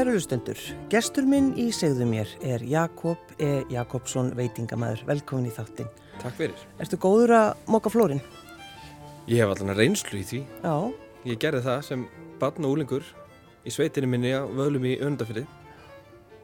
Kæru 0.00 0.14
hlustundur, 0.16 0.56
gestur 0.88 1.26
minn 1.28 1.50
í 1.60 1.66
segðu 1.76 2.06
mér 2.08 2.30
er 2.40 2.62
Jakob 2.64 3.34
E. 3.36 3.66
Jakobsson 3.68 4.30
veitingamæður. 4.32 5.02
Velkomin 5.10 5.50
í 5.50 5.52
þáttin. 5.52 5.90
Takk 6.22 6.38
fyrir. 6.38 6.62
Ertu 6.80 6.96
góður 6.96 7.34
að 7.36 7.66
moka 7.68 7.92
flórin? 7.92 8.22
Ég 9.28 9.42
hef 9.42 9.52
allan 9.52 9.76
reynslu 9.76 10.22
í 10.22 10.24
því. 10.24 10.40
Já. 10.64 10.72
Ég 11.28 11.42
gerði 11.44 11.60
það 11.66 11.84
sem 11.90 12.06
barn 12.40 12.64
og 12.64 12.78
úlingur 12.78 13.04
í 13.68 13.74
sveitinu 13.76 14.08
minni 14.08 14.32
á 14.32 14.48
vöðlum 14.48 14.88
í 14.88 14.94
öndafili. 15.04 15.44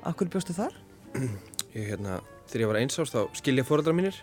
Akkur 0.04 0.28
bjóstu 0.36 0.52
þar? 0.52 0.76
Ég, 1.16 1.94
hérna, 1.94 2.20
þegar 2.50 2.66
ég 2.66 2.72
var 2.74 2.80
einsást 2.82 3.16
þá 3.16 3.22
skilja 3.40 3.64
fóröldra 3.64 3.96
mínir 3.96 4.20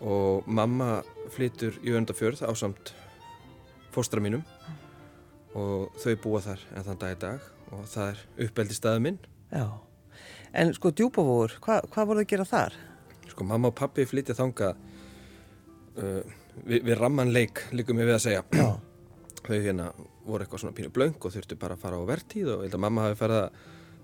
og 0.00 0.48
mamma 0.48 1.02
flytur 1.36 1.76
í 1.84 1.92
öndafjörð 2.00 2.46
á 2.48 2.52
samt 2.56 2.94
fóstra 3.92 4.24
mínum 4.24 4.40
og 5.58 5.96
þau 6.00 6.14
búa 6.24 6.42
þar 6.44 6.62
en 6.72 6.86
þann 6.86 7.00
dag 7.02 7.16
í 7.16 7.18
dag 7.22 7.48
og 7.72 7.88
það 7.88 8.12
er 8.12 8.46
uppeldi 8.46 8.76
staðu 8.76 9.02
minn. 9.06 9.18
Já. 9.52 9.66
En 10.52 10.72
sko 10.76 10.92
djúbavóður, 10.92 11.56
hva, 11.64 11.80
hvað 11.88 12.08
voru 12.08 12.20
það 12.20 12.26
að 12.26 12.32
gera 12.32 12.48
þar? 12.48 12.78
Sko 13.32 13.46
mamma 13.48 13.70
og 13.72 13.76
pappi 13.78 14.04
flytja 14.08 14.36
þanga 14.36 14.72
uh, 14.76 16.22
við, 16.66 16.80
við 16.80 16.96
ramman 17.00 17.32
leik 17.32 17.64
líkum 17.72 18.00
við 18.00 18.14
að 18.16 18.24
segja. 18.26 18.46
Já. 18.56 18.68
Þau 19.46 19.56
hérna 19.56 19.90
voru 20.22 20.44
eitthvað 20.44 20.62
svona 20.62 20.76
pínu 20.76 20.92
blöng 20.94 21.16
og 21.18 21.32
þurftu 21.34 21.58
bara 21.58 21.74
að 21.74 21.82
fara 21.82 21.98
á 21.98 22.04
vertíð 22.06 22.52
og 22.52 22.60
ég 22.60 22.68
held 22.68 22.76
að 22.78 22.84
mamma 22.84 23.08
hafi 23.08 23.18
farið 23.18 23.40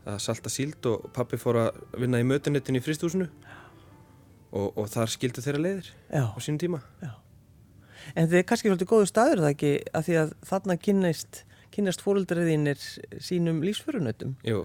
að 0.09 0.19
salta 0.25 0.51
síld 0.51 0.89
og 0.89 1.09
pappi 1.15 1.39
fór 1.39 1.61
að 1.67 1.79
vinna 2.01 2.19
í 2.19 2.27
mötunettin 2.27 2.79
í 2.79 2.83
fristúsinu 2.83 3.29
og, 3.29 4.73
og 4.73 4.89
þar 4.91 5.13
skildu 5.13 5.45
þeirra 5.45 5.61
leiðir 5.63 5.91
Já. 6.09 6.25
á 6.33 6.39
sínum 6.41 6.61
tíma. 6.65 6.81
Já. 7.05 7.13
En 8.15 8.29
þið 8.31 8.41
er 8.41 8.49
kannski 8.49 8.71
svolítið 8.71 8.91
góðu 8.91 9.09
staður 9.11 9.45
það 9.45 9.55
ekki 9.55 9.71
að 9.99 10.09
því 10.09 10.19
að 10.23 10.35
þarna 10.51 10.77
kynnast, 10.87 11.41
kynnast 11.75 12.05
fóröldriðinir 12.05 12.83
sínum 13.25 13.63
lífsförunötum. 13.67 14.35
Jú, 14.47 14.65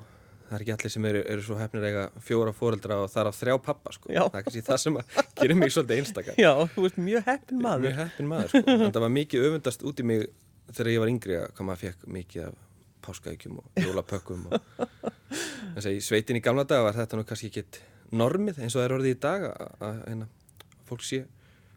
það 0.49 0.57
er 0.57 0.65
ekki 0.65 0.75
allir 0.75 0.93
sem 0.95 1.07
eru, 1.11 1.23
eru 1.35 1.45
svo 1.45 1.57
hefnir 1.59 1.87
eiga 1.89 2.05
fjóra 2.23 2.53
fóreldra 2.55 2.99
og 3.03 3.11
þar 3.13 3.31
af 3.31 3.39
þrjá 3.39 3.57
pappa 3.69 3.95
sko. 3.95 4.11
Já. 4.13 4.23
Það 4.27 4.39
er 4.39 4.47
kannski 4.47 4.65
það 4.69 4.81
sem 4.85 4.99
að 5.01 5.17
gerir 5.41 5.59
mig 5.59 5.73
svolítið 5.75 6.03
einstaka. 6.03 6.37
Já, 6.41 6.51
þú 6.75 6.87
ert 6.89 6.99
mjög 7.09 7.25
heppin 7.31 7.63
maður. 7.63 7.87
Mjög 7.87 8.01
heppin 8.03 8.31
maður 8.31 8.53
sko. 8.53 8.63
En 8.77 8.85
það 8.89 9.05
var 9.07 9.15
mikið 9.19 9.47
öfundast 9.49 9.87
út 9.89 10.03
í 10.03 10.07
mig 10.11 10.27
þegar 10.73 10.93
ég 10.93 11.03
var 11.03 11.11
yngri 11.11 11.39
að 11.41 11.49
hvað 11.57 11.69
maður 11.69 11.83
fekk 11.87 12.05
mikið 12.17 12.45
af 12.47 12.61
páskaækjum 13.03 13.57
og 13.59 13.81
jólapökkum 13.83 14.45
og 14.47 14.67
þess 15.75 15.87
að 15.89 15.97
í 15.97 16.03
sveitin 16.05 16.39
í 16.39 16.43
gamla 16.43 16.63
daga 16.63 16.85
var 16.87 16.95
þetta 16.95 17.19
nú 17.19 17.25
kannski 17.27 17.49
ekkit 17.51 17.81
normið 18.15 18.61
eins 18.63 18.77
og 18.77 18.79
það 18.79 18.85
er 18.87 18.95
orðið 18.97 19.15
í 19.15 19.19
dag 19.25 19.47
að, 19.49 19.73
að, 19.83 19.97
að, 20.13 20.21
að 20.23 20.85
fólk 20.87 21.03
sé 21.03 21.19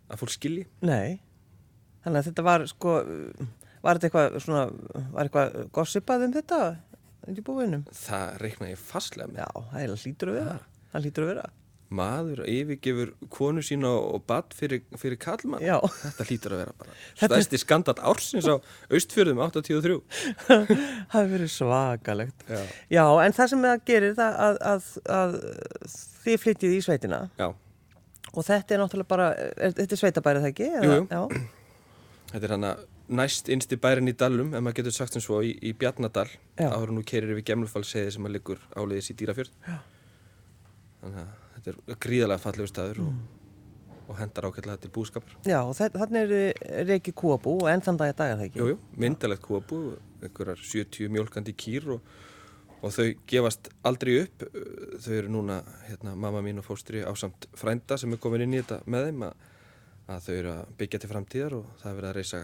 að 0.06 0.20
fólk 0.20 0.34
skilji. 0.36 0.66
Nei, 0.86 1.18
þannig 2.06 2.22
að 2.22 2.30
þetta 2.30 2.46
var 2.46 2.64
sko, 2.70 2.94
var 3.82 3.98
þetta 4.00 4.08
eitthvað 4.08 4.40
svona, 4.46 4.64
var 5.12 5.26
eitthvað 5.28 5.60
gossipað 5.76 6.26
um 6.28 6.34
þetta 6.38 6.62
í 7.34 7.42
búinum? 7.44 7.84
Það 8.06 8.40
reikna 8.44 8.72
ég 8.72 8.80
fastlega 8.80 9.28
með. 9.32 9.44
Já, 9.44 9.68
það 9.74 9.84
er 9.84 9.94
hlýtur 10.06 10.30
að 10.32 10.36
vera, 10.40 10.58
það 10.94 11.06
hlýtur 11.08 11.26
að 11.26 11.32
vera. 11.34 11.46
Maður 11.96 12.40
yfirgefur 12.50 13.10
konu 13.30 13.62
sína 13.62 13.92
og 13.94 14.24
bad 14.26 14.54
fyrir, 14.58 14.80
fyrir 14.98 15.20
kallmann. 15.22 15.62
Já. 15.62 15.76
Þetta 16.00 16.24
hlýtur 16.26 16.54
að 16.56 16.62
vera 16.64 16.72
bara 16.80 16.94
Þetta 17.20 17.26
er- 17.28 17.44
stærsti 17.44 17.60
skandal 17.62 17.94
ársins 18.10 18.48
á 18.50 18.56
austfjörðum 18.90 19.42
83. 19.44 19.98
það 20.48 20.72
hefur 21.12 21.30
verið 21.36 21.52
svakalegt. 21.54 22.42
Já. 22.50 22.58
Já, 22.96 23.04
en 23.26 23.36
það 23.38 23.52
sem 23.52 23.62
það 23.68 23.84
gerir 23.92 24.16
það 24.18 24.40
að, 24.48 24.58
að, 24.72 24.88
að 25.20 25.38
þið 26.26 26.42
flyttið 26.42 26.74
í 26.74 26.82
sveitina 26.88 27.20
Já, 27.38 27.46
og 28.34 28.42
þetta 28.50 28.74
er 28.74 28.82
náttúrulega 28.82 29.12
bara, 29.14 29.28
er, 29.38 29.76
þetta 29.78 29.94
er 29.94 30.02
sveitabærið 30.02 30.48
það 30.48 30.52
ekki? 30.56 30.70
Jú, 30.74 30.98
jú. 31.06 31.44
Þetta 32.32 32.44
er 32.48 32.54
hann 32.56 32.66
að 32.66 32.84
næst 33.16 33.48
innsti 33.54 33.76
bærin 33.78 34.10
í 34.10 34.14
Dalum, 34.18 34.50
ef 34.56 34.62
maður 34.64 34.80
getur 34.80 34.94
sagt 34.96 35.14
sem 35.14 35.22
svo, 35.22 35.38
í, 35.46 35.52
í 35.62 35.70
Bjarnadal. 35.78 36.26
Áður 36.58 36.92
nú 36.96 37.04
kerir 37.06 37.30
yfir 37.36 37.44
Gemlufallseiði 37.52 38.16
sem 38.16 38.26
að 38.26 38.34
liggur 38.38 38.58
áleiðis 38.74 39.12
í 39.12 39.16
Dýrafjörð. 39.20 39.52
Þannig 41.00 41.22
að 41.22 41.32
þetta 41.56 41.72
er 41.94 41.98
gríðalega 42.06 42.42
fallegu 42.42 42.70
staður 42.70 43.00
Mm. 43.04 43.06
og, 43.06 44.10
og 44.10 44.18
hendar 44.20 44.46
ákveðlega 44.48 44.80
til 44.82 44.90
búskapar. 44.94 45.32
já 45.46 45.58
og 45.62 45.74
þarna 45.78 46.22
er 46.24 46.86
reiki 46.86 47.12
kúabú 47.12 47.56
og 47.62 47.68
enn 47.70 47.82
þann 47.82 47.98
dag 47.98 48.12
að 48.12 48.18
daga 48.20 48.36
það 48.40 48.46
ekki? 48.48 48.58
Jú, 48.60 48.68
jú, 48.72 48.78
myndalegt 49.02 49.42
kúabú, 49.42 49.80
einhverjar 50.22 50.62
70 50.62 51.08
mjólkandi 51.14 51.54
kýr 51.54 51.88
og, 51.96 52.00
og 52.82 52.92
þau 52.94 53.06
gefast 53.26 53.70
aldrei 53.86 54.20
upp. 54.24 54.46
Þau 55.02 55.12
eru 55.18 55.28
núna, 55.34 55.60
hérna, 55.88 56.14
mamma 56.14 56.42
mín 56.42 56.58
og 56.62 56.66
fóstri 56.66 57.02
ásamt 57.06 57.46
frænda 57.54 57.98
sem 57.98 58.12
er 58.14 58.18
komin 58.22 58.42
inn 58.46 58.54
í 58.58 58.62
þetta 58.62 58.82
með 58.86 59.08
þeim 59.10 59.26
að, 59.30 59.34
að 60.06 60.26
þau 60.26 60.34
eru 60.38 60.50
að 60.54 60.72
byggja 60.80 61.00
til 61.02 61.10
framtíðar 61.10 61.56
og 61.58 61.70
það 61.82 61.90
er 61.92 61.96
verið 62.00 62.10
að 62.10 62.16
reysa 62.20 62.40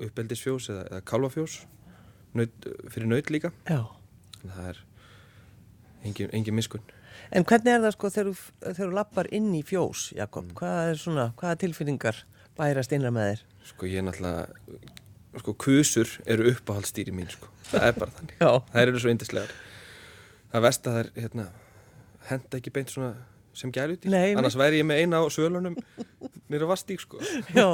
uppeldisfjós 0.00 0.70
eða, 0.72 0.84
eða 0.90 1.02
kálvafjós 1.10 1.58
naut, 2.38 2.68
fyrir 2.90 3.10
naut 3.10 3.30
líka. 3.34 3.50
Já. 3.68 3.80
Að 4.40 4.54
það 4.56 4.70
er 4.72 4.80
engin, 6.08 6.32
engin 6.38 6.56
miskun. 6.56 6.82
En 7.30 7.44
hvernig 7.46 7.74
er 7.76 7.82
það 7.84 7.94
sko 7.94 8.10
þegar 8.10 8.40
þú- 8.78 8.90
lappar 8.96 9.28
inn 9.36 9.50
í 9.54 9.62
fjós, 9.66 10.08
Jakob? 10.16 10.48
Mm. 10.50 10.56
Hvað 10.58 10.90
er 10.94 11.00
svona, 11.02 11.26
hvaða 11.38 11.58
tilfinningar 11.62 12.22
bærast 12.58 12.92
innra 12.96 13.12
með 13.14 13.28
þér? 13.32 13.42
Sko 13.70 13.86
ég 13.90 14.00
er 14.00 14.06
náttúrulega, 14.08 14.46
sko 15.44 15.54
kusur 15.54 16.14
eru 16.26 16.48
uppáhaldstýri 16.54 17.12
mín 17.14 17.28
sko. 17.30 17.50
Það 17.70 17.86
er 17.90 17.98
bara 18.00 18.14
þannig. 18.18 18.36
Já. 18.42 18.50
Það 18.72 18.82
eru 18.86 19.02
svo 19.04 19.12
yndislegar. 19.14 19.52
Það 20.50 20.64
vest 20.66 20.86
að 20.88 20.96
það 20.96 21.02
er, 21.04 21.10
hérna, 21.20 21.44
henda 22.30 22.58
ekki 22.58 22.72
beint 22.74 22.90
svona 22.90 23.12
sem 23.60 23.70
gæluti. 23.74 24.10
Annars 24.10 24.56
væri 24.58 24.80
ég 24.80 24.86
með 24.88 25.04
eina 25.04 25.20
á 25.22 25.26
svölunum 25.30 25.76
nýra 26.52 26.68
vastík 26.70 27.02
sko. 27.02 27.20
Já, 27.58 27.68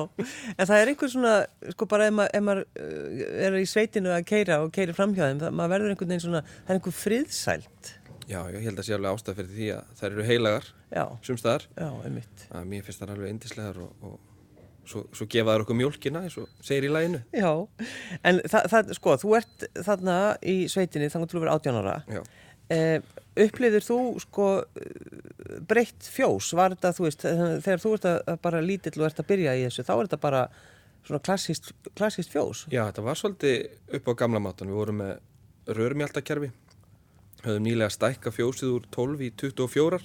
en 0.56 0.62
það 0.68 0.78
er 0.78 0.92
einhver 0.92 1.12
svona, 1.12 1.34
sko 1.74 1.88
bara 1.90 2.08
ef 2.10 2.16
maður, 2.16 2.46
maður 2.48 2.64
uh, 2.64 3.26
er 3.46 3.58
í 3.60 3.66
sveitinu 3.70 4.12
að 4.14 4.26
keira 4.28 4.60
og 4.64 4.72
keiri 4.76 4.96
framhjáðum, 4.96 5.42
það 5.46 5.72
verður 5.74 5.94
einhvern 5.94 6.12
veginn 6.14 6.26
svona, 6.28 6.44
það 6.62 6.74
er 6.74 6.80
einhver 6.80 6.98
friðsælt. 7.00 7.92
Já, 8.26 8.40
ég 8.50 8.62
held 8.66 8.80
að 8.82 8.88
sé 8.88 8.94
alveg 8.96 9.16
ástæð 9.16 9.36
fyrir 9.38 9.52
því 9.54 9.66
að 9.76 9.90
þær 10.00 10.08
eru 10.08 10.24
heilagar 10.26 10.70
sumstaðar. 11.22 11.66
já, 11.78 11.90
einmitt. 12.08 12.48
Að 12.50 12.64
mér 12.72 12.86
finnst 12.86 13.02
það 13.02 13.12
alveg 13.14 13.34
yndislegar 13.36 13.78
og, 13.84 14.08
og 14.08 14.16
svo, 14.90 15.04
svo 15.14 15.26
gefa 15.30 15.54
þær 15.54 15.64
okkur 15.64 15.78
mjólkina 15.78 16.24
eins 16.26 16.36
og 16.40 16.48
segir 16.64 16.88
í 16.88 16.90
læginu. 16.90 17.20
Já, 17.36 17.52
en 18.26 18.40
það, 18.42 18.68
það, 18.72 18.90
sko, 18.98 19.14
þú 19.22 19.36
ert 19.38 19.68
þarna 19.86 20.16
í 20.42 20.56
sveitinu 20.72 21.10
þannig 21.12 21.28
að 21.28 21.34
þú 21.34 21.42
verður 21.44 21.54
18 21.54 21.80
ára. 21.82 21.96
Já. 22.10 22.22
Eh, 22.72 22.98
upplýður 23.36 23.84
þú, 23.84 23.98
sko, 24.24 24.46
eh, 24.80 25.58
breytt 25.68 26.08
fjós? 26.10 26.52
Var 26.56 26.74
þetta, 26.74 26.92
þú 26.96 27.04
veist, 27.06 27.26
þegar 27.62 27.82
þú 27.82 27.92
ert 27.94 28.08
að, 28.10 28.38
bara 28.42 28.62
lítill 28.64 28.96
og 29.00 29.06
ert 29.10 29.20
að 29.22 29.28
byrja 29.30 29.54
í 29.54 29.66
þessu, 29.68 29.84
þá 29.86 29.92
er 29.96 30.08
þetta 30.08 30.20
bara 30.24 30.42
svona 31.06 31.22
klassist, 31.22 31.72
klassist 31.94 32.32
fjós? 32.34 32.64
Já, 32.72 32.82
þetta 32.88 33.04
var 33.06 33.20
svolítið 33.20 33.68
upp 34.00 34.08
á 34.10 34.12
gamla 34.18 34.42
mátan. 34.42 34.72
Við 34.72 34.80
vorum 34.80 34.98
með 35.04 35.12
rörmjaldakerfi, 35.76 36.50
höfðum 37.44 37.66
nýlega 37.68 37.92
stækka 37.94 38.32
fjósið 38.34 38.72
úr 38.74 38.88
12 38.94 39.22
í 39.28 39.30
24 39.38 40.00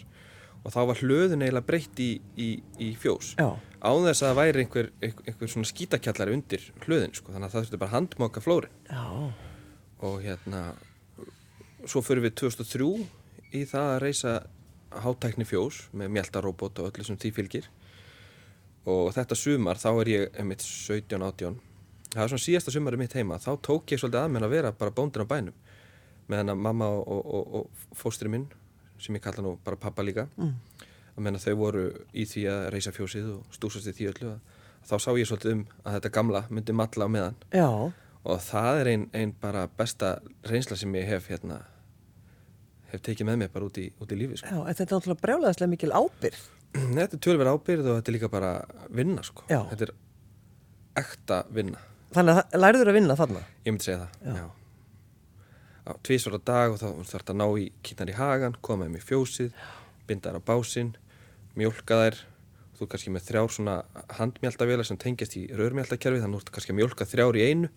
og 0.61 0.69
þá 0.75 0.81
var 0.91 0.99
hlöðun 1.01 1.41
eiginlega 1.41 1.65
breytt 1.65 1.99
í, 2.03 2.11
í, 2.37 2.49
í 2.77 2.91
fjós. 3.01 3.33
Án 3.41 4.03
þess 4.05 4.21
að 4.21 4.27
það 4.27 4.37
væri 4.37 4.61
einhver, 4.61 4.91
einhver, 5.01 5.49
svona 5.49 5.69
skítakjallari 5.71 6.35
undir 6.37 6.67
hlöðin, 6.85 7.15
sko. 7.17 7.33
þannig 7.33 7.47
að 7.47 7.55
það 7.55 7.63
þurfti 7.63 7.79
bara 7.81 7.95
handmáka 7.95 8.43
flórin. 8.45 8.75
já, 8.85 9.33
Og 10.01 10.21
hérna, 10.21 10.61
svo 11.89 12.01
fyrir 12.05 12.23
við 12.27 12.35
2003 12.41 12.89
í 13.57 13.63
það 13.67 13.89
að 13.95 13.99
reysa 14.03 14.33
hátækni 15.03 15.45
fjós 15.47 15.85
með 15.95 16.09
mjaltaróbot 16.17 16.79
og 16.83 16.89
öllu 16.91 17.05
sem 17.07 17.17
því 17.19 17.31
fylgir. 17.37 17.67
Og 18.89 19.11
þetta 19.13 19.37
sumar, 19.37 19.77
þá 19.79 19.89
er 20.01 20.09
ég 20.09 20.39
einmitt 20.41 20.63
17-18. 20.65 21.59
Það 22.11 22.23
er 22.25 22.31
svona 22.33 22.43
síðasta 22.43 22.73
sumari 22.73 22.97
mitt 22.99 23.13
heima. 23.15 23.37
Þá 23.39 23.51
tók 23.63 23.93
ég 23.93 24.01
svolítið 24.01 24.23
að 24.25 24.31
menn 24.33 24.43
að 24.47 24.55
vera 24.55 24.71
bara 24.75 24.91
bóndin 24.97 25.23
á 25.23 25.27
bænum. 25.29 25.53
Meðan 26.31 26.53
að 26.55 26.63
mamma 26.65 26.87
og, 26.91 27.03
og, 27.07 27.29
og, 27.37 27.53
og 27.91 27.95
fóstri 28.01 28.31
minn, 28.31 28.47
sem 29.01 29.15
ég 29.15 29.23
kalla 29.23 29.43
nú 29.45 29.55
bara 29.63 29.77
pappa 29.79 30.03
líka, 30.03 30.27
Mm. 30.37 30.55
að 31.17 31.23
menna 31.25 31.39
þau 31.43 31.55
voru 31.59 31.85
í 32.15 32.23
því 32.25 32.43
að 32.47 32.69
reysa 32.73 32.91
fjósið 32.95 33.25
og 33.35 33.55
stúsast 33.55 33.87
í 33.87 33.93
því 33.97 34.09
öllu. 34.13 34.29
Að, 34.31 34.59
þá 34.87 34.93
sá 35.03 35.09
ég 35.19 35.27
svolítið 35.29 35.51
um 35.57 35.63
að 35.85 35.95
þetta 35.99 36.11
gamla 36.17 36.41
myndi 36.49 36.73
matla 36.73 37.05
á 37.05 37.09
meðan. 37.11 37.35
já, 37.51 37.67
Og 38.21 38.41
það 38.45 38.79
er 38.83 38.89
einn 38.91 39.05
ein 39.17 39.33
bara 39.41 39.65
besta 39.77 40.15
reynsla 40.45 40.77
sem 40.77 40.93
ég 40.99 41.07
hef 41.09 41.29
hérna, 41.31 41.61
hef 42.91 43.01
tekið 43.01 43.31
með 43.31 43.39
mér 43.41 43.53
bara 43.53 43.67
út 43.67 43.79
í, 43.81 43.87
út 43.97 44.13
í 44.13 44.17
lífi. 44.19 44.41
Sko. 44.41 44.51
já, 44.51 44.59
þetta 44.67 44.83
er 44.83 44.91
náttúrulega 44.91 45.23
brjálæðislega 45.25 45.71
mikil 45.73 45.93
ábyrgð. 45.95 46.43
Þetta 46.95 47.17
er 47.17 47.21
tölver 47.25 47.49
ábyrð 47.51 47.87
og 47.91 47.97
þetta 47.97 48.11
er 48.11 48.15
líka 48.15 48.27
bara 48.31 48.51
vinna. 48.95 49.23
Sko. 49.27 49.43
Já. 49.49 49.59
Þetta 49.73 49.87
er 49.89 49.93
ekta 51.01 51.39
vinna. 51.51 51.81
Þannig 52.15 52.39
að 52.39 52.55
lærður 52.61 52.91
að 52.91 52.95
vinna 52.95 53.17
þarna? 53.19 53.41
Ég 53.65 53.73
myndi 53.73 53.87
segja 53.87 54.05
það. 54.05 54.13
Já. 54.23 54.37
Já. 54.37 54.45
Á 55.81 55.91
tvísvara 56.07 56.39
dag 56.47 56.71
og 56.71 56.79
þá 56.79 56.87
þarf 56.87 57.11
þetta 57.11 57.33
að 57.33 57.39
ná 57.41 57.45
í 57.59 57.65
kýtnar 57.83 58.11
í 58.13 58.15
hagan, 58.15 58.55
koma 58.63 58.87
þeim 58.87 58.95
í 58.99 59.03
fjósið, 59.03 59.51
binda 60.07 60.31
þær 60.31 60.39
á 60.39 60.47
básinn, 60.51 60.93
mjólka 61.59 61.99
þær. 62.03 62.21
Þú 62.81 62.87
er 62.87 62.89
kannski 62.95 63.11
með 63.13 63.25
þrjár 63.27 63.51
svona 63.53 63.73
handmjáltavélar 64.17 64.87
sem 64.87 64.97
tengjast 64.97 65.35
í 65.37 65.41
rörmjáltakerfi, 65.53 66.17
þannig 66.23 66.33
að 66.33 66.39
þú 66.39 66.47
ert 66.47 66.55
kannski 66.55 66.73
að 66.73 66.77
mjólka 66.79 67.05
þrjár 67.05 67.37
í 67.37 67.43
einu. 67.45 67.67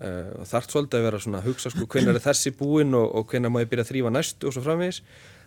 Uh, 0.00 0.30
og 0.40 0.46
þarf 0.48 0.70
svolítið 0.72 1.02
að 1.02 1.04
vera 1.04 1.18
svona 1.20 1.42
að 1.42 1.50
hugsa 1.50 1.72
sko 1.74 1.84
hvenær 1.92 2.16
er 2.16 2.24
þessi 2.24 2.54
búinn 2.56 2.96
og, 2.96 3.04
og 3.12 3.28
hvenær 3.28 3.52
má 3.52 3.58
ég 3.60 3.68
byrja 3.68 3.84
að 3.84 3.90
þrýfa 3.90 4.12
næstu 4.16 4.48
og 4.48 4.56
svo 4.56 4.62
framvegis. 4.64 5.02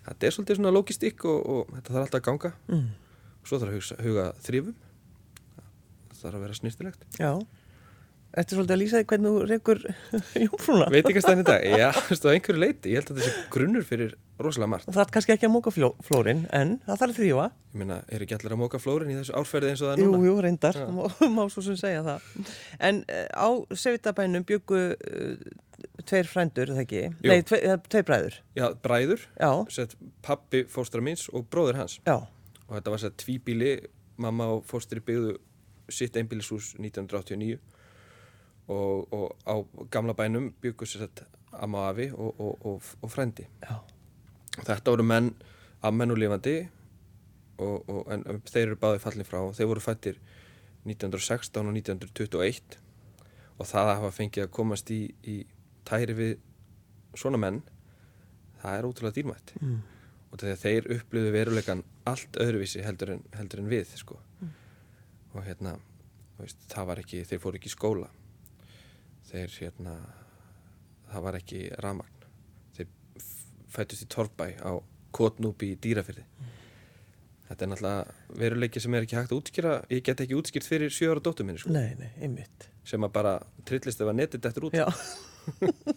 Þetta 0.06 0.30
er 0.30 0.36
svolítið 0.36 0.60
svona 0.60 0.75
logistikk 0.75 1.25
og, 1.25 1.39
og 1.50 1.74
þetta 1.80 1.95
þarf 1.95 2.06
alltaf 2.06 2.19
að 2.21 2.27
ganga. 2.30 2.51
Mm. 2.69 2.86
Svo 3.42 3.57
þarf 3.57 3.74
að 3.74 3.80
hugsa, 3.80 3.98
huga 4.06 4.27
þrýfum. 4.45 4.77
Það 6.13 6.21
þarf 6.21 6.38
að 6.38 6.45
vera 6.45 6.60
snýstilegt. 6.62 7.10
Já, 7.18 7.31
Ertu 8.38 8.54
svolítið 8.60 8.76
að 8.76 8.80
lýsa 8.84 9.00
því 9.00 9.06
hvernig 9.10 9.31
þú 9.34 9.46
reykur 9.50 9.80
jómfrúna? 10.46 10.88
Veitingastæðin 10.94 11.40
í 11.42 11.46
dag, 11.48 11.64
já, 11.81 11.88
þú 11.96 12.10
veist, 12.12 12.26
á 12.26 12.34
einhverju 12.36 12.62
leiti 12.62 12.92
Ég 12.94 13.00
held 13.02 13.10
að 13.16 13.22
þessi 13.24 13.46
grunnur 13.56 13.86
fyrir 13.88 14.12
rosalega 14.40 14.70
margt 14.70 14.90
Það 14.94 15.02
er 15.02 15.14
kannski 15.16 15.34
ekki 15.34 15.48
að 15.48 15.54
móka 15.56 15.74
fljó, 15.74 15.90
flórin, 16.06 16.44
en 16.56 16.76
það 16.86 17.00
þarf 17.02 17.14
að 17.16 17.18
þrýfa. 17.20 17.48
Ég 17.74 17.80
meina, 17.81 17.98
eru 18.14 18.28
ekki 18.28 18.36
allir 18.38 18.54
að 18.56 18.60
móka 18.62 18.81
flórin 18.84 19.10
í 19.10 19.18
þessu 19.18 19.34
árferði 19.40 19.72
eins 19.74 19.81
og 19.81 19.90
það 19.90 19.96
er 19.96 20.04
Jú, 20.04 20.12
núna? 20.14 20.28
jú, 20.30 20.36
reyndar, 20.46 20.78
Já. 20.78 20.86
má, 21.34 21.42
svo 21.56 21.64
sem 21.66 21.80
segja 21.81 22.04
það. 22.06 22.30
En 22.90 23.02
uh, 23.10 23.26
á 23.34 23.50
Sevitabænum 23.81 24.46
byggu 24.48 24.84
uh, 24.94 25.50
tveir 26.06 26.30
frændur, 26.30 26.70
er 26.70 26.78
það 26.78 26.86
ekki? 26.86 27.02
Jú. 27.10 27.34
Nei, 27.34 27.42
tve, 27.50 27.60
uh, 27.66 27.81
tveir 27.90 28.06
bræður. 28.08 28.38
Já, 28.62 28.66
bræður, 28.86 29.26
Já, 29.42 29.50
sett 29.74 29.98
pappi 30.26 30.64
fóstra 30.70 31.02
míns 31.04 31.26
og 31.34 31.50
bróður 31.52 31.81
hans 31.81 31.98
já, 32.06 32.16
og 32.70 32.72
þetta 32.78 32.94
var 32.96 33.04
sett 33.04 33.18
tvíbíli 33.26 33.74
mamma 34.22 34.48
og 34.56 34.64
fóstri 34.70 35.02
byggðu 35.04 35.36
sitt 35.90 36.16
einbílishús 36.22 36.76
1989 36.80 37.58
og, 38.69 39.13
og 39.13 39.36
á 39.50 39.56
gamla 39.92 40.13
bænum 40.13 40.51
byggu 40.62 40.86
sett 40.86 41.24
amma 41.54 41.77
og 41.77 41.89
afi 41.89 42.10
og, 42.13 42.39
og, 42.39 42.66
og, 42.66 42.81
og 43.01 43.12
frændi. 43.12 43.48
Já, 43.63 43.80
þetta 44.60 44.94
voru 44.94 45.06
menn, 45.06 45.31
ammenn 45.81 46.13
og 46.13 46.19
lifandi 46.21 46.57
og, 47.57 47.89
og, 47.89 48.04
en 48.13 48.44
þeir 48.45 48.68
eru 48.68 48.80
báði 48.80 49.01
fallin 49.04 49.27
frá. 49.27 49.42
Og 49.42 49.56
þeir 49.57 49.71
voru 49.71 49.83
fættir 49.83 50.19
1916 50.86 51.66
og 51.66 51.74
1921 51.74 52.77
og 53.60 53.68
það 53.68 53.89
að 53.89 53.98
hafa 53.98 54.16
fengið 54.16 54.45
að 54.45 54.54
komast 54.56 54.92
í, 54.95 55.01
í 55.27 55.42
tæri 55.88 56.16
við 56.16 56.38
svona 57.18 57.42
menn 57.42 57.63
það 58.62 58.77
er 58.77 58.88
ótrúlega 58.88 59.18
dýrmætt. 59.18 59.56
Mm. 59.60 59.80
og 60.30 60.38
þegar 60.38 60.57
þeir 60.62 60.88
upplöðu 60.94 61.30
veruleikan 61.33 61.83
allt 62.10 62.38
öðruvísi 62.38 62.83
heldur 62.86 63.16
en, 63.16 63.24
heldur 63.33 63.63
en 63.63 63.69
við 63.71 63.95
sko. 63.98 64.19
og 65.33 65.44
hérna 65.45 65.75
veist, 66.38 66.62
það 66.69 66.89
var 66.92 67.01
ekki, 67.01 67.24
þeir 67.25 67.42
fóru 67.42 67.60
ekki 67.60 67.71
í 67.71 67.74
skóla 67.74 68.10
þeir 69.30 69.56
hérna 69.62 69.96
það 71.10 71.26
var 71.28 71.40
ekki 71.40 71.64
ramagn 71.84 72.28
þeir 72.78 72.90
f- 73.22 73.46
fættust 73.76 74.06
í 74.06 74.10
Torbæ 74.14 74.48
á 74.62 74.72
Kotnúpi 75.16 75.72
í 75.74 75.80
Dýrafyrði 75.81 76.26
þetta 77.50 77.66
er 77.66 77.72
náttúrulega 77.72 78.38
veruleiki 78.44 78.81
sem 78.84 78.94
er 78.94 79.06
ekki 79.08 79.18
hægt 79.18 79.31
að 79.34 79.40
útskýra 79.42 79.72
ég 79.90 80.04
get 80.06 80.22
ekki 80.22 80.38
útskýrt 80.38 80.68
fyrir 80.70 80.94
sjö 80.94 81.10
ára 81.16 81.24
dóttur 81.26 81.48
minni 81.48 81.62
sko, 81.64 81.74
nei, 81.74 81.96
nei, 81.98 82.12
einmitt. 82.22 82.68
sem 82.86 83.02
að 83.06 83.16
bara 83.16 83.34
trillist 83.66 84.02
ef 84.04 84.12
að 84.12 84.20
netið 84.22 84.44
dettur 84.46 84.68
út 84.70 84.78
Já. 84.78 84.86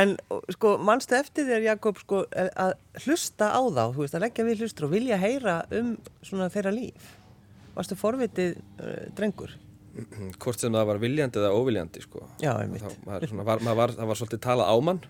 en 0.00 0.14
sko, 0.54 0.70
mannstu 0.80 1.16
eftir 1.18 1.44
þér, 1.48 1.64
Jakob, 1.66 1.98
sko, 2.00 2.22
að 2.32 2.72
hlusta 3.04 3.50
á 3.52 3.60
þá, 3.60 3.82
þú 3.92 4.00
veist, 4.04 4.16
að 4.16 4.24
leggja 4.24 4.46
við 4.48 4.62
hlustur 4.64 4.86
og 4.88 4.94
vilja 4.94 5.18
heyra 5.20 5.56
um 5.76 5.90
svona 6.24 6.48
þeirra 6.54 6.72
líf. 6.74 7.10
Varstu 7.74 7.98
forvitið 7.98 8.56
uh, 8.56 8.94
drengur? 9.18 9.52
Hvort 10.42 10.60
sem 10.60 10.74
það 10.74 10.88
var 10.90 10.98
viljandi 11.02 11.38
eða 11.40 11.52
óviljandi 11.54 12.02
sko. 12.02 12.24
Já, 12.42 12.52
einmitt. 12.58 12.82
Þá, 12.82 13.04
maður, 13.06 13.28
svona, 13.30 13.46
var, 13.46 13.62
var, 13.78 13.92
það 13.94 14.10
var 14.10 14.20
svolítið 14.20 14.42
talað 14.42 14.70
á 14.70 14.76
mann 14.88 15.00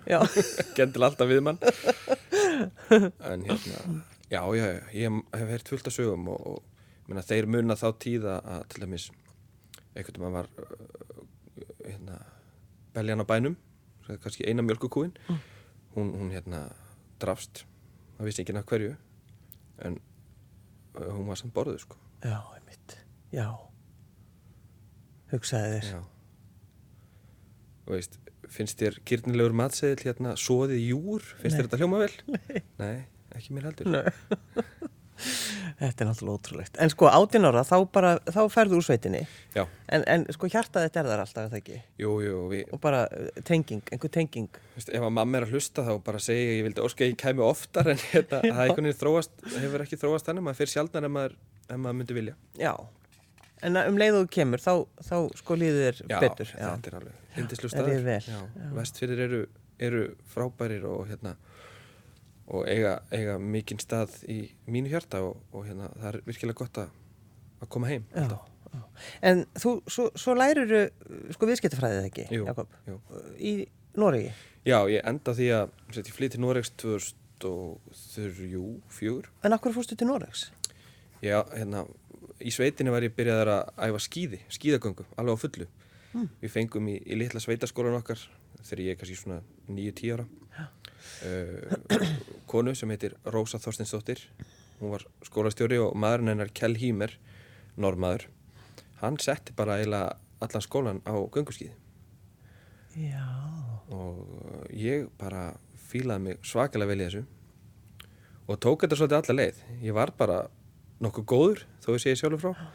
Gendil 0.77 1.05
alltaf 1.09 1.31
við 1.31 1.41
mann 1.47 1.61
En 3.25 3.47
hérna 3.49 4.03
Já, 4.33 4.41
já, 4.57 4.65
já, 4.65 4.81
ég 4.97 5.19
hef 5.37 5.51
heyrt 5.53 5.69
fullt 5.69 5.89
af 5.89 5.95
sögum 5.95 6.29
og, 6.33 6.47
og 6.49 7.09
meina, 7.11 7.23
þeir 7.23 7.47
muna 7.51 7.77
þá 7.79 7.87
tíða 8.03 8.39
að 8.41 8.63
til 8.73 8.83
dæmis 8.83 9.11
einhvern 9.95 10.25
veginn 10.25 10.35
var 10.35 10.49
uh, 10.59 11.21
hérna, 11.85 12.17
beljan 12.97 13.23
á 13.23 13.27
bænum 13.29 13.57
kannski 14.09 14.49
eina 14.49 14.65
mjölkukúin 14.65 15.13
hún, 15.95 16.11
hún 16.17 16.33
hérna 16.35 16.65
drafst 17.23 17.63
það 18.17 18.31
vissi 18.31 18.43
ekki 18.43 18.57
nefn 18.57 18.71
hverju 18.73 18.97
en 19.87 20.01
uh, 20.01 21.13
hún 21.13 21.29
var 21.29 21.39
samt 21.41 21.55
borðuð 21.55 21.85
sko 21.85 22.01
já, 22.25 22.41
einmitt. 22.57 22.99
Já. 23.35 23.49
Hugsaði 25.33 25.79
þér. 25.81 26.03
Veist, 27.89 28.19
finnst 28.55 28.81
þér 28.81 28.99
kyrnilegur 29.09 29.55
matseðil 29.57 30.03
hérna 30.07 30.35
soðið 30.41 30.83
júr, 30.89 31.25
finnst 31.41 31.57
Nei. 31.57 31.61
þér 31.61 31.69
þetta 31.69 31.81
hljóma 31.83 32.03
vel? 32.05 32.13
Nei. 32.35 32.61
Nei, 32.81 32.99
ekki 33.39 33.57
mér 33.57 33.71
heldur. 33.71 33.95
Þetta 35.15 36.03
er 36.05 36.09
náttúrulega 36.09 36.35
ótrúlegt. 36.39 36.79
En 36.83 36.91
sko, 36.91 37.07
átinn 37.07 37.47
ára, 37.47 37.63
þá 37.67 37.77
bara, 37.95 38.11
þá 38.35 38.41
ferðu 38.51 38.81
úr 38.81 38.85
sveitinni. 38.87 39.21
Já, 39.55 39.63
En, 39.95 40.03
en 40.11 40.25
sko, 40.35 40.49
hjartaði 40.51 40.89
þetta 40.89 41.01
er 41.05 41.09
þar 41.11 41.23
alltaf, 41.23 41.45
er 41.45 41.53
það 41.53 41.61
ekki? 41.61 41.79
jú, 42.03 42.13
jú, 42.25 42.41
við, 42.51 42.65
Og 42.75 42.81
bara 42.83 43.05
uh, 43.07 43.29
tenging, 43.47 43.83
einhver 43.95 44.11
tenging. 44.15 44.49
veist, 44.75 44.91
ef 44.91 45.07
að 45.07 45.15
mamma 45.15 45.39
er 45.39 45.47
að 45.47 45.55
hlusta 45.55 45.85
þá 45.87 45.93
bara 46.07 46.23
segja 46.23 46.57
ég, 46.57 46.65
vildi 46.67 46.83
að 46.83 47.05
ég 47.07 47.17
kæmi 47.23 47.47
oftar 47.47 47.93
en 47.95 48.03
hérna, 48.11 48.43
það 48.43 49.63
hefur 49.63 49.87
ekki 49.87 50.01
þróast 50.03 50.27
þannig, 50.31 50.47
maður 50.49 50.61
fyrir 50.63 50.75
sjaldnar 50.75 51.07
en 51.09 51.15
maður, 51.15 51.37
en 51.71 51.85
maður 51.87 51.99
myndi 52.01 52.19
vilja. 52.19 52.37
Já. 52.59 52.73
En 53.65 53.77
um 53.81 53.97
leið 54.01 54.19
og 54.19 54.27
þú 54.27 54.31
kemur, 54.37 54.61
þá, 54.63 54.73
þá 55.09 55.15
sko 55.41 55.57
líður 55.57 55.85
þér 55.87 56.01
Já, 56.13 56.19
betur. 56.21 56.51
þetta 56.55 56.91
er 56.91 56.97
alveg 57.01 57.15
líður 57.35 57.71
staður. 57.73 58.27
Já, 58.29 58.41
Já. 58.61 58.67
vestfyrir 58.79 59.23
eru, 59.27 59.43
eru 59.89 60.03
frábærir 60.35 60.85
og 60.91 61.07
hérna 61.09 61.35
og 62.55 62.67
eiga, 62.69 62.99
eiga 63.17 63.39
mikinn 63.41 63.81
stað 63.81 64.19
í 64.29 64.41
mínu 64.69 64.91
hjarta 64.93 65.23
og, 65.25 65.39
og 65.57 65.65
hérna 65.65 65.89
það 65.97 66.09
er 66.11 66.19
virkilega 66.29 66.59
gott 66.61 66.83
að, 66.83 66.91
að 67.65 67.71
koma 67.73 67.89
heim 67.89 68.05
Já, 68.13 68.27
já. 68.75 68.83
En 69.25 69.45
þú, 69.57 69.71
svo, 69.89 70.09
svo 70.19 70.35
lærir 70.37 70.91
sko 71.33 71.47
viðskiptafræðið 71.49 72.09
ekki, 72.11 72.27
Jú, 72.35 72.45
Jakob, 72.51 72.73
jú. 72.91 72.99
í 73.39 73.53
Noregi. 73.97 74.33
Já, 74.67 74.81
ég 74.91 75.05
enda 75.07 75.31
því 75.39 75.47
að 75.55 75.99
ég 76.01 76.09
flytti 76.17 76.41
Noregs 76.43 76.73
2003, 76.83 78.63
fjögur. 78.91 79.29
En 79.47 79.55
akkur 79.55 79.75
fórstu 79.77 79.95
til 79.97 80.09
Noregs? 80.11 80.49
Já, 81.23 81.39
hérna, 81.55 81.85
í 82.45 82.53
sveitinni 82.55 82.93
var 82.93 83.07
ég 83.07 83.15
byrjaðar 83.17 83.51
að 83.55 83.85
æfa 83.89 84.03
skíði, 84.05 84.41
skíðagöngu, 84.53 85.07
alveg 85.17 85.39
á 85.41 85.43
fullu. 85.45 85.69
Við 86.15 86.53
fengum 86.53 86.89
í, 86.93 86.99
í 87.03 87.19
litla 87.19 87.43
sveitaskólan 87.43 87.99
okkar 87.99 88.21
þegar 88.61 88.83
ég 88.85 88.95
er 88.95 89.01
kannski 89.01 89.19
svona 89.19 89.41
9-10 89.67 90.15
ára. 90.15 90.27
Uh, 91.25 92.05
konu 92.51 92.75
sem 92.79 92.91
heitir 92.95 93.17
Rósa 93.27 93.59
Þorstinsdóttir. 93.63 94.23
Hún 94.79 94.95
var 94.95 95.07
skólastjóri 95.27 95.81
og 95.83 95.97
maðurinn 95.99 96.35
hennar 96.35 96.53
Kjell 96.55 96.77
Hímer, 96.79 97.17
normaður. 97.81 98.29
Hann 99.01 99.19
setti 99.23 99.57
bara 99.57 99.81
eiginlega 99.81 100.15
allan 100.45 100.65
skólan 100.65 101.03
á 101.09 101.15
gönguskíði. 101.35 101.75
Já. 102.95 103.27
og 103.91 104.71
ég 104.71 105.09
bara 105.19 105.55
fílaði 105.91 106.23
mig 106.23 106.45
svakalega 106.47 106.93
vel 106.93 107.01
í 107.01 107.07
þessu 107.09 107.23
og 108.47 108.61
tók 108.63 108.85
þetta 108.85 108.99
svolítið 109.01 109.19
alla 109.19 109.37
leið 109.41 109.59
ég 109.83 109.97
var 109.97 110.13
bara 110.19 110.37
nokkuð 111.03 111.27
góður 111.31 111.65
þó 111.85 111.89
ég 111.95 112.05
segi 112.05 112.21
sjálfur 112.21 112.43
frá. 112.43 112.69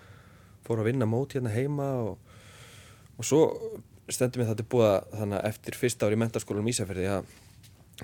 Fór 0.68 0.82
að 0.82 0.92
vinna 0.92 1.08
mót 1.10 1.36
hérna 1.36 1.54
heima 1.54 1.88
og, 2.04 2.18
og 3.18 3.28
svo 3.28 3.44
stendur 4.10 4.42
mér 4.42 4.52
þetta 4.52 4.68
búa 4.70 4.92
þannig 5.14 5.40
að 5.40 5.48
eftir 5.52 5.78
fyrsta 5.78 6.08
ári 6.10 6.18
í 6.18 6.22
mentaskólanum 6.24 6.70
Ísafjörði 6.72 7.08
að 7.14 7.34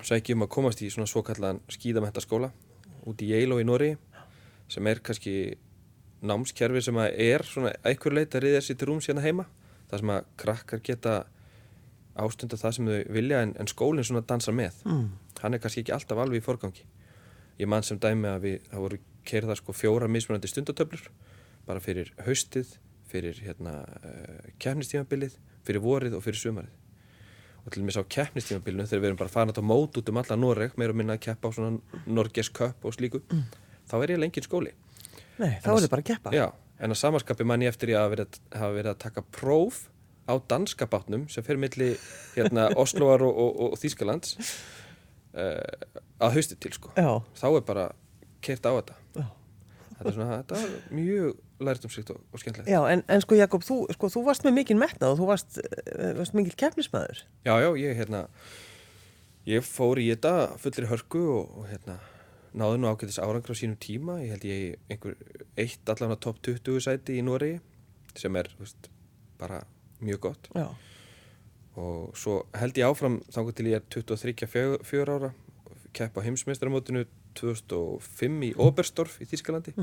sækjum 0.06 0.46
að 0.46 0.52
komast 0.56 0.82
í 0.84 0.90
svona 0.94 1.10
svokallan 1.10 1.62
skíðamentaskóla 1.72 2.52
út 3.10 3.22
í 3.24 3.30
Yale 3.32 3.62
í 3.62 3.68
Nóri 3.68 3.94
sem 4.72 4.88
er 4.90 5.02
kannski 5.06 5.56
námskerfi 6.26 6.82
sem 6.86 6.98
að 7.00 7.20
er 7.26 7.46
svona 7.48 7.74
einhver 7.86 8.16
leit 8.18 8.36
að 8.36 8.46
riðja 8.46 8.66
sér 8.66 8.80
til 8.80 8.90
rúms 8.90 9.08
hérna 9.10 9.24
heima 9.26 9.46
það 9.90 10.02
sem 10.02 10.14
að 10.16 10.30
krakkar 10.42 10.84
geta 10.86 11.16
ástunda 12.16 12.58
það 12.60 12.78
sem 12.78 12.90
þau 12.90 13.14
vilja 13.18 13.42
en, 13.44 13.54
en 13.60 13.70
skólinn 13.70 14.08
svona 14.08 14.24
dansar 14.28 14.56
með. 14.56 14.78
Mm. 14.88 15.10
hann 15.42 15.54
er 15.54 15.62
kannski 15.62 15.84
ekki 15.84 15.94
alltaf 15.96 16.22
alveg 16.22 16.40
í 16.40 16.46
forgangi. 16.46 16.86
Ég 17.60 17.70
man 17.70 17.84
sem 17.84 18.00
dæmi 18.02 18.30
að 18.32 18.46
við 18.46 18.70
það 18.72 18.86
voru 18.86 19.00
keirða 19.28 19.56
sko 19.60 19.74
fjóra 19.76 20.08
mismunandi 20.12 20.50
stundatöflur 20.52 21.08
bara 21.68 21.82
fyrir 21.84 22.12
haustið 22.26 22.76
fyrir 23.10 23.38
hérna 23.46 23.80
uh, 23.86 24.50
kefnistímabilið 24.62 25.38
fyrir 25.66 25.82
vorið 25.84 26.18
og 26.20 26.24
fyrir 26.26 26.42
sumarið 26.42 26.74
og 27.66 27.74
til 27.74 27.82
og 27.82 27.88
með 27.88 27.96
sá 27.98 28.04
keppnistímabilinu 28.18 28.86
þegar 28.86 29.02
við 29.02 29.10
erum 29.10 29.20
bara 29.24 29.34
farin 29.34 29.50
að 29.54 29.58
ta 29.58 29.66
mót 29.66 29.98
út 29.98 30.10
um 30.12 30.20
alla 30.22 30.36
Noreg 30.38 30.76
meira 30.78 30.94
og 30.94 31.00
minna 31.00 31.16
að 31.18 31.24
keppa 31.26 31.50
á 31.50 31.56
svona 31.58 32.04
Norges 32.06 32.52
Cup 32.54 32.86
og 32.86 32.94
slíku 32.94 33.24
þá 33.90 33.96
er 34.04 34.14
ég 34.16 34.22
lengið 34.22 34.46
skóli 34.50 34.74
Nei, 35.42 35.58
þá 35.60 35.68
er 35.68 35.74
að- 35.74 35.82
þið 35.84 35.92
bara 35.92 36.04
að 36.06 36.10
keppa. 36.12 36.32
Já, 36.32 36.46
en 36.80 36.94
að 36.94 37.00
samanskapi 37.02 37.44
man 37.50 37.64
ég 37.66 37.74
eftir 37.74 37.90
ég 37.92 37.98
að 38.00 38.38
hafa 38.56 38.70
verið 38.78 38.92
að 38.94 39.02
taka 39.04 39.24
próf 39.36 39.82
á 40.30 40.34
danska 40.48 40.88
bátnum 40.88 41.26
sem 41.30 41.44
fer 41.44 41.58
milli 41.60 41.90
hérna, 42.38 42.70
Osloar 42.82 43.22
og, 43.26 43.36
og, 43.36 43.60
og 43.66 43.76
Þýskalands 43.82 44.38
uh, 45.36 45.92
að 46.24 46.38
hausti 46.38 46.56
til 46.56 46.72
sko. 46.78 46.94
Já. 46.96 47.10
Þá 47.36 47.46
er 47.52 47.66
bara 47.68 47.86
keirt 48.46 48.64
á 48.64 48.72
þetta. 48.78 48.96
Þetta 49.96 50.10
er, 50.12 50.16
svona, 50.18 50.38
þetta 50.42 50.62
er 50.62 50.96
mjög 50.98 51.66
lærtumsvíkt 51.66 52.10
og, 52.12 52.24
og 52.32 52.42
skemmtilegt. 52.42 52.72
Já, 52.72 52.82
en, 52.92 53.04
en 53.08 53.22
sko 53.24 53.38
Jakob, 53.40 53.64
þú, 53.64 53.78
sko, 53.96 54.10
þú 54.12 54.24
varst 54.26 54.44
með 54.48 54.58
mikil 54.58 54.76
metnað 54.80 55.14
og 55.14 55.22
þú 55.22 55.30
varst, 55.30 55.60
uh, 55.62 56.10
varst 56.18 56.36
mikil 56.36 56.56
keppnismæður. 56.60 57.22
Já, 57.48 57.54
já, 57.64 57.70
ég 57.80 57.96
hérna 58.02 58.26
ég 59.48 59.64
fór 59.66 60.02
í 60.02 60.10
þetta 60.12 60.58
fullri 60.62 60.90
hörku 60.90 61.24
og, 61.38 61.56
og 61.62 61.70
hérna 61.70 62.00
náði 62.56 62.80
nú 62.80 62.90
ágætis 62.90 63.20
árangur 63.20 63.54
á 63.54 63.58
sínum 63.60 63.78
tíma 63.82 64.18
ég 64.24 64.34
held 64.36 64.46
ég 64.48 64.92
einhver 64.92 65.16
eitt 65.60 65.92
allan 65.92 66.16
á 66.16 66.18
topp 66.18 66.40
20 66.46 66.84
sæti 66.84 67.20
í 67.20 67.26
Noregi 67.26 67.60
sem 68.16 68.36
er 68.40 68.50
þú 68.54 68.64
veist, 68.64 68.90
bara 69.40 69.62
mjög 70.00 70.22
gott 70.30 70.50
Já. 70.56 70.70
og 71.76 72.16
svo 72.18 72.46
held 72.56 72.80
ég 72.80 72.88
áfram 72.88 73.20
þangar 73.28 73.58
til 73.58 73.68
ég 73.72 73.82
er 73.82 73.88
23-4 73.92 75.18
ára 75.18 75.34
kepp 75.96 76.18
á 76.20 76.26
heimsmeistaramótinu 76.26 77.06
2005 77.40 78.46
í 78.50 78.52
Oberstdorf 78.66 79.20
í 79.24 79.30
Þýskalandi 79.30 79.76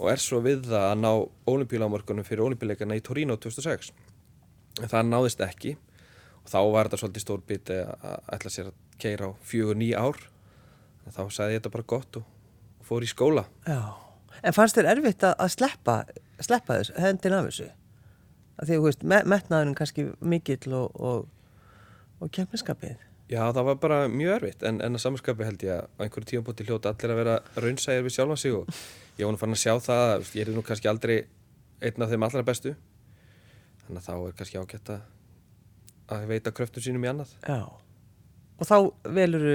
og 0.00 0.08
er 0.12 0.22
svo 0.22 0.40
við 0.44 0.64
það 0.70 0.86
að 0.90 1.00
ná 1.02 1.10
olimpíulámarkunum 1.52 2.26
fyrir 2.26 2.46
olimpíuleikana 2.46 2.96
í 2.96 3.04
Torino 3.04 3.36
2006 3.36 3.92
en 4.80 4.88
það 4.88 5.08
náðist 5.10 5.42
ekki 5.44 5.76
og 6.44 6.52
þá 6.52 6.60
var 6.72 6.88
þetta 6.88 7.00
svolítið 7.02 7.24
stór 7.24 7.42
biti 7.46 7.80
að 7.80 8.30
ætla 8.36 8.52
sér 8.52 8.70
að 8.70 8.78
keira 9.00 9.28
á 9.28 9.38
fjögur 9.44 9.78
nýja 9.80 10.04
ár. 10.04 10.20
En 11.06 11.16
þá 11.16 11.22
sagði 11.32 11.56
ég 11.56 11.60
þetta 11.60 11.74
bara 11.74 11.90
gott 11.94 12.20
og, 12.20 12.24
og 12.80 12.88
fór 12.88 13.04
í 13.04 13.10
skóla. 13.10 13.44
Já, 13.66 13.80
en 14.42 14.56
fannst 14.56 14.78
þér 14.78 14.90
erfitt 14.94 15.26
að, 15.26 15.36
að 15.44 15.52
sleppa, 15.56 15.98
sleppa 16.40 16.80
þess, 16.80 16.94
hendin 17.00 17.36
af 17.36 17.50
þessu? 17.50 17.68
Að 18.60 18.70
því 18.70 18.80
að, 18.80 19.04
metnaðurinn 19.32 19.76
kannski 19.78 20.08
mikill 20.20 20.76
og, 20.76 20.98
og, 21.00 21.28
og 22.20 22.32
kemminskapið. 22.36 22.98
Já, 23.30 23.44
það 23.54 23.66
var 23.68 23.76
bara 23.78 23.96
mjög 24.10 24.32
erfitt 24.40 24.64
en, 24.66 24.80
en 24.82 24.98
að 24.98 25.02
samanskapi 25.04 25.46
held 25.46 25.60
ég 25.62 25.76
að 25.76 25.84
á 25.86 26.00
einhverju 26.02 26.26
tíum 26.26 26.46
búti 26.46 26.64
hljóta 26.66 26.90
allir 26.90 27.12
að 27.14 27.18
vera 27.20 27.34
raunsægir 27.62 28.02
við 28.02 28.14
sjálfa 28.16 28.36
sig 28.42 28.54
og 28.56 28.72
ég 29.20 29.30
nú 29.30 29.38
fann 29.38 29.54
að 29.54 29.60
sjá 29.62 29.74
það 29.84 30.06
að 30.06 30.30
ég 30.34 30.42
er 30.42 30.56
nú 30.56 30.64
kannski 30.66 30.88
aldrei 30.90 31.14
einn 31.78 32.02
af 32.02 32.10
þeim 32.10 32.24
allra 32.26 32.42
bestu. 32.48 32.72
Þannig 33.84 34.00
að 34.00 34.08
þá 34.08 34.14
er 34.16 34.34
kannski 34.40 34.58
ágætt 34.58 34.90
að, 34.96 36.24
veita 36.26 36.52
kröftum 36.58 36.82
sínum 36.82 37.06
í 37.06 37.10
annað. 37.12 37.36
Já, 37.46 37.60
og 38.58 38.66
þá 38.66 38.76
veluru 39.20 39.54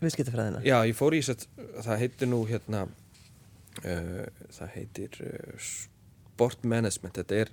viðskiptafræðina? 0.00 0.62
Já, 0.64 0.78
ég 0.88 0.96
fór 0.96 1.12
í 1.12 1.20
þess 1.20 1.50
að 1.52 1.84
það 1.84 2.00
heitir 2.06 2.30
nú 2.32 2.38
hérna 2.48 2.86
uh, 2.88 4.22
það 4.56 4.72
heitir 4.78 5.18
uh, 5.26 5.66
sport 5.68 6.64
management. 6.64 7.20
Þetta 7.20 7.44
er 7.44 7.52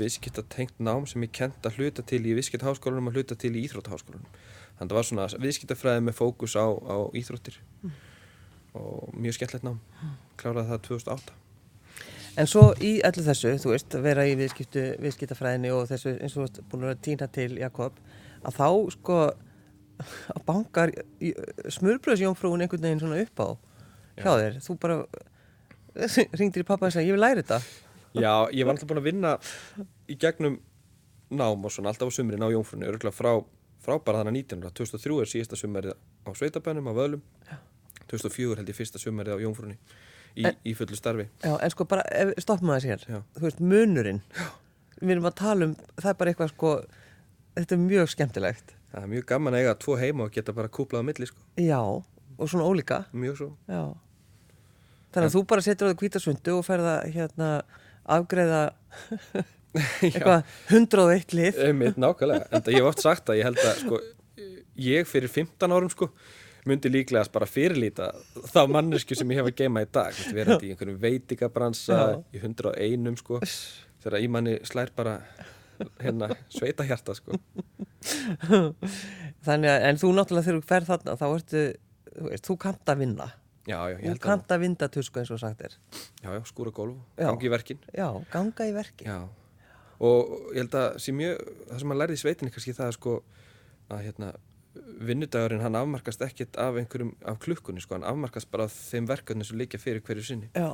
viðskiptatengt 0.00 0.80
nám 0.80 1.04
sem 1.06 1.28
ég 1.28 1.36
kent 1.36 1.68
að 1.68 1.76
hluta 1.82 2.06
til 2.06 2.22
í 2.24 2.32
viðskiptaháskólanum 2.40 3.12
og 3.12 3.20
hluta 3.20 3.36
til 3.36 3.52
í 3.52 3.66
íþróttaháskólanum 3.68 4.40
þannig 4.80 4.86
að 4.86 4.94
það 4.94 4.98
var 4.98 5.10
svona 5.10 5.44
viðskiptafræði 5.44 6.06
með 6.06 6.16
fókus 6.16 6.56
á, 6.56 6.66
á 6.66 6.96
íþróttir 7.20 7.60
mm. 7.84 7.92
og 8.80 9.12
mjög 9.20 9.36
skemmtlegt 9.36 9.68
nám. 9.68 9.78
Kláraði 10.40 10.72
það 10.72 10.82
2008 10.88 11.38
En 12.38 12.46
svo 12.46 12.70
í 12.78 12.92
allir 13.04 13.26
þessu, 13.26 13.56
þú 13.58 13.72
veist, 13.72 13.94
vera 14.04 14.24
í 14.28 14.36
viðskiptu, 14.38 14.84
viðskiptafræðinni 15.02 15.72
og 15.74 15.88
þessu 15.90 16.14
eins 16.22 16.36
og 16.38 16.60
búin 16.70 16.86
að 16.88 17.00
týna 17.04 17.26
til 17.32 17.50
Jakob 17.58 17.96
að 18.46 18.56
þá 18.56 18.68
sko 18.94 19.18
að 20.00 20.44
bankar 20.46 20.92
smurbröðsjónfrúin 21.74 22.64
einhvern 22.64 22.86
veginn 22.86 23.02
svona 23.02 23.20
upp 23.24 23.42
á 23.42 23.48
hjá 24.20 24.30
þér, 24.30 24.58
þú 24.64 24.76
bara 24.80 24.98
ringdir 26.38 26.64
í 26.64 26.68
pappa 26.68 26.88
og 26.88 26.94
sagði 26.94 27.10
ég 27.10 27.18
vil 27.18 27.24
læra 27.24 27.42
þetta. 27.42 27.60
Já, 28.14 28.32
ég 28.54 28.66
var 28.66 28.74
alltaf 28.74 28.90
búin 28.90 29.02
að 29.02 29.08
vinna 29.10 29.34
í 30.10 30.16
gegnum 30.20 30.60
nám 31.30 31.66
og 31.66 31.74
svona 31.74 31.92
alltaf 31.92 32.10
á 32.10 32.14
sumrin 32.14 32.46
á 32.46 32.48
Jónfrunni, 32.54 32.88
örgulega 32.88 33.14
frá, 33.14 33.34
frá 33.80 33.96
bara 34.04 34.22
þannig 34.22 34.46
19. 34.50 34.70
2003 34.76 35.18
er 35.24 35.30
síðasta 35.30 35.58
sumarið 35.58 35.94
á 35.96 36.30
Sveitabænum 36.36 36.90
á 36.90 36.92
Vöðlum, 36.96 37.22
Já. 37.48 37.56
2004 38.10 38.58
held 38.60 38.72
ég 38.72 38.76
fyrsta 38.78 39.00
sumarið 39.00 39.38
á 39.38 39.42
Jónfrunni 39.44 39.76
í, 40.36 40.44
í 40.66 40.74
fullu 40.78 40.98
starfi. 40.98 41.28
Já, 41.44 41.54
en 41.56 41.72
sko 41.72 41.86
bara, 41.90 42.04
stoppum 42.42 42.72
að 42.74 42.80
það 42.80 42.84
sér, 42.86 43.06
Já. 43.14 43.20
þú 43.38 43.46
veist, 43.46 43.62
munurinn, 43.72 44.20
Já. 44.36 44.46
við 45.00 45.14
erum 45.16 45.30
að 45.30 45.38
tala 45.40 45.70
um, 45.70 45.74
það 45.96 46.10
er 46.12 46.18
bara 46.20 46.34
eitthvað 46.34 46.52
sko, 46.54 46.74
þetta 47.56 47.76
er 47.78 47.82
mjög 47.86 48.12
skemmtilegt. 48.14 48.76
Það 48.90 49.06
er 49.06 49.10
mjög 49.14 49.26
gaman 49.30 49.54
að 49.54 49.64
eiga 49.64 49.74
tvo 49.84 49.96
heima 50.00 50.26
og 50.26 50.32
geta 50.34 50.52
bara 50.56 50.68
kúplað 50.72 51.04
á 51.04 51.08
milli 51.08 51.28
sko. 51.30 51.44
Já, 51.62 51.78
og 51.80 52.50
svona 52.50 52.66
ólíka. 52.66 53.04
Mjög 53.14 53.36
svo. 53.38 53.50
Já. 53.70 53.84
Þannig 55.14 55.28
að 55.30 55.34
þú 55.36 55.42
bara 55.50 55.62
setur 55.66 55.86
á 55.86 55.90
það 55.90 56.00
kvítasundu 56.02 56.56
og 56.58 56.66
ferða 56.66 56.96
hérna 57.10 57.48
afgreða 58.10 58.60
eitthvað 60.06 60.44
101 60.70 61.36
lið. 61.36 61.60
Einmitt, 61.68 61.98
nákvæmlega, 62.00 62.48
en 62.50 62.64
það 62.66 62.76
ég 62.76 62.82
hef 62.82 62.90
oft 62.90 63.04
sagt 63.04 63.30
að 63.30 63.40
ég 63.40 63.48
held 63.48 63.60
að 63.62 63.82
sko, 63.84 64.00
ég 64.80 65.10
fyrir 65.10 65.32
15 65.32 65.76
árum 65.76 65.92
sko, 65.92 66.10
myndi 66.68 66.90
líklegast 66.92 67.32
bara 67.32 67.48
fyrirlíta 67.48 68.10
þá 68.52 68.60
mannesku 68.68 69.16
sem 69.16 69.30
ég 69.32 69.40
hef 69.40 69.52
að 69.52 69.62
geima 69.62 69.84
í 69.84 69.88
dag. 69.92 70.16
Við 70.30 70.42
erum 70.44 70.66
í 70.66 70.74
einhverjum 70.74 71.00
veitingabransa 71.04 72.02
í 72.34 72.42
101 72.42 73.22
sko 73.22 73.40
þegar 74.00 74.20
í 74.20 74.28
manni 74.32 74.58
slær 74.68 74.92
bara 74.96 75.18
hérna 76.00 76.30
sveita 76.52 76.84
hjarta 76.88 77.16
sko. 77.16 77.38
Þannig 79.46 79.70
að, 79.72 79.84
en 79.88 80.00
þú 80.00 80.10
náttúrulega 80.16 80.46
þegar 80.46 80.58
þú 80.58 80.68
fer 80.68 80.88
þarna 80.88 81.16
þá 81.20 81.26
ertu, 81.30 81.62
þú 82.10 82.40
þú 82.48 82.56
kanta 82.66 82.94
að 82.94 83.04
vinna. 83.04 83.28
Já, 83.68 83.76
já, 83.92 83.96
ég 83.96 84.06
held 84.06 84.10
að... 84.10 84.20
Þú 84.20 84.24
kanta 84.26 84.56
að 84.56 84.62
vinda 84.64 84.88
tusku 84.92 85.20
eins 85.20 85.32
og 85.34 85.40
sagt 85.40 85.64
er. 85.64 85.76
Já, 86.20 86.30
já, 86.32 86.40
skúra 86.48 86.72
gólf, 86.74 86.96
gangi 87.20 87.48
í 87.48 87.52
verkin. 87.52 87.82
Já, 87.96 88.08
ganga 88.32 88.66
í 88.68 88.72
verkin. 88.76 89.08
Já, 89.08 89.18
og 90.00 90.30
ég 90.54 90.62
held 90.62 90.76
að 90.80 91.00
sem 91.04 91.24
ég, 91.24 91.42
það 91.68 91.82
sem 91.82 91.90
maður 91.90 92.02
lærði 92.02 92.16
í 92.16 92.22
sveitinni 92.22 92.54
kannski 92.54 92.76
það 92.76 92.92
er 92.92 92.96
sko 92.96 93.16
að 93.90 94.06
hérna 94.06 94.30
vinnudagurinn 95.06 95.64
hann 95.64 95.78
afmarkast 95.78 96.22
ekkert 96.24 96.56
af 96.60 96.78
einhverjum, 96.78 97.12
af 97.26 97.40
klukkunni 97.42 97.82
sko, 97.82 97.96
hann 97.98 98.06
afmarkast 98.06 98.50
bara 98.52 98.68
af 98.68 98.76
þeim 98.76 99.08
verkefni 99.10 99.46
sem 99.46 99.58
líka 99.58 99.80
fyrir 99.82 100.04
hverju 100.06 100.24
sinni. 100.26 100.50
Já. 100.54 100.70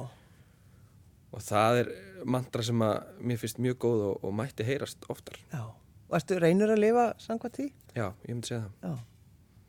Og 1.32 1.42
það 1.42 1.80
er 1.82 1.90
mantra 2.28 2.64
sem 2.64 2.84
að 2.84 3.24
mér 3.24 3.40
finnst 3.40 3.60
mjög 3.62 3.80
góð 3.86 4.04
og, 4.10 4.24
og 4.28 4.36
mætti 4.36 4.66
heyrast 4.68 5.08
oftar. 5.12 5.40
Já. 5.52 5.64
Varstu 6.12 6.38
reynur 6.38 6.70
að 6.70 6.82
lifa 6.84 7.06
sangvað 7.22 7.58
því? 7.58 7.68
Já, 7.96 8.06
ég 8.28 8.30
myndi 8.30 8.52
segja 8.52 8.62
það. 8.62 8.74
Já. 8.86 8.96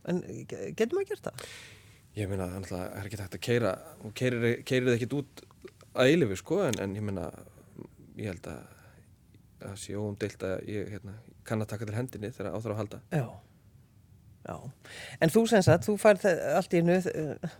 En 0.08 0.22
getur 0.78 0.96
maður 0.96 1.10
gert 1.12 1.28
það? 1.28 1.48
Ég 2.18 2.32
meina, 2.32 2.48
það 2.66 2.84
er 2.86 3.08
ekki 3.08 3.22
hægt 3.22 3.38
að 3.38 3.46
keira 3.48 3.74
og 4.02 4.14
keirir 4.18 4.60
þið 4.66 4.94
ekkit 4.96 5.16
út 5.18 5.44
að 5.98 6.12
eilifu 6.12 6.38
sko, 6.40 6.62
en, 6.68 6.80
en 6.82 6.96
ég 6.98 7.06
meina 7.06 7.28
ég 8.18 8.32
held 8.32 8.48
að 8.52 8.77
það 9.62 9.76
sé 9.82 9.98
óumdeilt 9.98 10.48
að 10.48 10.56
ég 10.72 10.90
hérna, 10.96 11.18
kann 11.48 11.64
að 11.64 11.72
taka 11.74 11.88
til 11.90 11.98
hendinni 11.98 12.34
þegar 12.36 12.58
áþá 12.58 12.74
að 12.74 12.82
halda. 12.82 13.00
Já, 13.12 13.28
já. 14.48 14.58
En 15.22 15.34
þú 15.34 15.46
senst 15.52 15.72
að, 15.74 15.88
þú 15.88 15.96
færð 16.02 16.28
allt 16.58 16.76
í 16.78 16.84
nuð 16.86 17.08
uh, 17.14 17.56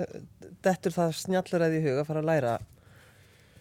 uh, 0.00 0.16
dettur 0.64 0.96
það 0.96 1.18
snjallur 1.22 1.66
að 1.66 1.76
því 1.76 1.84
huga 1.86 2.02
að 2.02 2.10
fara 2.10 2.24
að 2.24 2.30
læra 2.32 2.56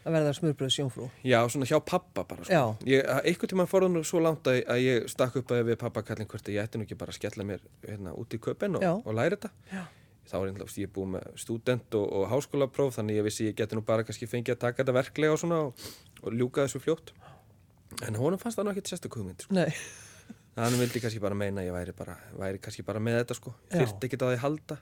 að 0.06 0.14
verða 0.14 0.34
smurbröðs 0.38 0.78
jónfrú 0.78 1.08
Já, 1.26 1.40
svona 1.50 1.68
hjá 1.70 1.78
pappa 1.82 2.24
bara 2.30 2.46
sko. 2.46 2.64
ég, 2.86 3.06
Eitthvað 3.26 3.54
tíma 3.56 3.66
fór 3.70 3.88
nú 3.90 4.04
svo 4.06 4.22
langt 4.22 4.48
að, 4.50 4.62
að 4.70 4.82
ég 4.84 5.08
stakk 5.12 5.40
upp 5.42 5.54
að 5.56 5.64
við 5.72 5.80
pappa 5.82 6.04
kallin 6.06 6.30
hvert 6.30 6.50
að 6.50 6.58
ég 6.58 6.68
ætti 6.68 6.80
nú 6.80 6.86
ekki 6.86 6.98
bara 7.00 7.14
að 7.14 7.20
skella 7.20 7.46
mér 7.48 7.64
hérna, 7.86 8.14
út 8.14 8.36
í 8.36 8.42
köpen 8.42 8.78
og, 8.78 8.86
og 9.02 9.18
læra 9.18 9.38
þetta. 9.40 9.52
Já. 9.72 9.86
Þá 10.26 10.36
er 10.40 10.48
einhverjum, 10.50 10.74
ég 10.82 10.88
er 10.88 10.94
búið 10.94 11.10
með 11.16 11.26
student 11.42 11.98
og, 12.00 12.06
og 12.18 12.28
háskólapróf 12.32 12.96
þannig 12.98 13.20
ég 13.20 13.26
vissi 13.28 13.50
ég 13.50 13.58
geti 13.58 13.78
nú 13.78 13.84
bara 13.86 14.06
kannski 14.06 14.30
fengið 14.30 14.56
að 14.56 14.62
taka 14.64 14.82
þetta 14.82 14.96
verklega 14.98 15.36
og 15.36 15.42
svona 15.42 15.60
og, 15.68 15.90
og 16.24 16.38
ljúka 16.38 16.66
þessu 16.66 16.82
fljótt 16.82 17.14
en 18.04 18.18
honum 18.20 18.42
fannst 18.42 18.60
það 18.60 18.82
sérstaklega 18.82 19.22
hugmynd 19.22 19.46
sko. 19.46 19.66
hann 20.64 20.78
vildi 20.80 21.02
kannski 21.04 21.22
bara 21.24 21.38
meina 21.38 21.64
að 21.64 21.70
ég 21.70 21.76
væri, 21.76 21.96
bara, 21.98 22.16
væri 22.40 22.62
kannski 22.64 22.86
bara 22.88 23.02
með 23.04 23.22
þetta 23.22 23.38
sko. 23.40 23.54
Þurfti 23.74 24.10
ekki 24.10 24.20
að 24.20 24.26
það 24.28 24.42
halda. 24.44 24.80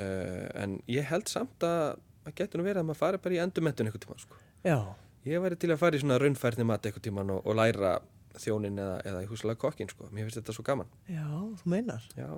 Uh, 0.00 0.46
en 0.62 0.78
ég 0.88 1.08
held 1.10 1.28
samt 1.28 1.66
að 1.66 1.98
það 2.24 2.36
getur 2.38 2.60
nú 2.60 2.68
verið 2.68 2.82
að 2.82 2.88
maður 2.88 3.00
fari 3.00 3.20
bara 3.24 3.36
í 3.36 3.42
endurmentun 3.44 3.90
eitthvað 3.90 4.06
tíma 4.06 4.22
sko. 4.22 4.40
Já. 4.64 4.78
ég 5.26 5.42
væri 5.44 5.56
til 5.60 5.72
að 5.72 5.80
fara 5.80 5.96
í 5.96 6.00
svona 6.00 6.16
raunfærni 6.20 6.64
mat 6.68 6.86
eitthvað 6.86 7.04
tíma 7.08 7.24
og, 7.26 7.42
og 7.44 7.56
læra 7.56 7.98
þjónin 8.40 8.80
eða, 8.80 8.96
eða 9.10 9.20
í 9.24 9.28
húslega 9.28 9.60
kokkin 9.60 9.90
sko. 9.92 10.08
Mér 10.12 10.28
finnst 10.28 10.40
þetta 10.40 10.56
svo 10.56 10.64
gaman. 10.64 10.88
Já, 11.10 11.26
þú 11.60 11.72
meinar. 11.72 12.04
Já 12.16 12.30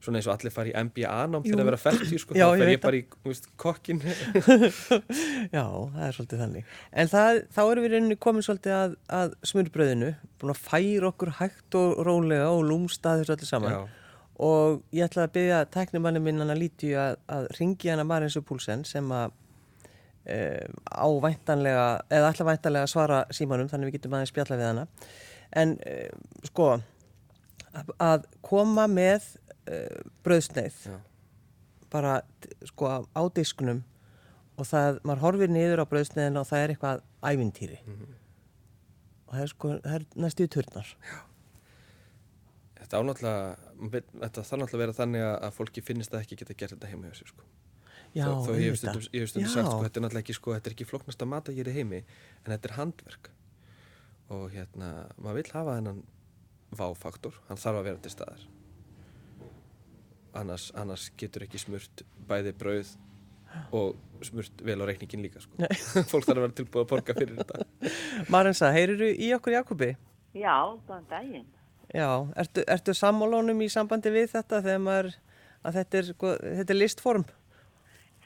svona 0.00 0.20
eins 0.20 0.28
og 0.28 0.34
allir 0.34 0.52
fari 0.54 0.72
í 0.72 0.82
MBA-nám 0.88 1.44
fyrir 1.44 1.62
að 1.62 1.68
vera 1.68 1.80
fætti 1.80 2.20
sko, 2.20 2.34
þá 2.38 2.60
fer 2.62 2.72
ég 2.72 2.82
bara 2.82 2.98
í 2.98 3.02
veist, 3.26 3.48
kokkin 3.60 4.00
Já, 5.56 5.64
það 5.64 6.04
er 6.06 6.16
svolítið 6.16 6.42
þannig. 6.44 6.74
En 7.02 7.10
það, 7.12 7.40
þá 7.56 7.60
erum 7.64 7.86
við 7.86 7.94
reyninni 7.94 8.18
komin 8.26 8.46
svolítið 8.46 8.76
að, 8.76 8.98
að 9.20 9.34
smurbröðinu, 9.52 10.12
búin 10.40 10.54
að 10.54 10.62
færa 10.68 11.10
okkur 11.10 11.34
hægt 11.40 11.80
og 11.80 12.04
rólega 12.08 12.52
og 12.52 12.62
lúmsta 12.68 13.18
þessu 13.20 13.36
allir 13.36 13.50
saman. 13.50 13.76
Já. 13.76 13.96
og 14.40 14.78
ég 14.96 15.04
ætla 15.04 15.26
að 15.26 15.34
byggja 15.34 15.64
teknimanni 15.74 16.22
minn 16.24 16.40
hann 16.40 16.54
að 16.54 16.62
líti 16.62 16.94
að, 16.96 17.18
að 17.28 17.50
ringi 17.58 17.90
hann 17.92 18.00
að 18.00 18.08
Marinsu 18.08 18.40
Púlsen 18.48 18.86
sem 18.88 19.10
að 19.12 19.34
e, 20.24 20.38
ávæntanlega 20.88 21.88
eða 22.08 22.30
ætla 22.30 22.46
væntanlega 22.48 22.88
að 22.88 22.94
svara 22.94 23.18
símanum 23.36 23.68
þannig 23.68 23.90
við 23.90 23.98
getum 23.98 24.16
aðeins 24.16 24.32
spjalla 24.32 24.56
við 24.56 24.70
hana. 24.70 24.86
En 25.60 25.76
e, 25.84 25.98
sko 26.48 26.70
að 28.00 28.24
koma 28.44 28.86
með 28.90 29.26
uh, 29.70 30.10
bröðsneið 30.26 30.76
Já. 30.90 30.98
bara 31.92 32.18
sko 32.68 32.90
á 33.06 33.22
disknum 33.34 33.82
og 34.60 34.68
það, 34.68 35.00
maður 35.06 35.24
horfir 35.24 35.52
niður 35.52 35.84
á 35.84 35.90
bröðsneiðin 35.90 36.40
og 36.40 36.46
það 36.48 36.64
er 36.64 36.74
eitthvað 36.74 37.02
ævintýri. 37.24 37.80
Mm 37.86 37.96
-hmm. 37.96 38.18
og 39.26 39.34
það 39.34 39.42
er 39.42 39.52
sko, 39.54 39.72
það 39.84 39.96
er 39.98 40.06
næstu 40.24 40.46
turnar. 40.46 40.94
Já. 41.00 41.18
Þetta 42.80 43.00
ánáttúrulega, 43.00 43.56
þetta 44.20 44.42
þarf 44.42 44.60
náttúrulega 44.60 44.76
að 44.76 44.84
vera 44.84 44.98
þannig 45.00 45.24
að 45.30 45.56
fólki 45.56 45.82
finnist 45.84 46.14
að 46.14 46.22
ekki 46.24 46.36
geta 46.36 46.54
gert 46.54 46.72
þetta 46.74 46.90
heima 46.90 47.08
hjá 47.08 47.18
sér 47.20 47.32
sko. 47.32 47.44
Já, 48.10 48.24
Þó, 48.26 48.46
þó 48.46 48.52
ég 48.58 48.70
hef 48.70 48.78
stundum, 49.30 49.48
sagt 49.48 49.68
sko, 49.68 49.82
þetta 49.84 50.00
er 50.00 50.02
náttúrulega 50.02 50.24
ekki 50.24 50.34
sko, 50.34 50.54
þetta 50.54 50.70
er 50.70 50.74
ekki 50.74 50.88
floknast 50.90 51.22
að 51.22 51.28
mata 51.30 51.52
er 51.52 51.68
í 51.68 51.72
heimi, 51.72 52.04
en 52.44 52.52
þetta 52.52 52.68
er 52.68 52.76
handverk. 52.76 53.30
Og 54.30 54.50
hérna, 54.50 54.88
maður 55.16 55.36
vil 55.38 55.52
hafa 55.52 55.76
þennan 55.78 56.02
váfaktor, 56.70 57.34
hann 57.48 57.56
þarf 57.56 57.78
að 57.78 57.84
vera 57.84 58.02
til 58.02 58.10
staðar 58.10 58.48
annars, 60.38 60.70
annars 60.78 61.08
getur 61.18 61.46
ekki 61.46 61.60
smurt 61.62 62.04
bæði 62.28 62.54
brauð 62.58 62.92
og 63.74 63.96
smurt 64.24 64.62
vel 64.62 64.78
á 64.78 64.84
reikningin 64.86 65.24
líka 65.26 65.42
sko. 65.42 65.56
fólk 66.10 66.26
þarf 66.28 66.36
að 66.36 66.44
vera 66.44 66.58
tilbúið 66.60 66.84
að 66.84 66.90
porga 66.92 67.16
fyrir 67.16 67.40
þetta 67.40 67.90
Marensa, 68.34 68.70
heyrir 68.74 69.00
þú 69.00 69.10
í 69.16 69.32
okkur 69.38 69.56
Jakobi? 69.58 69.94
Já, 70.36 70.54
góðan 70.86 71.08
daginn 71.10 71.48
Já, 71.90 72.06
ertu, 72.38 72.62
ertu 72.70 72.94
sammálónum 72.94 73.60
í 73.64 73.66
sambandi 73.72 74.12
við 74.14 74.28
þetta 74.36 74.60
þegar 74.62 74.82
maður, 74.84 75.14
að 75.66 75.78
þetta 75.80 75.98
er, 75.98 76.10
sko, 76.14 76.34
þetta 76.44 76.74
er 76.74 76.78
listform? 76.78 77.24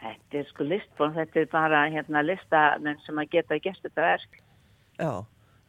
Þetta 0.03 0.41
er 0.41 0.51
sko 0.51 0.67
listform, 0.69 1.15
þetta 1.17 1.41
er 1.41 1.47
bara 1.53 1.85
hérna 1.95 2.23
listamenn 2.25 3.01
sem 3.07 3.23
að 3.23 3.31
geta 3.33 3.59
gert 3.65 3.81
þetta 3.87 4.05
verk. 4.05 4.37
Já, 4.99 5.13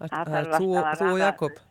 það, 0.02 0.34
er 0.42 0.50
þú, 0.58 0.68
að 0.82 1.06
og 1.08 1.22
Jakob. 1.22 1.62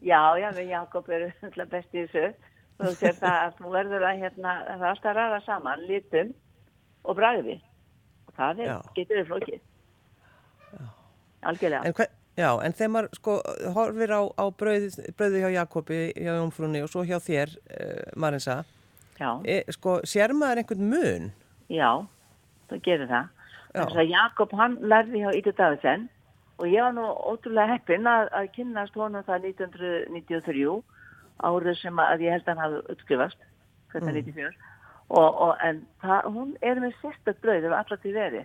Já, 0.00 0.22
já, 0.40 0.48
við 0.56 0.72
Jakob 0.72 1.10
erum 1.12 1.34
alltaf 1.50 1.70
best 1.74 1.92
í 1.92 2.06
þessu. 2.06 2.54
Þú 2.78 2.92
sér 2.94 3.16
það 3.18 3.38
að 3.44 3.56
þú 3.58 3.72
verður 3.74 4.06
að 4.06 4.20
hérna, 4.22 4.52
það 4.68 4.84
er 4.84 4.90
alltaf 4.92 5.10
að 5.10 5.18
ræða 5.18 5.40
saman 5.46 5.84
litum 5.88 6.30
og 7.04 7.18
bragði. 7.18 7.56
Og 8.28 8.36
það 8.38 8.62
er, 8.64 8.72
getur 8.94 9.20
þið 9.20 9.28
flókið. 9.32 9.64
Algjörlega. 11.48 11.82
En, 11.86 11.94
hver, 11.98 12.10
já, 12.38 12.48
en 12.66 12.76
þegar 12.78 12.92
maður 12.94 13.18
sko 13.18 13.36
horfir 13.74 14.14
á, 14.14 14.22
á 14.38 14.44
brauði 14.58 15.42
hjá 15.42 15.50
Jakobi, 15.54 16.00
hjá 16.14 16.32
Jónfrúni 16.36 16.82
og 16.84 16.92
svo 16.92 17.04
hjá 17.06 17.18
þér, 17.22 17.54
uh, 17.70 18.04
Marinsa, 18.18 18.62
Já, 19.18 19.32
e, 19.42 19.64
sko, 19.74 19.96
sér 20.06 20.30
maður 20.30 20.62
einhvern 20.62 20.90
mun? 20.92 21.24
já, 21.68 21.90
það 22.70 22.82
gerir 22.86 23.08
það. 23.10 23.32
Þess 23.74 23.98
að 23.98 24.12
Jakob 24.12 24.52
hann 24.56 24.76
lærði 24.90 25.22
hjá 25.24 25.32
Ítur 25.34 25.56
Davidsen 25.58 26.06
og 26.58 26.70
ég 26.70 26.82
var 26.82 26.94
nú 26.94 27.04
ótrúlega 27.04 27.74
heppinn 27.74 28.06
að, 28.06 28.30
að 28.34 28.46
kynnast 28.54 28.94
honum 28.98 29.26
það 29.26 29.48
1993 29.50 30.78
árið 31.44 31.76
sem 31.82 32.00
að 32.02 32.24
ég 32.26 32.34
held 32.36 32.48
að 32.48 32.54
hann 32.54 32.64
hafi 32.64 32.94
utskrifast, 32.94 33.38
1994. 33.94 34.52
Og, 35.08 35.28
og, 35.40 35.54
en 35.64 35.80
það, 36.02 36.26
hún 36.34 36.50
er 36.60 36.80
með 36.82 36.96
sérstök 37.00 37.38
brauð 37.44 37.64
ef 37.68 37.76
allar 37.78 38.00
til 38.02 38.12
veri. 38.16 38.42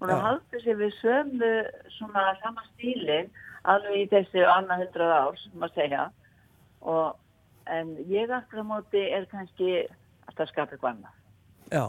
Hún 0.00 0.12
har 0.12 0.22
haldið 0.24 0.62
sér 0.64 0.78
við 0.80 0.94
sömu 1.00 1.50
svona 1.96 2.24
sama 2.42 2.64
stílin 2.70 3.28
alveg 3.68 3.98
í 4.02 4.08
þessi 4.12 4.44
annað 4.44 4.82
hundrað 4.84 5.12
ár, 5.16 5.38
sem 5.42 5.58
maður 5.60 5.74
segja. 5.80 6.06
Og, 6.80 7.16
en 7.66 7.94
ég 8.08 8.30
aftur 8.32 8.62
á 8.62 8.66
móti 8.68 9.02
er 9.12 9.26
kannski 9.30 9.70
að 9.84 10.34
það 10.38 10.50
skapa 10.52 10.76
eitthvað 10.76 10.90
annað. 10.94 11.14
Já, 11.72 11.84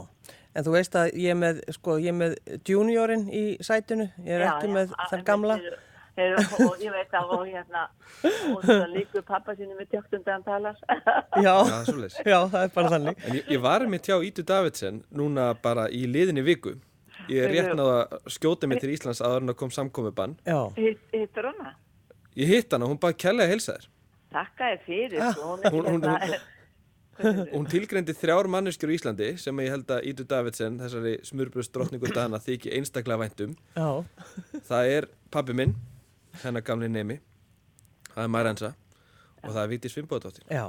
en 0.57 0.65
þú 0.65 0.73
veist 0.73 0.95
að 0.97 1.11
ég 1.13 1.35
er 1.35 1.39
með, 1.39 1.59
sko, 1.77 1.97
ég 2.01 2.11
er 2.11 2.17
með 2.17 2.37
juniorinn 2.67 3.27
í 3.29 3.43
sætinu, 3.63 4.09
ég 4.25 4.39
er 4.39 4.47
já, 4.47 4.53
með 4.73 4.95
þann 5.11 5.27
gamla. 5.27 5.59
þeir- 5.61 5.83
og 6.17 6.81
ég 6.81 6.91
veit 6.95 7.13
að 7.19 7.31
og 7.37 7.43
hérna 7.47 7.83
og 8.53 8.63
það 8.65 8.83
líkur 8.95 9.23
pappa 9.27 9.55
sinni 9.55 9.75
með 9.77 9.89
tjöktum 9.93 10.23
þegar 10.25 10.33
hann 10.33 10.45
talar 10.47 10.75
Já, 11.45 11.53
Já, 11.67 11.77
er 11.93 12.31
já, 12.31 12.39
það 12.49 12.59
er 12.63 12.71
bara 12.75 12.91
þannig. 12.95 13.21
En 13.27 13.37
ég, 13.37 13.51
ég 13.53 13.61
var 13.61 13.85
með 13.91 14.01
tjá 14.09 14.15
Ítu 14.25 14.45
Davidsen 14.49 15.01
núna 15.13 15.49
bara 15.61 15.87
í 15.93 16.05
liðinni 16.09 16.43
viku. 16.47 16.75
Ég 17.29 17.43
er 17.43 17.53
rétt 17.53 17.73
náða 17.77 17.99
að 18.07 18.29
skjóta 18.37 18.67
mig 18.71 18.79
til 18.81 18.93
Íslands 18.95 19.21
aður 19.25 19.45
en 19.45 19.53
að 19.53 19.57
kom 19.61 19.71
samkomiðbann. 19.73 20.35
Já, 20.47 20.59
Hitt- 20.77 21.07
hittur 21.13 21.49
hana 21.51 21.75
Ég 22.37 22.47
hitt 22.53 22.71
hana, 22.73 22.85
hún 22.85 22.99
bara 23.01 23.13
kærlega 23.17 23.49
heilsa 23.49 23.73
þér. 23.77 23.87
Takka 24.33 24.67
þér 24.73 24.81
fyrir 24.85 25.21
Ah, 25.23 25.33
sko, 25.33 25.55
hún 25.55 25.65
hún- 25.73 25.89
hún- 25.93 26.07
hérna- 26.07 26.45
Hún 27.17 27.65
tilgreindi 27.65 28.13
þrjár 28.13 28.45
manneskjur 28.53 28.91
í 28.93 28.97
Íslandi 28.99 29.27
sem 29.41 29.57
ég 29.63 29.71
held 29.73 29.87
að 29.89 30.03
Ítu 30.05 30.23
Davidsen, 30.29 30.75
þessari 30.77 31.15
smurbrust 31.25 31.71
drottningu 31.73 32.11
dana, 32.13 32.37
þykji 32.37 32.75
einstaklega 32.77 33.17
væntum. 33.23 33.55
já, 33.75 34.05
Það 34.69 34.91
er 34.97 35.07
pabbi 35.33 35.53
minn, 35.57 35.73
hennar 36.43 36.61
gamli 36.67 36.87
nemi, 36.89 37.19
það 38.13 38.23
er 38.23 38.33
Mærensa 38.33 38.73
og 39.43 39.49
það 39.53 39.63
er 39.63 39.71
Víti 39.73 39.89
Svimbóðdóttir. 39.93 40.43
já. 40.51 40.65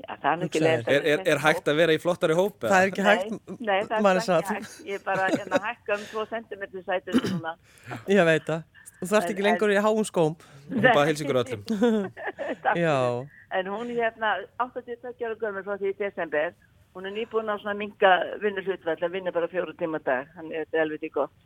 Já, 0.00 0.16
er 0.24 0.88
Er, 0.88 1.02
er, 1.04 1.22
er 1.28 1.38
hægt 1.38 1.66
að 1.68 1.76
vera 1.76 1.92
í 1.92 1.98
flottari 2.00 2.32
hóp? 2.32 2.62
eða? 2.64 2.70
Það 2.72 2.82
er 2.82 2.86
ekki 2.88 3.02
hægt, 3.04 3.30
Nei, 3.60 3.66
nei, 3.66 3.80
það 3.84 4.06
er 4.06 4.20
ekki 4.40 4.54
hægt 4.54 4.86
Ég 4.88 4.94
er 4.94 5.02
bara 5.04 5.26
hérna 5.28 5.58
að 5.58 5.66
hækka 5.68 5.98
um 5.98 6.04
2 6.12 6.24
cm 6.30 6.62
sætið 6.86 7.18
núna 7.26 7.52
ég 8.16 8.24
veit 8.24 8.46
það. 8.48 8.62
Þú 9.00 9.08
þarft 9.10 9.30
ekki 9.34 9.42
En- 9.42 9.46
lengur 9.50 9.72
í 9.74 9.76
háum 9.84 10.04
skóm. 10.08 10.34
Hún 10.70 10.82
bara 10.86 11.04
heils 11.04 11.20
ykkur 11.20 11.38
öllum. 11.42 11.62
Takk 12.64 12.80
Já, 12.80 12.96
fyrir. 12.96 13.28
En 13.60 13.66
hún 13.74 13.90
er 13.92 14.00
hérna 14.06 14.32
82 14.64 15.20
ára 15.26 15.36
gömur 15.36 15.64
frá 15.68 15.76
því 15.76 15.92
í 15.92 15.98
desember 16.00 16.54
Hún 16.94 17.06
er 17.06 17.12
nýbúin 17.14 17.46
á 17.52 17.54
svona 17.60 17.76
minga 17.78 18.10
vinnuhlutvall 18.42 18.96
að 19.04 19.12
vinna 19.12 19.30
bara 19.36 19.48
fjóru 19.52 19.76
tíma 19.78 20.00
á 20.00 20.02
dag 20.08 20.32
Þannig 20.36 20.56
að 20.56 20.64
þetta 20.64 20.76
er 20.78 20.82
alveg 20.86 21.00
því 21.04 21.10
gott 21.12 21.36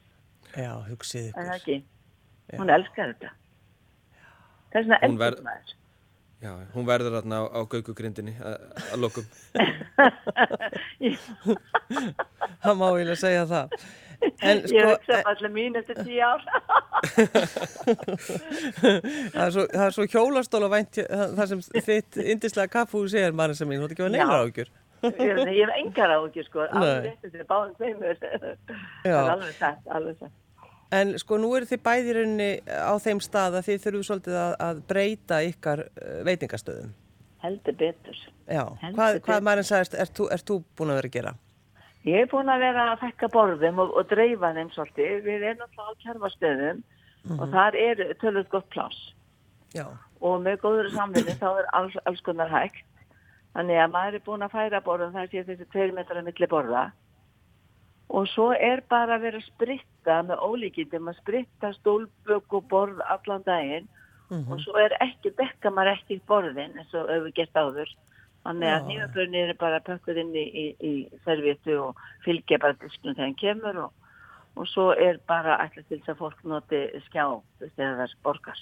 já, 0.54 0.70
hugsið 0.88 1.26
ykkur. 1.32 1.82
Ekki. 2.48 2.60
Hún 2.60 2.74
elskar 2.74 3.14
þetta. 3.14 3.32
Það 4.72 4.80
er 4.80 4.86
svona 4.88 5.00
elskar 5.08 5.42
maður. 5.48 5.74
Já, 6.44 6.50
hún 6.74 6.84
verður 6.84 7.14
þarna 7.16 7.36
á, 7.40 7.42
á 7.56 7.60
gaukugrindinni 7.72 8.34
að 8.44 8.98
lokum. 9.00 9.24
Það 12.64 12.74
má 12.80 12.88
ég 13.00 13.12
segja 13.16 13.46
það. 13.48 13.76
En 14.44 14.60
Ég 14.60 14.68
sko, 14.68 14.90
hugsa 14.90 15.16
um 15.18 15.30
allir 15.32 15.52
mín 15.54 15.78
eftir 15.80 15.98
tíu 16.04 16.20
ár. 16.24 16.44
það 19.34 19.42
er 19.44 19.50
svo, 19.56 19.64
það 19.72 19.86
er 19.86 19.96
svo 19.96 20.06
hjólastóla 20.08 20.70
vænt 20.72 21.00
það 21.10 21.44
sem 21.50 21.64
þitt 21.88 22.20
indislega 22.22 22.72
kaffús 22.72 23.16
er, 23.20 23.34
Marinsa 23.36 23.68
mín, 23.68 23.82
þú 23.82 23.88
ert 23.88 23.96
ekki 23.96 24.06
að 24.06 24.08
Já. 24.08 24.14
neina 24.16 24.38
ágjur. 24.44 24.72
ég 25.04 25.42
ég 25.48 25.64
hef 25.64 25.74
engar 25.80 26.14
áhugjur 26.16 26.48
sko. 26.48 26.64
Alveg 26.70 27.08
rétt 27.08 27.26
þessi 27.26 27.48
báðum 27.50 27.74
tveimur. 27.80 28.16
Það 28.22 28.56
Já. 29.04 29.16
er 29.18 29.34
alveg 29.34 29.58
satt, 29.58 29.84
alveg 29.98 30.16
satt. 30.22 30.36
En 30.94 31.14
sko 31.20 31.38
nú 31.40 31.50
eru 31.58 31.68
þið 31.68 31.80
bæði 31.84 32.10
í 32.10 32.16
rauninni 32.18 32.50
á 32.70 32.94
þeim 33.02 33.22
stað 33.24 33.58
að 33.58 33.66
þið 33.68 33.80
þurfum 33.86 34.06
svolítið 34.08 34.36
að, 34.40 34.52
að 34.66 34.82
breyta 34.90 35.40
ykkar 35.48 35.84
uh, 35.88 36.20
veitingastöðum. 36.28 36.92
Heldur 37.44 37.76
betur. 37.80 38.20
Já, 38.46 38.62
Heldur 38.80 38.98
hvað, 38.98 39.18
hvað 39.26 39.48
Marin 39.48 39.68
sagðist, 39.68 39.96
ert 40.04 40.14
þú, 40.16 40.28
ert 40.36 40.46
þú 40.48 40.60
búin 40.78 40.94
að 40.94 41.00
vera 41.00 41.10
að 41.10 41.18
gera? 41.18 41.34
Ég 42.04 42.20
er 42.20 42.28
búin 42.28 42.52
að 42.52 42.64
vera 42.66 42.88
að 42.92 43.04
fekka 43.06 43.30
borðum 43.32 43.80
og, 43.80 43.94
og 43.96 44.08
dreifa 44.10 44.52
þeim 44.56 44.72
svolítið. 44.74 45.20
Við 45.24 45.46
erum 45.50 45.64
alltaf 45.64 45.88
á 45.88 46.00
kjærfastöðum 46.04 46.82
og 47.38 47.46
þar 47.54 47.78
er 47.80 48.02
tölvöld 48.20 48.50
gott 48.52 48.66
pláss. 48.72 48.98
Já, 49.74 49.86
og 50.24 50.42
með 50.44 50.60
góður 50.62 50.90
samvinni 50.94 51.36
þá 51.40 51.48
er 51.52 51.70
alls, 51.76 51.96
alls 52.08 52.20
konar 52.24 52.52
hægt. 52.52 52.84
Þannig 53.54 53.80
að 53.80 53.92
maður 53.94 54.18
er 54.18 54.24
búin 54.26 54.44
að 54.44 54.54
færa 54.54 54.80
borðum 54.84 55.14
þar 55.14 55.30
sé 55.30 55.44
þessi 55.46 55.66
tveir 55.70 55.92
metrar 55.94 56.24
milli 56.26 56.48
borða. 56.50 56.84
Og 58.14 58.28
svo 58.30 58.52
er 58.54 58.82
bara 58.90 59.16
að 59.16 59.26
vera 59.26 59.40
að 59.40 59.48
spritta 59.48 60.20
með 60.28 60.42
ólíkindum 60.46 61.10
að 61.10 61.18
spritta 61.18 61.72
stólbögg 61.80 62.58
og 62.58 62.66
borð 62.70 63.00
allan 63.10 63.42
daginn 63.46 63.88
og 64.34 64.60
svo 64.62 64.76
er 64.80 64.94
ekki, 65.00 65.32
dekka 65.38 65.70
maður 65.70 65.96
ekki 65.98 66.20
borðin 66.26 66.78
eins 66.78 66.94
og 66.94 67.10
hefur 67.10 67.34
gert 67.36 67.58
áður. 67.58 67.90
Þannig 68.44 68.70
að 68.70 68.86
nýjabrunni 68.88 69.40
er 69.40 69.54
bara 69.60 69.80
pökkuð 69.80 70.20
inn 70.20 70.34
í, 70.36 70.44
í, 70.44 70.64
í 70.84 71.20
servietu 71.24 71.78
og 71.80 72.00
fylgja 72.24 72.58
bara 72.60 72.76
disknum 72.80 73.14
þegar 73.14 73.26
hann 73.26 73.38
kemur 73.40 73.78
og, 73.86 73.92
og 74.56 74.68
svo 74.68 74.90
er 74.92 75.20
bara 75.26 75.58
ætla 75.64 75.82
til 75.88 75.98
þess 75.98 76.12
að 76.12 76.20
fólk 76.20 76.42
noti 76.44 76.82
skjá 77.06 77.24
þegar 77.62 77.96
það 78.02 78.16
borgar. 78.22 78.60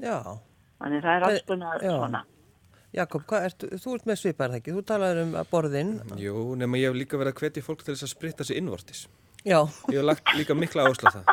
já. 0.00 0.16
Þannig 0.82 1.02
það 1.02 1.14
er 1.14 1.84
Já. 1.86 1.92
svona. 1.94 2.24
Jakob, 2.92 3.24
ert, 3.40 3.64
þú 3.80 3.96
ert 3.96 4.08
með 4.08 4.18
svipar 4.20 4.52
það 4.52 4.58
ekki? 4.60 4.72
Þú 4.76 4.84
talaður 4.90 5.20
um 5.24 5.34
borðin. 5.48 5.92
Jú, 6.20 6.36
nema 6.60 6.80
ég 6.80 6.90
hef 6.90 6.98
líka 6.98 7.20
verið 7.20 7.32
að 7.32 7.42
hvetja 7.42 7.64
fólk 7.64 7.84
til 7.86 7.94
þess 7.94 8.04
að 8.04 8.12
spritta 8.12 8.44
sig 8.44 8.60
innvortis. 8.60 9.06
Já, 9.42 9.58
Ég 9.90 9.96
hef 9.98 10.04
lagt 10.06 10.28
líka 10.38 10.54
mikla 10.54 10.84
áherslu 10.86 11.10
á 11.10 11.12
það. 11.16 11.24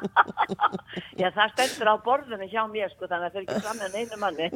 Já, 1.19 1.27
það 1.35 1.51
stendur 1.51 1.91
á 1.93 1.95
borðinu 2.01 2.47
hjá 2.49 2.63
mér, 2.71 2.89
sko, 2.95 3.05
þannig 3.11 3.27
að 3.27 3.35
það 3.35 3.41
er 3.41 3.43
ekki 3.43 3.59
fram 3.65 3.81
með 3.83 3.97
neinu 3.97 4.17
manni. 4.23 4.47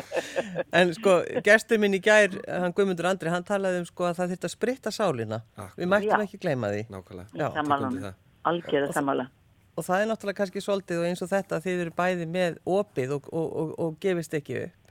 en 0.80 0.94
sko, 0.96 1.14
gestur 1.46 1.78
minn 1.84 1.94
í 1.94 2.02
gær, 2.02 2.34
hann 2.48 2.74
Guðmundur 2.74 3.10
Andri, 3.12 3.30
hann 3.30 3.46
talaði 3.46 3.84
um 3.84 3.86
sko 3.86 4.08
að 4.08 4.18
það 4.18 4.34
þurft 4.34 4.48
að 4.48 4.54
spritta 4.56 4.94
sálina. 4.94 5.42
Akkurat. 5.54 5.78
Við 5.78 5.92
mættum 5.94 6.16
Já. 6.16 6.26
ekki 6.26 6.42
gleyma 6.42 6.72
því. 6.72 6.82
Nákvæmlega. 6.96 8.12
Algjörða 8.50 8.92
sammála. 8.98 9.30
Og 9.78 9.86
það 9.86 10.02
er 10.02 10.08
náttúrulega 10.10 10.40
kannski 10.42 10.60
svolítið 10.64 11.04
og 11.04 11.08
eins 11.08 11.22
og 11.24 11.30
þetta 11.30 11.60
að 11.60 11.68
þið 11.68 11.86
eru 11.86 11.92
bæði 12.02 12.26
með 12.28 12.58
opið 12.68 13.14
og, 13.20 13.28
og, 13.30 13.52
og, 13.62 13.70
og 13.78 13.94
gefist 14.02 14.34
ekki 14.36 14.58
upp. 14.66 14.81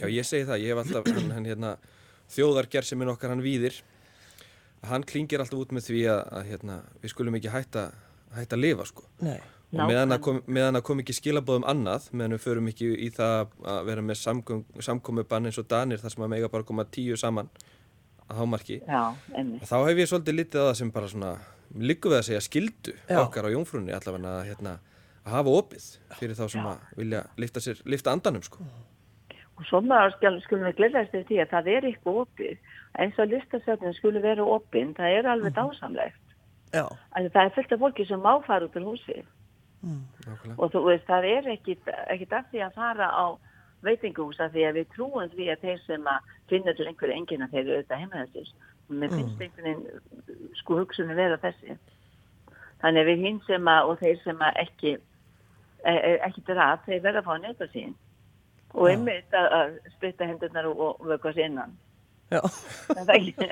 Já, 0.00 0.06
ég 0.12 0.26
segi 0.28 0.46
það. 0.48 0.62
Ég 0.64 0.72
hef 0.72 0.82
alltaf, 0.84 1.10
hann, 1.16 1.34
hann 1.36 1.48
hérna, 1.48 1.74
þjóðargersiminn 2.34 3.12
okkar, 3.14 3.32
hann 3.34 3.44
víðir. 3.44 3.80
Hann 4.86 5.06
klingir 5.08 5.42
alltaf 5.42 5.62
út 5.62 5.74
með 5.74 5.90
því 5.90 6.02
að, 6.12 6.22
að 6.38 6.50
hérna, 6.52 6.80
við 7.02 7.14
skulum 7.14 7.38
ekki 7.38 7.52
hætta, 7.54 7.86
hætta 8.36 8.58
að 8.58 8.64
lifa, 8.66 8.88
sko. 8.90 9.06
Nei. 9.24 9.38
Og 9.74 9.80
meðan 9.90 10.14
að, 10.14 10.20
kom, 10.22 10.36
meðan 10.46 10.78
að 10.78 10.84
kom 10.86 11.00
ekki 11.02 11.14
skilabóðum 11.16 11.64
annað, 11.66 12.06
meðan 12.14 12.36
við 12.36 12.42
förum 12.44 12.68
ekki 12.70 12.90
í 13.02 13.08
það 13.14 13.48
að 13.66 13.80
vera 13.88 14.04
með 14.06 14.18
samkom, 14.20 14.62
samkomubann 14.86 15.48
eins 15.50 15.58
og 15.58 15.66
Danir 15.70 16.00
þar 16.02 16.14
sem 16.14 16.22
að 16.22 16.30
mega 16.36 16.50
bara 16.52 16.66
koma 16.68 16.84
tíu 16.86 17.18
saman 17.18 17.50
að 18.26 18.40
hámarki, 18.40 18.78
Já, 18.86 19.02
þá 19.66 19.76
hef 19.88 20.00
ég 20.00 20.10
svolítið 20.10 20.38
litið 20.38 20.62
á 20.62 20.66
það 20.68 20.76
sem 20.80 20.92
bara 20.94 21.10
svona, 21.10 21.32
líku 21.82 22.12
við 22.12 22.20
að 22.20 22.28
segja 22.28 22.44
skildu 22.46 22.94
Já. 22.94 23.18
okkar 23.24 23.50
á 23.50 23.54
jómfrunni 23.54 23.94
allavega 23.96 24.32
að, 24.36 24.48
hérna, 24.52 24.76
að 25.24 25.34
hafa 25.34 25.56
opið 25.60 25.88
fyrir 26.20 26.38
þá 26.38 26.44
sem 26.54 26.70
að 26.70 26.86
vilja 27.02 27.24
lifta, 27.42 27.62
sér, 27.66 27.82
lifta 27.90 28.14
andanum 28.14 28.46
sko. 28.46 28.66
Og 29.56 29.64
svo 29.64 29.80
maður 29.80 30.40
skulum 30.44 30.66
við 30.68 30.76
gleðast 30.80 31.14
eftir 31.14 31.24
því 31.30 31.40
að 31.42 31.52
það 31.54 31.70
er 31.72 31.88
eitthvað 31.88 32.20
opið. 32.22 32.58
Eins 33.00 33.18
og 33.20 33.30
listasöfnum 33.32 33.94
skulle 33.96 34.22
vera 34.24 34.44
opinn, 34.44 34.92
það 34.96 35.16
er 35.16 35.28
alveg 35.32 35.56
dásamlegt. 35.56 36.22
Já, 36.74 36.84
Þannig 37.14 37.32
það 37.32 37.42
er 37.42 37.54
fullt 37.56 37.72
af 37.72 37.82
fólki 37.82 38.06
sem 38.08 38.20
má 38.20 38.32
fara 38.44 38.68
út 38.68 38.76
úr 38.76 38.88
húsi. 38.90 39.18
Nákvæmlega. 39.86 40.56
Og 40.58 40.72
þú 40.72 40.82
veist, 40.88 41.06
það 41.08 41.28
er 41.30 41.50
ekkit, 41.54 41.90
ekkit 42.12 42.32
að 42.36 42.48
því 42.52 42.62
að 42.66 42.78
fara 42.80 43.08
á 43.08 43.26
veitingahús 43.86 44.40
af 44.40 44.52
því 44.52 44.64
að 44.66 44.78
við 44.80 44.88
trúum 44.94 45.28
því 45.32 45.50
að 45.52 45.66
þeir 45.66 45.82
sem 45.84 46.08
að 46.10 46.30
finna 46.50 46.74
til 46.74 46.88
einhverju 46.90 47.16
enginn 47.16 47.44
að 47.44 47.52
þeir 47.54 47.62
eru 47.62 47.76
auðvitað 47.76 48.02
heima 48.02 48.24
þessir. 48.24 48.54
Mér 48.88 49.12
finnst 49.14 49.44
einhvern 49.44 49.68
veginn 49.68 50.56
sko 50.60 50.80
hugsunni 50.80 51.18
vera 51.18 51.38
þessi. 51.42 51.76
Þannig 52.82 53.02
að 53.02 53.10
við 53.10 53.22
hinn 53.26 53.38
sem 53.46 53.70
að 53.72 53.92
og 53.92 54.00
þeir 54.02 54.18
sem 54.24 54.42
að 54.48 54.60
ekki 54.64 54.96
e, 54.96 55.92
e, 55.92 56.10
ekki 56.26 56.44
draf, 56.48 56.84
þeir 56.86 57.04
verða 57.06 57.22
að 57.22 57.28
fá 57.28 57.32
að 57.36 57.42
njóta 57.46 57.70
sín 57.72 57.94
og 58.76 58.88
einmitt 58.90 59.32
að, 59.34 59.46
að 59.58 59.74
spritta 59.96 60.28
hendurnar 60.28 60.68
og, 60.70 60.80
og 60.86 61.06
vöka 61.08 61.32
sér 61.36 61.48
innan. 61.50 61.72
Já. 62.30 62.40
En 62.96 63.06
það 63.06 63.12
ekki. 63.16 63.46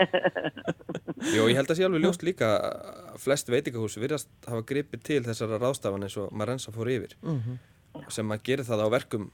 Jó, 1.34 1.44
ég 1.48 1.54
held 1.56 1.70
að 1.70 1.78
sé 1.78 1.84
alveg 1.86 2.02
ljóst 2.02 2.24
líka 2.26 2.48
að 2.58 3.20
flest 3.22 3.48
veitingahús 3.52 3.94
virðast 4.02 4.28
hafa 4.50 4.64
gripið 4.66 5.04
til 5.06 5.20
þessara 5.28 5.60
ráðstafan 5.62 6.04
eins 6.06 6.16
og 6.20 6.32
Marensa 6.36 6.74
fór 6.74 6.90
yfir 6.92 7.14
Mhm. 7.22 7.58
sem 8.10 8.32
að 8.34 8.42
gera 8.48 8.64
það 8.66 8.82
á 8.84 8.88
verkum 8.90 9.28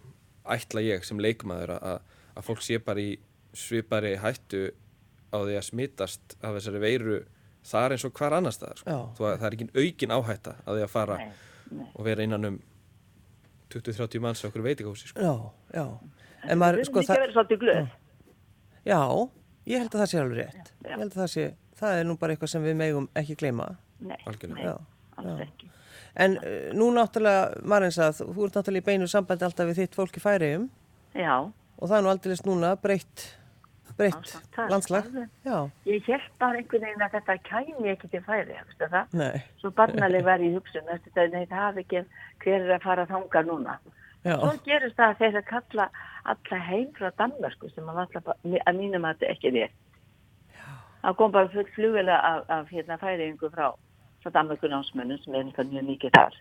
ætla 0.44 0.82
ég 0.84 1.04
sem 1.08 1.18
leikmaður 1.18 1.72
að, 1.80 2.00
að 2.36 2.44
fólk 2.50 2.62
sé 2.62 2.78
bara 2.84 3.00
í 3.00 3.14
svipari 3.56 4.14
hættu 4.20 4.66
á 5.32 5.38
því 5.40 5.56
að 5.56 5.64
smitast 5.70 6.36
af 6.42 6.54
þessari 6.58 6.80
veiru 6.84 7.18
þar 7.64 7.94
eins 7.96 8.04
og 8.04 8.12
hvar 8.20 8.36
annars 8.36 8.58
staðar 8.60 8.78
sko. 8.82 8.90
Já. 8.92 9.00
Þú 9.16 9.24
að 9.30 9.38
það 9.40 9.46
er 9.48 9.56
ekki 9.56 9.70
aukin 9.80 10.14
áhætta 10.18 10.54
að 10.66 10.76
því 10.78 10.84
að 10.84 10.92
fara 10.92 11.16
Nei, 11.16 11.30
nei. 11.80 11.86
og 11.94 12.04
vera 12.04 12.22
innan 12.28 12.44
um 12.50 12.60
20-30 13.70 14.20
manns 14.24 14.42
á 14.44 14.48
okkur 14.50 14.64
veitingahúsi 14.66 15.10
sko. 15.10 15.20
Já, 15.22 15.34
já. 15.78 15.84
En 16.44 16.54
Við 16.56 16.60
maður, 16.62 16.84
sko, 16.88 17.02
glöð. 17.60 17.88
já, 18.88 19.00
ég 19.70 19.82
held 19.82 19.94
að 19.94 20.00
það 20.00 20.10
sé 20.12 20.20
alveg 20.22 20.38
rétt. 20.40 20.70
Já. 20.84 20.88
Ég 20.90 20.98
held 21.02 21.10
að 21.12 21.18
það 21.20 21.30
sé, 21.34 21.44
það 21.80 21.98
er 22.00 22.06
nú 22.08 22.16
bara 22.20 22.34
eitthvað 22.34 22.52
sem 22.54 22.64
við 22.64 22.76
megum 22.80 23.08
ekki 23.20 23.36
gleyma. 23.42 23.66
Nei, 24.00 24.16
Algjörlega. 24.26 24.56
nei, 24.56 24.64
Já, 24.64 24.76
alls 25.20 25.28
já. 25.40 25.46
ekki. 25.46 25.68
En 26.24 26.36
uh, 26.40 26.70
nú 26.74 26.88
náttúrulega, 26.96 27.60
Marinsa, 27.70 28.08
þú 28.16 28.46
ert 28.48 28.56
náttúrulega 28.58 28.82
í 28.82 28.86
beinu 28.88 29.06
sambandi 29.12 29.44
alltaf 29.46 29.68
við 29.68 29.82
þitt 29.84 29.94
fólk 29.98 30.16
í 30.16 30.22
færiðum 30.24 30.64
Já, 31.14 31.36
og 31.78 31.84
það 31.90 31.96
er 31.98 32.02
nú 32.06 32.10
aldrei 32.10 32.36
núna 32.48 32.72
breytt, 32.80 33.26
breytt 34.00 34.58
landslag. 34.70 35.04
ég 35.86 36.04
held 36.08 36.26
bara 36.40 36.58
einhvern 36.60 36.84
veginn 36.86 37.04
að 37.06 37.14
þetta 37.18 37.36
kæmi 37.48 37.92
ekki 37.94 38.10
til 38.10 38.22
færi, 38.26 38.56
Svo 39.60 39.70
barnaleg 39.76 40.24
var 40.24 40.40
í 40.42 40.52
hugsun, 40.54 40.86
veistu 40.88 41.10
það, 41.14 41.32
nei, 41.36 41.46
það 41.46 41.64
hafi 41.66 41.84
ekki 41.84 42.04
hver 42.44 42.60
er 42.64 42.74
að 42.78 42.82
fara 42.88 43.06
þanga 43.06 43.42
núna. 43.50 43.78
já, 44.24 44.34
Svo 44.40 44.52
gerist 44.64 44.96
það 44.96 45.10
að 45.14 45.18
þeir 45.22 45.38
að 45.40 45.46
kalla 45.52 45.88
alla 46.24 46.58
heim 46.70 46.88
frá 46.98 47.10
Danmarku 47.18 47.70
sem 47.74 47.84
að 47.88 48.00
að 48.66 48.76
mínum 48.80 49.04
að 49.08 49.14
þetta 49.20 49.32
ekki 49.36 49.54
er. 49.64 49.70
Það 51.00 51.16
kom 51.16 51.32
bara 51.32 51.48
full 51.48 51.64
flugvela 51.74 52.16
af, 52.20 52.42
af 52.52 52.68
hérna 52.68 52.98
færiðingu 53.00 53.48
frá, 53.54 53.70
frá 54.22 54.30
Danmarku 54.34 54.68
námsmönnum 54.68 55.18
sem 55.24 55.34
er 55.34 55.44
eitthvað 55.46 55.70
mjög 55.72 55.86
mikið 55.88 56.10
þar. 56.16 56.34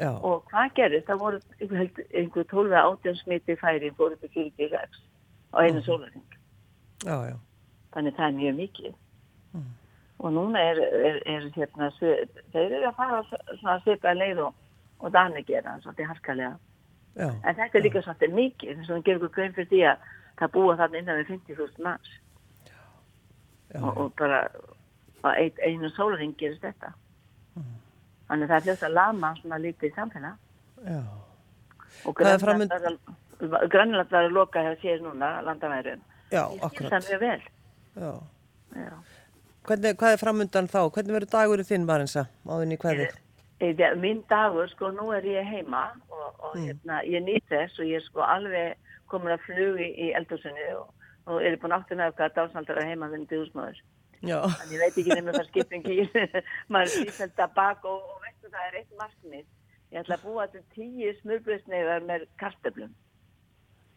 já, 0.00 0.10
Og 0.22 0.44
hvað 0.50 0.74
gerist? 0.76 1.06
Það 1.08 1.18
voru 1.22 1.40
einhver, 2.12 2.44
12 2.44 2.72
átján 2.80 3.16
smiti 3.22 3.56
færi 3.56 3.90
fóru 3.96 4.16
til 4.20 4.28
46 4.34 5.00
á 5.54 5.56
einu 5.64 5.80
Mhm. 5.80 5.84
Já, 7.04 7.16
já, 7.28 7.36
Þannig 7.94 8.16
það 8.16 8.26
er 8.26 8.36
mjög 8.38 8.56
mikið. 8.58 8.94
Mm. 9.54 9.72
Og 10.24 10.32
núna 10.34 10.60
er, 10.62 10.80
er, 11.08 11.16
er 11.30 11.48
hérna, 11.54 11.90
þeir 11.98 12.64
eru 12.64 12.88
að 12.88 12.96
fara 12.98 13.22
svona 13.28 13.78
svipaði 13.84 14.20
leið 14.20 14.42
og, 14.46 14.60
og 14.98 15.12
Dani 15.14 15.42
gera, 15.46 15.76
svolítið 15.82 16.10
harkalega. 16.10 16.58
já, 17.14 17.28
En 17.30 17.56
þetta 17.58 17.78
er 17.78 17.84
líka 17.86 18.02
svolítið 18.02 18.36
mikið, 18.38 18.76
þess 18.78 18.90
að 18.90 19.00
við 19.00 19.08
gerum 19.08 19.32
grein 19.36 19.56
fyrir 19.56 19.70
því 19.72 19.82
að 19.90 20.06
það 20.40 20.54
búa 20.56 20.76
þarna 20.80 21.02
innan 21.02 21.20
við 21.20 21.32
50.000 21.34 21.84
manns. 21.86 22.14
já, 23.74 23.80
Og, 23.82 23.98
og 23.98 24.12
bara 24.18 24.40
ein, 25.34 25.52
einu 25.62 25.90
sólaring 25.90 26.34
gerist 26.38 26.62
þetta. 26.62 26.94
Mm. 27.54 27.74
Þannig 28.28 28.50
það 28.50 28.56
er 28.56 28.66
hljótt 28.68 28.88
að 28.88 28.96
lama 28.98 29.34
svona 29.40 29.58
lítið 29.58 29.94
samfélag. 29.94 30.40
já, 30.84 31.02
Og 32.04 32.20
er 32.20 32.38
fram 32.38 32.68
Grænland 33.70 34.10
var 34.10 34.24
að 34.24 34.32
loka 34.32 34.62
hjá 34.62 34.74
sér 34.80 35.02
núna, 35.02 35.40
landamærin. 35.42 36.02
Já, 36.32 36.44
Ég 36.54 36.70
skil 36.74 36.90
það 36.90 37.08
mjög 37.10 37.20
vel. 37.20 37.42
já. 37.96 38.12
Já. 38.74 38.94
Hvernig, 39.64 39.96
hvað 39.96 40.12
er 40.12 40.20
framundan 40.20 40.66
þá? 40.68 40.80
Hvernig 40.92 41.14
verður 41.16 41.30
dagurinn 41.32 41.64
þinn, 41.68 41.84
Marinsa, 41.88 42.26
áðurinn 42.46 42.74
í 42.76 42.80
hverði? 42.82 43.06
Eða, 43.64 43.94
minn 43.96 44.24
dagur, 44.28 44.68
sko, 44.68 44.90
nú 44.92 45.06
er 45.16 45.22
ég 45.24 45.46
heima 45.48 45.86
og, 46.10 46.26
og 46.44 46.56
Mm. 46.56 46.66
hérna, 46.68 46.98
ég 47.08 47.22
nýtt 47.24 47.46
þess 47.48 47.78
og 47.80 47.86
ég 47.86 47.96
er 47.96 48.04
sko 48.04 48.20
alveg 48.20 48.74
komin 49.08 49.32
að 49.32 49.40
flugi 49.46 49.86
í 50.04 50.10
eldhúsinu 50.18 50.66
og, 50.80 50.90
og 51.26 51.40
er 51.42 51.56
búin 51.56 51.72
áttu 51.72 51.96
með 51.96 52.12
hvað 52.18 52.34
dásnaldar 52.36 52.78
að 52.82 52.88
heima 52.90 53.08
vindi 53.08 53.36
húsmaður. 53.40 53.78
Já, 54.24 54.38
ég 54.72 54.78
veit 54.80 54.98
ekki 54.98 55.14
nema 55.14 55.32
það 55.32 55.48
skipting 55.48 55.86
í, 55.88 55.96
maður 56.72 56.82
er 56.82 56.92
sífælt 56.92 57.38
að 57.40 57.54
baka 57.56 57.88
og, 57.88 58.02
og 58.14 58.20
veistu 58.26 58.50
það 58.52 58.66
er 58.68 58.76
eitt 58.82 58.92
markmið. 59.00 59.46
Ég 59.94 60.00
ætla 60.02 60.16
að 60.18 60.24
búa 60.26 60.46
til 60.52 60.62
tíu 60.74 61.14
smurbröðsneiðar 61.22 62.04
með 62.08 62.26
kartöflum. 62.40 62.92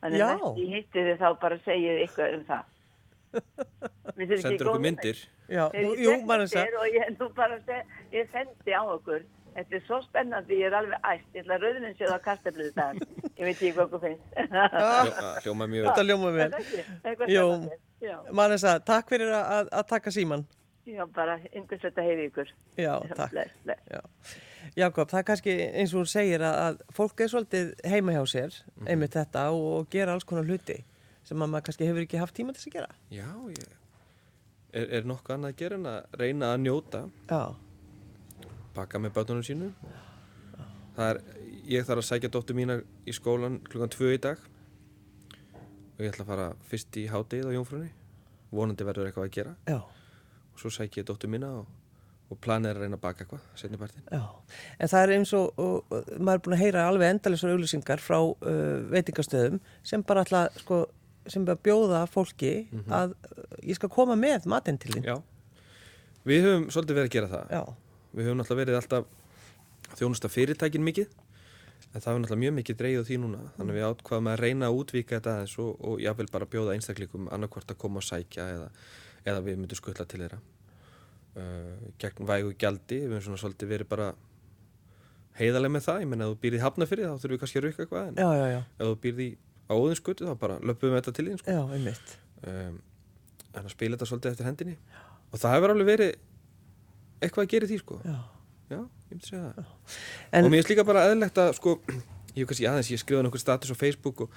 Þannig 0.02 0.22
að 0.24 0.34
næst 0.42 0.60
ég 0.62 0.74
hitti 0.76 1.06
þið 1.08 1.18
þá 1.24 1.30
bara 1.42 1.58
segið 1.66 2.02
eitthvað 2.04 2.36
um 2.38 2.44
það. 2.52 2.66
Sendur 4.42 4.70
okkur 4.72 4.82
myndir 4.84 5.18
já, 5.52 5.64
jú, 5.74 5.90
tek 6.12 6.24
Marinsa, 6.30 6.62
myndir 6.64 6.78
Og 6.82 6.94
ég, 6.96 7.10
nú 7.20 7.28
bara, 7.38 7.58
se- 7.66 7.84
ég 8.16 8.30
sendi 8.34 8.74
á 8.78 8.82
okkur. 8.86 9.26
Þetta 9.58 9.74
er 9.80 9.82
svo 9.88 9.98
spennandi, 10.06 10.58
ég 10.62 10.68
er 10.70 10.76
alveg 10.78 11.00
æst. 11.02 11.30
Ég 11.34 11.42
ætla 11.44 11.56
að 11.58 11.64
rauðinu 11.66 11.90
séu 11.98 12.12
á 12.14 12.18
kartafluðu 12.22 12.74
dag. 12.78 13.00
Ég 13.38 13.42
veit 13.48 13.56
ekki 13.56 13.72
hvað 13.74 13.86
okkur 13.88 14.04
finnst. 14.04 14.28
Hljóma- 14.54 15.32
hljóma 15.46 15.68
mjög 15.72 15.88
þetta 15.90 16.04
vel 16.04 16.08
ljóma 16.12 16.34
vel. 16.36 16.50
Eitthvað 16.54 17.34
Jú. 17.34 17.46
spennandi. 17.48 17.80
Já, 18.06 18.16
Marinsa, 18.38 18.76
takk 18.86 19.10
fyrir 19.10 19.32
að, 19.34 19.72
að 19.74 19.88
taka 19.90 20.14
síman. 20.14 20.46
Já, 20.88 21.04
bara 21.14 21.38
yndislegt 21.52 22.00
að 22.00 22.08
heyri 22.10 22.28
ykkur. 22.30 22.52
Já, 22.80 22.94
takk. 23.18 23.36
Já. 23.92 24.02
Jakob, 24.78 25.10
það 25.12 25.20
er 25.20 25.28
kannski 25.30 25.56
eins 25.68 25.94
og 25.94 26.02
hún 26.02 26.12
segir 26.12 26.44
að, 26.44 26.58
að 26.64 26.96
fólk 26.96 27.24
er 27.24 27.32
svolítið 27.32 27.74
heima 27.88 28.16
hjá 28.16 28.24
sér, 28.32 28.58
einmitt 28.86 29.16
þetta, 29.16 29.48
og, 29.56 29.68
og 29.78 29.92
gera 29.94 30.16
alls 30.16 30.28
konar 30.28 30.48
hluti 30.48 30.82
sem 31.28 31.44
að 31.44 31.52
maður 31.52 31.68
kannski 31.68 31.88
hefur 31.88 32.06
ekki 32.06 32.20
haft 32.22 32.36
tíma 32.38 32.56
til 32.56 32.62
þess 32.62 32.72
að 32.72 32.78
gera. 32.80 32.98
Já, 33.12 33.30
ég 33.52 33.64
er, 34.72 34.90
er 35.00 35.08
nokkuð 35.08 35.38
annað 35.38 35.56
að 35.56 35.62
gera 35.62 35.80
en 35.80 35.88
að 35.92 36.20
reyna 36.24 36.52
að 36.54 36.62
njóta. 36.64 37.06
Já, 37.32 37.42
baka 38.78 39.02
með 39.02 39.16
börnunum 39.18 39.48
sínu 39.48 39.72
það 40.98 41.12
er, 41.12 41.20
ég 41.70 41.86
þarf 41.88 42.02
að 42.02 42.10
sækja 42.10 42.32
dóttur 42.34 42.58
mína 42.58 42.80
í 43.08 43.16
skólan 43.16 43.60
klukkan 43.68 43.94
tvö 43.94 44.14
í 44.16 44.22
dag. 44.22 44.42
Og 45.98 46.04
ég 46.06 46.12
ætla 46.12 46.26
að 46.26 46.32
fara 46.32 46.48
fyrst 46.70 46.98
í 47.02 47.08
hádegið 47.10 47.50
á 47.50 47.56
Jónfrunni 47.58 47.94
vonandi 48.54 48.86
verður 48.88 49.10
eitthvað 49.10 49.28
að 49.28 49.36
gera. 49.36 49.54
Já, 49.68 49.80
og 50.58 50.64
svo 50.64 50.74
sækja 50.74 51.04
ég 51.04 51.08
dóttur 51.08 51.30
mína 51.30 51.52
og, 51.60 51.68
og 52.34 52.40
planið 52.44 52.72
er 52.72 52.80
að 52.80 52.86
reyna 52.86 52.98
að 52.98 53.04
baka 53.04 53.24
eitthvað 53.24 53.44
setni 53.62 53.80
partinn. 53.80 54.06
Já. 54.10 54.24
En 54.82 54.92
það 54.92 55.04
er 55.06 55.14
eins 55.16 55.34
og, 55.38 55.62
og, 55.62 55.98
maður 56.18 56.40
er 56.40 56.44
búin 56.48 56.58
að 56.58 56.64
heyra 56.64 56.86
alveg 56.90 57.14
endalisar 57.14 57.54
auglýsingar 57.54 58.04
frá 58.04 58.18
uh, 58.18 58.40
veitingastöðum 58.92 59.62
sem 59.86 60.06
bara 60.08 60.26
ætla, 60.26 60.48
sko, 60.64 60.82
sem 61.30 61.46
bara 61.48 61.62
bjóða 61.62 62.02
fólki 62.10 62.56
að 62.90 63.14
uh, 63.14 63.46
ég 63.62 63.78
skal 63.78 63.92
koma 63.94 64.18
með 64.18 64.50
matinn 64.50 64.82
til 64.82 64.98
þín. 64.98 65.06
Já, 65.06 65.16
við 66.28 66.50
höfum 66.50 66.68
svolítið 66.74 67.00
verið 67.02 67.12
að 67.12 67.16
gera 67.20 67.32
það. 67.36 67.56
Já, 67.56 67.64
við 68.18 68.30
höfum 68.30 68.42
náttúrulega 68.42 68.66
verið 68.66 68.82
alltaf 68.82 69.96
þjónusta 69.96 70.34
fyrirtækin 70.34 70.84
mikið 70.84 71.14
en 71.94 72.02
það 72.02 72.10
hefur 72.10 72.22
náttúrulega 72.24 72.44
mjög 72.44 72.56
mikið 72.58 72.80
dreigð 72.82 73.02
á 73.02 73.08
því 73.08 73.18
núna. 73.22 73.42
Þannig 73.56 73.74
að 73.74 73.78
við 73.78 73.86
átkvaðum 73.88 74.30
að 74.32 74.40
reyna 74.42 74.68
að 74.68 74.80
útvíka 74.82 75.20
þetta 75.20 75.36
og, 75.64 75.84
og 75.88 76.02
jáfnvel 76.04 76.28
bara 76.34 76.50
bjóða 76.52 76.76
einstakleikum 76.76 77.30
annarkvort 77.34 77.72
að 77.74 77.80
koma 77.82 78.02
og 78.02 78.08
sækja 78.08 78.48
eða, 78.56 78.68
eða 79.28 79.44
við 79.46 79.60
myndum 79.62 79.80
skuttla 79.80 80.06
til 80.08 80.22
þeirra. 80.24 80.40
Uh, 81.38 81.92
gegn 82.02 82.30
vægu 82.30 82.54
gjaldi 82.58 83.02
við 83.04 83.12
höfum 83.18 83.26
svona 83.28 83.42
svolítið 83.44 83.74
verið 83.76 83.90
bara 83.92 84.08
heiðarlega 85.38 85.74
með 85.76 85.86
það, 85.86 86.00
ég 86.02 86.10
menna 86.12 86.26
ef 86.28 86.32
þú 86.34 86.40
býrð 86.46 86.58
í 86.58 86.62
hafnafyrir 86.64 87.10
þá 87.12 87.18
þurfum 87.22 87.36
við 87.36 87.42
kannski 87.44 87.60
að 87.60 87.68
rukka 87.68 87.84
eitthvað 87.84 88.08
en 88.08 88.18
já, 88.18 88.30
já, 88.34 88.46
já, 88.56 88.62
ef 88.74 88.88
þú 88.88 88.96
býrð 89.04 89.22
í 89.22 89.28
á 89.68 89.74
óðinskutu 89.76 90.26
þá 90.26 90.34
bara 90.42 90.56
löpum 90.66 90.90
við 90.94 90.98
þetta 90.98 91.14
til 91.18 91.28
þín 91.28 91.42
sko. 91.44 91.58
um, 92.48 92.80
en 93.54 93.68
að 93.68 93.74
spila 93.76 93.98
þetta 93.98 94.10
svolítið 94.10 94.34
eftir 94.34 94.50
hendinni. 94.50 94.76
Og 95.28 95.42
það 95.42 95.56
hefur 95.58 95.74
alveg 95.74 95.90
verið 95.92 96.12
eitthvað 97.22 97.46
að 97.46 97.54
gera 97.54 97.70
því 97.70 97.80
sko. 97.84 98.00
Já. 98.06 98.18
Já, 98.68 98.80
ég 98.84 99.12
myndi 99.14 99.30
segja 99.30 99.52
það. 99.56 99.68
En- 100.32 100.46
og 100.46 100.52
mér 100.52 100.60
finnst 100.62 100.72
líka 100.74 100.88
bara 100.88 101.06
eðlilegt 101.08 101.40
að, 101.40 101.54
sko, 101.56 101.78
ég 102.38 102.52
aðeins, 102.52 102.92
ég 102.92 103.02
skrifaði 103.02 103.28
nokkur 103.28 103.44
status 103.44 103.72
á 103.72 103.76
Facebook 103.80 104.26
og 104.26 104.34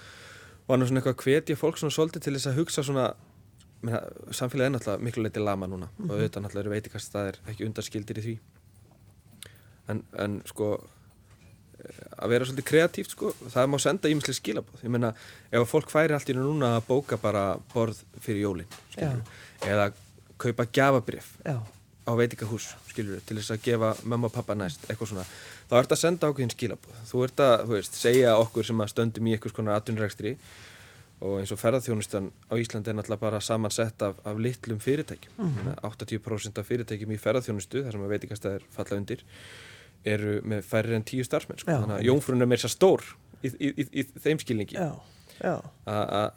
var 0.69 0.79
nú 0.79 0.87
svona 0.87 1.03
eitthvað 1.03 1.17
að 1.17 1.25
hvetja 1.27 1.59
fólk 1.59 1.81
svona 1.81 1.95
svolítið 1.95 2.27
til 2.27 2.35
þess 2.37 2.51
að 2.51 2.61
hugsa 2.61 2.85
svona, 2.87 3.07
samfélagið 3.81 4.67
er 4.67 4.73
náttúrulega 4.75 5.05
miklu 5.07 5.25
leiti 5.25 5.43
lama 5.43 5.69
núna 5.71 5.89
og 6.05 6.15
auðvitað 6.15 6.45
náttúrulega 6.45 6.65
eru 6.67 6.75
veitikast 6.75 7.11
staðir 7.11 7.39
ekki 7.49 7.67
undarskildir 7.69 8.21
í 8.21 8.25
því. 8.27 8.35
En, 9.91 10.03
en 10.23 10.37
sko, 10.47 10.69
eh, 11.81 12.03
að 12.21 12.35
vera 12.35 12.47
svolítið 12.47 12.69
kreatíft, 12.69 13.17
sko, 13.17 13.33
það 13.51 13.73
má 13.73 13.79
senda 13.83 14.13
ímislega 14.13 14.39
skilabóð. 14.39 14.85
Ég 14.85 14.93
meina, 14.95 15.15
ef 15.51 15.73
fólk 15.73 15.91
færi 15.91 16.15
allt 16.15 16.31
í 16.31 16.37
núna 16.37 16.77
að 16.77 16.87
bóka 16.91 17.19
bara 17.21 17.45
borð 17.73 18.05
fyrir 18.21 18.45
jólinn, 18.45 18.79
eða 19.67 19.91
kaupa 20.41 20.67
gjafabrif 20.73 21.35
Já, 21.45 21.59
á 21.61 22.13
veitingahús, 22.17 22.71
skilur 22.91 23.21
til 23.27 23.39
þess 23.39 23.55
að 23.55 23.65
gefa 23.67 23.91
mamma 24.09 24.31
og 24.31 24.35
pappa 24.35 24.57
næst, 24.57 24.87
eitthvað 24.89 25.13
svona 25.13 25.27
þá 25.71 25.77
ert 25.81 25.95
að 25.95 26.01
senda 26.01 26.31
ákveðin 26.31 26.55
skilabóð 26.55 27.03
þú 27.11 27.25
ert 27.27 27.43
að, 27.45 27.55
þú 27.67 27.77
veist, 27.77 27.99
segja 28.01 28.37
okkur 28.41 28.67
sem 28.67 28.83
að 28.83 28.93
stöndum 28.95 29.29
í 29.29 29.35
einhvers 29.37 29.57
konar 29.57 29.79
atvinnurekstri 29.79 30.35
og 31.21 31.41
eins 31.41 31.53
og 31.53 31.61
ferðarþjónustan 31.61 32.31
á 32.49 32.55
Íslandi 32.57 32.93
er 32.93 32.97
náttúrulega 32.97 33.25
bara 33.25 33.41
samansett 33.45 34.03
af, 34.03 34.21
af 34.25 34.39
litlum 34.41 34.81
fyrirtækjum. 34.81 35.35
Mm 35.37 35.75
80% 35.85 36.61
af 36.61 36.69
fyrirtækjum 36.69 37.13
í 37.13 37.19
ferðarþjónustu 37.21 37.85
þar 37.85 37.97
sem 37.97 38.07
að 38.07 38.15
veitingastæðir 38.15 38.65
falla 38.73 39.01
undir 39.01 39.25
eru 40.09 40.39
með 40.49 40.65
færri 40.65 40.97
en 40.97 41.05
tíu 41.05 41.25
starfsmenn 41.27 41.61
sko. 41.61 41.73
Þannig 41.73 41.99
að 41.99 42.07
jónfrun 42.09 42.45
er 42.45 42.49
meira 42.49 42.65
svo 42.65 42.73
stór 42.73 43.05
í, 43.43 43.53
í, 43.53 43.69
í, 43.69 43.87
í 44.01 44.07
þeim 44.25 44.41
skilningi. 44.41 44.79
Já, 44.81 44.97
já, 45.43 45.55
að 45.85 46.31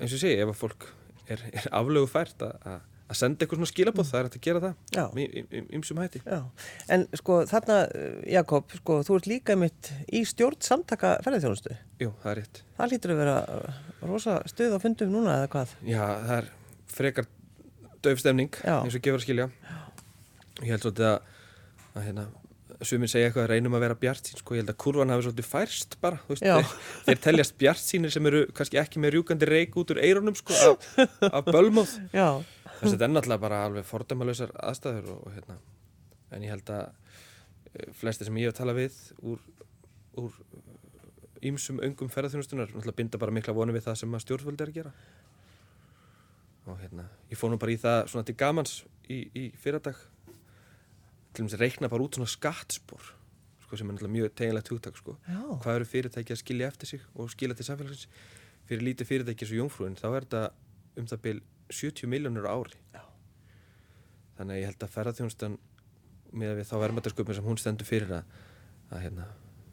eins 0.00 0.16
og 0.16 0.22
segi, 0.22 0.38
ef 0.40 0.54
að 0.54 0.58
fólk 0.62 0.88
er, 1.28 1.44
er 1.52 1.68
aflögu 1.82 2.08
fært 2.10 2.44
að 2.48 2.80
að 3.12 3.18
senda 3.20 3.44
eitthvað 3.44 3.60
svona 3.60 3.70
skilabóð, 3.72 4.08
það 4.10 4.18
er 4.20 4.28
hægt 4.28 4.38
að 4.38 4.46
gera 4.46 4.62
það 4.64 4.96
Já. 4.96 5.04
í 5.16 5.62
ymsum 5.78 6.00
hætti 6.02 6.22
já. 6.24 6.40
En 6.96 7.06
sko 7.20 7.38
þarna, 7.50 7.78
uh, 7.92 8.16
Jakob, 8.32 8.74
sko, 8.80 8.98
þú 9.06 9.18
ert 9.20 9.30
líka 9.30 9.58
mitt 9.60 9.92
í 10.08 10.24
stjórn 10.28 10.58
samtaka 10.64 11.14
ferðarþjónustu. 11.26 11.76
Jú, 12.02 12.10
það 12.24 12.32
er 12.32 12.42
rétt 12.42 12.62
Það 12.80 12.92
lítur 12.96 13.14
að 13.14 13.22
vera 13.22 13.36
uh, 13.58 13.78
rosa 14.08 14.40
stuð 14.50 14.74
á 14.74 14.78
fundum 14.82 15.14
núna 15.14 15.38
eða 15.42 15.52
hvað? 15.54 15.76
Já, 15.86 16.02
það 16.02 16.36
er, 16.40 16.50
frekar 16.92 17.30
döfstemning 18.02 18.60
Já. 18.62 18.80
eins 18.82 18.96
og 18.96 19.04
gefur 19.04 19.20
að 19.20 19.26
skilja 19.26 19.48
ég 20.62 20.70
held 20.72 20.84
svolítið 20.84 21.08
að, 21.08 21.34
að 21.92 22.06
hérna, 22.08 22.24
sumir 22.86 23.10
segja 23.10 23.28
eitthvað 23.28 23.44
að 23.46 23.52
reynum 23.52 23.76
að 23.78 23.84
vera 23.84 23.98
bjart 24.02 24.28
sín 24.28 24.40
sko, 24.40 24.56
ég 24.56 24.64
held 24.64 24.72
að 24.72 24.78
kurvan 24.82 25.12
hafi 25.12 25.26
svolítið 25.26 25.48
færst 25.48 25.96
bara 26.02 26.18
þú 26.24 26.34
veist, 26.34 26.46
Já. 26.46 26.54
þeir, 26.56 26.72
þeir 27.06 27.20
teljast 27.26 27.56
bjart 27.62 27.82
sínir 27.82 28.14
sem 28.14 28.30
eru 28.30 28.42
kannski 28.56 28.80
ekki 28.82 29.02
með 29.02 29.14
rjúkandi 29.16 29.50
reik 29.50 29.78
út 29.78 29.94
úr 29.94 30.02
eyrunum 30.02 30.38
sko, 30.38 30.56
af, 30.72 30.88
af 31.30 31.52
Já, 32.12 32.28
þess 32.82 32.90
að 32.90 32.96
þetta 32.96 33.08
er 33.08 33.14
náttúrulega 33.14 33.44
bara 33.46 33.62
alveg 33.68 33.86
fordæmalösar 33.88 34.52
aðstæður 34.58 35.14
og, 35.14 35.24
og 35.26 35.36
hérna 35.36 35.58
en 36.32 36.46
ég 36.46 36.52
held 36.52 36.70
að 36.72 36.84
eh, 36.88 37.90
flesti 37.98 38.26
sem 38.26 38.38
ég 38.40 38.50
hef 38.50 38.58
talað 38.58 38.80
við 38.82 38.98
úr, 39.32 39.42
úr 40.20 40.38
ímsum 41.42 41.80
öngum 41.82 42.10
ferðarþjónustunar 42.12 42.70
náttúrulega 42.70 42.98
binda 42.98 43.20
bara 43.20 43.34
mikla 43.34 43.54
vonu 43.56 43.74
við 43.74 43.86
það 43.88 44.00
sem 44.02 44.18
stjórnvöld 44.24 44.62
er 44.62 44.72
að 44.72 44.78
gera. 44.78 44.92
Og 46.70 46.78
hérna 46.78 47.08
ég 47.30 47.38
fór 47.38 47.50
nú 47.52 47.58
bara 47.60 47.74
í 47.74 47.80
það 47.82 48.04
svona 48.12 48.28
til 48.28 48.36
gamans 48.38 48.76
í, 49.10 49.24
í 49.34 49.48
fyrradag. 49.58 49.98
Til 51.32 51.42
og 51.42 51.48
með 51.48 51.56
að 51.56 51.64
reikna 51.64 51.90
bara 51.90 52.06
út 52.06 52.18
svona 52.18 52.30
skattspor 52.30 53.10
sko, 53.64 53.78
sem 53.78 53.88
er 53.88 53.96
náttúrulega 53.96 54.16
mjög 54.18 54.36
teginlegt 54.38 54.70
hugtak 54.70 55.00
sko. 55.00 55.16
Hvað 55.64 55.80
eru 55.80 55.88
fyrirtæki 55.88 56.36
að 56.36 56.42
skilja 56.44 56.70
eftir 56.70 56.92
sig 56.92 57.06
og 57.16 57.32
skilja 57.32 57.58
til 57.58 57.66
samfélagsins? 57.66 58.06
Fyrir 58.68 58.86
lítið 58.86 59.08
fyrirtæki 59.08 59.48
og 59.48 59.56
Jónfrúin 59.58 59.98
þá 59.98 60.06
er 60.12 60.28
þetta 60.28 60.44
um 61.00 61.08
það 61.10 61.24
byl 61.26 61.40
70 61.76 62.10
miljónur 62.10 62.48
ári. 62.48 62.78
Já. 62.94 63.02
þannig 64.38 64.54
að 64.54 64.60
ég 64.60 64.70
held 64.70 64.84
að 64.86 64.94
ferðarþjónustan 64.96 65.58
með 66.32 66.56
við 66.58 66.68
þá 66.70 66.74
verðmættasköpum 66.82 67.36
sem 67.36 67.46
hún 67.46 67.60
stendur 67.60 67.88
fyrir 67.88 68.14
að, 68.16 68.36
að 68.90 69.04
hérna, 69.04 69.26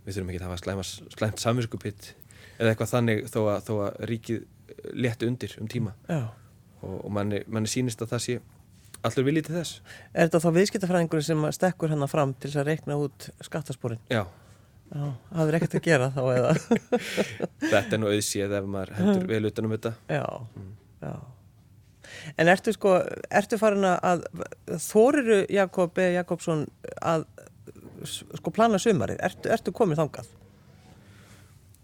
við 0.06 0.18
þurfum 0.18 0.32
ekki 0.34 0.42
að 0.42 0.48
hafa 0.48 0.60
slæma, 0.64 0.86
slæmt 1.16 1.44
samvinskupitt 1.44 2.10
eða 2.60 2.74
eitthvað 2.74 2.92
þannig 2.94 3.24
þó 3.32 3.40
að, 3.46 3.60
þó 3.68 3.74
að 3.86 4.00
ríkið 4.12 4.46
létti 5.00 5.30
undir 5.30 5.56
um 5.62 5.70
tíma. 5.72 5.96
Já. 6.10 6.28
og, 6.82 6.98
og 7.06 7.14
manni, 7.16 7.42
manni 7.48 7.72
sýnist 7.72 8.04
að 8.04 8.14
það 8.16 8.26
sé 8.26 8.38
allur 9.08 9.30
viljið 9.30 9.48
til 9.48 9.56
þess. 9.56 9.80
Er 10.12 10.28
þetta 10.28 10.44
þá 10.44 10.50
viðskiptafræðingur 10.60 11.26
sem 11.26 11.48
stekkur 11.56 11.94
hennar 11.94 12.12
fram 12.12 12.36
til 12.36 12.52
þess 12.52 12.62
að 12.62 12.72
reikna 12.74 13.00
út 13.00 13.30
skattasporin? 13.48 14.04
Já, 14.12 14.26
Já, 14.90 15.04
það 15.30 15.50
er 15.50 15.56
ekkert 15.60 15.76
að 15.78 15.84
gera 15.86 16.06
þá 16.16 16.22
eða? 16.34 16.54
Þetta 17.72 17.92
er 17.94 18.00
nú 18.02 18.08
auðséð 18.10 18.56
ef 18.58 18.70
maður 18.74 18.96
heldur 18.98 19.28
vel 19.30 19.50
utanum 19.52 19.76
þetta. 19.76 19.92
Já, 20.10 20.24
já 21.04 21.12
En 22.38 22.52
ertu 22.52 22.74
sko, 22.76 22.98
ertu 23.30 23.60
farin 23.62 23.88
að 23.92 24.26
þóriru 24.90 25.44
Jakob 25.54 25.98
E. 26.00 26.10
Jakobsson 26.18 26.66
að 27.02 27.28
sko 28.08 28.52
plana 28.56 28.80
sumarið, 28.82 29.20
ertu, 29.26 29.52
ertu 29.52 29.74
komin 29.76 30.00
þangað? 30.00 30.30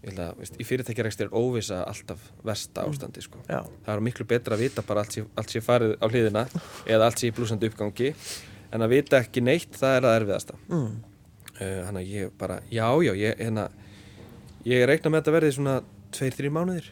Ég 0.06 0.12
held 0.12 0.20
að 0.22 0.40
veist, 0.40 0.58
í 0.60 0.64
fyrirtækjarækstir 0.66 1.28
er 1.28 1.34
óvisa 1.34 1.80
alltaf 1.82 2.20
versta 2.46 2.84
ástandi 2.86 3.24
sko. 3.24 3.40
Já, 3.50 3.64
það 3.86 3.94
er 3.96 4.04
miklu 4.06 4.26
betra 4.28 4.54
að 4.54 4.66
vita 4.66 4.84
bara 4.86 5.02
allt 5.02 5.16
sé, 5.16 5.24
allt 5.34 5.50
sé 5.52 5.62
farið 5.64 5.96
á 5.98 6.06
hliðina 6.06 6.44
eða 6.86 7.08
allt 7.08 7.22
sé 7.22 7.30
í 7.32 7.34
blúsandi 7.34 7.70
uppgangi 7.72 8.12
en 8.74 8.84
að 8.84 8.94
vita 8.96 9.20
ekki 9.22 9.42
neitt 9.44 9.76
það 9.78 9.96
er 9.96 10.06
það 10.06 10.18
erfiðasta 10.20 10.58
mm. 10.68 10.86
uh, 11.58 11.80
hann 11.88 12.00
að 12.00 12.12
ég 12.12 12.32
bara, 12.38 12.60
já 12.70 12.86
já 13.06 13.12
ég, 13.18 13.40
hérna, 13.40 13.66
ég 14.66 14.86
reikna 14.88 15.12
með 15.12 15.18
að 15.18 15.22
þetta 15.22 15.36
verði 15.36 15.52
svona 15.56 15.76
2-3 16.16 16.52
mánuðir 16.54 16.90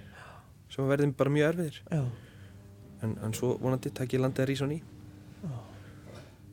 sem 0.75 0.91
verði 0.91 1.11
bara 1.19 1.35
mjög 1.35 1.51
erfiðir 1.53 1.81
já, 1.85 2.03
en, 3.05 3.17
en 3.25 3.35
svo 3.37 3.55
vonandi 3.63 3.93
takk 3.95 4.17
ég 4.17 4.25
landið 4.25 4.45
að 4.45 4.51
rísa 4.51 4.69
ný. 4.71 4.81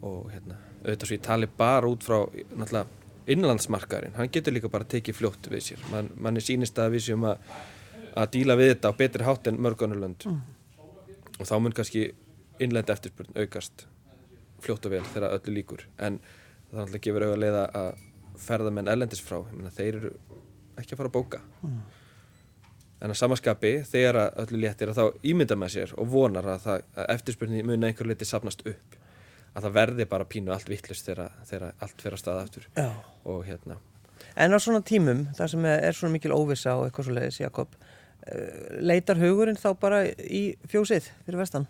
Og 0.02 0.32
hérna 0.34 0.58
auðvitað 0.82 1.08
svo 1.08 1.18
ég 1.18 1.26
tali 1.26 1.50
bara 1.58 1.90
út 1.90 2.04
frá 2.06 2.18
náttúrulega 2.26 2.88
innlandsmarkaðurinn 3.32 4.16
hann 4.18 4.32
getur 4.34 4.56
líka 4.56 4.70
bara 4.74 4.88
tekið 4.90 5.18
fljótt 5.20 5.52
við 5.52 5.68
sér. 5.68 5.84
Man, 5.92 6.10
manni 6.18 6.42
sýnist 6.42 6.80
að 6.82 6.96
við 6.98 7.06
séum 7.12 7.28
að 7.30 7.46
að 8.18 8.34
díla 8.34 8.58
við 8.60 8.74
þetta 8.74 8.92
á 8.92 9.00
betri 9.00 9.24
hátt 9.28 9.48
en 9.48 9.62
mörg 9.62 9.86
önnur 9.86 10.02
lönd. 10.02 10.26
Og 11.40 11.48
þá 11.48 11.56
mun 11.62 11.76
kannski 11.76 12.10
innlend 12.62 12.90
eftirspurn 12.92 13.38
aukast 13.40 13.86
fljótt 14.62 14.86
og 14.86 14.96
vel 14.96 15.06
þegar 15.14 15.38
öllu 15.38 15.56
líkur 15.56 15.86
en 15.98 16.20
það 16.72 16.82
náttúrulega 16.82 17.06
gefur 17.08 17.26
auðvitað 17.28 17.80
að 17.82 17.90
ferðamenn 18.42 18.92
erlendis 18.92 19.24
frá 19.24 19.40
ég 19.40 19.56
meina, 19.56 19.74
þeir 19.74 19.98
eru 20.00 20.12
ekki 20.80 20.94
að 20.94 21.00
fara 21.02 21.12
að 21.12 21.16
bóka 21.18 21.42
en 23.02 23.14
að 23.14 23.18
samaskapi 23.18 23.72
þegar 23.90 24.20
að 24.22 24.42
öllu 24.44 24.62
léttir 24.62 24.92
að 24.92 25.00
þá 25.00 25.28
ímynda 25.32 25.58
með 25.58 25.74
sér 25.76 25.94
og 25.98 26.10
vonar 26.12 26.48
að, 26.54 26.66
það, 26.66 26.84
að 26.96 27.14
eftirspurni 27.16 27.64
mun 27.66 27.88
einhver 27.88 28.10
leiti 28.10 28.28
sapnast 28.30 28.62
upp. 28.70 28.98
Að 29.52 29.66
það 29.66 29.78
verði 29.80 30.08
bara 30.12 30.28
pínu 30.32 30.54
allt 30.54 30.70
vittlust 30.72 31.08
þegar, 31.10 31.74
allt 31.82 32.04
fer 32.04 32.16
að 32.16 32.22
staða 32.22 32.46
aftur. 32.46 32.68
Já. 32.78 32.92
og 33.28 33.42
hérna. 33.48 33.80
En 34.38 34.54
á 34.56 34.60
svona 34.62 34.84
tímum, 34.86 35.26
þar 35.36 35.52
sem 35.52 35.66
er 35.68 35.98
svona 35.98 36.16
mikil 36.16 36.32
óvissa 36.36 36.78
og 36.78 36.86
eitthvað 36.88 37.10
svo 37.10 37.16
leiðis, 37.18 37.40
Jakob, 37.42 37.74
eh, 38.28 38.78
leitar 38.80 39.20
hugurinn 39.20 39.60
þá 39.60 39.74
bara 39.82 40.06
í 40.08 40.44
fjósið 40.72 41.10
fyrir 41.26 41.42
vestan? 41.42 41.68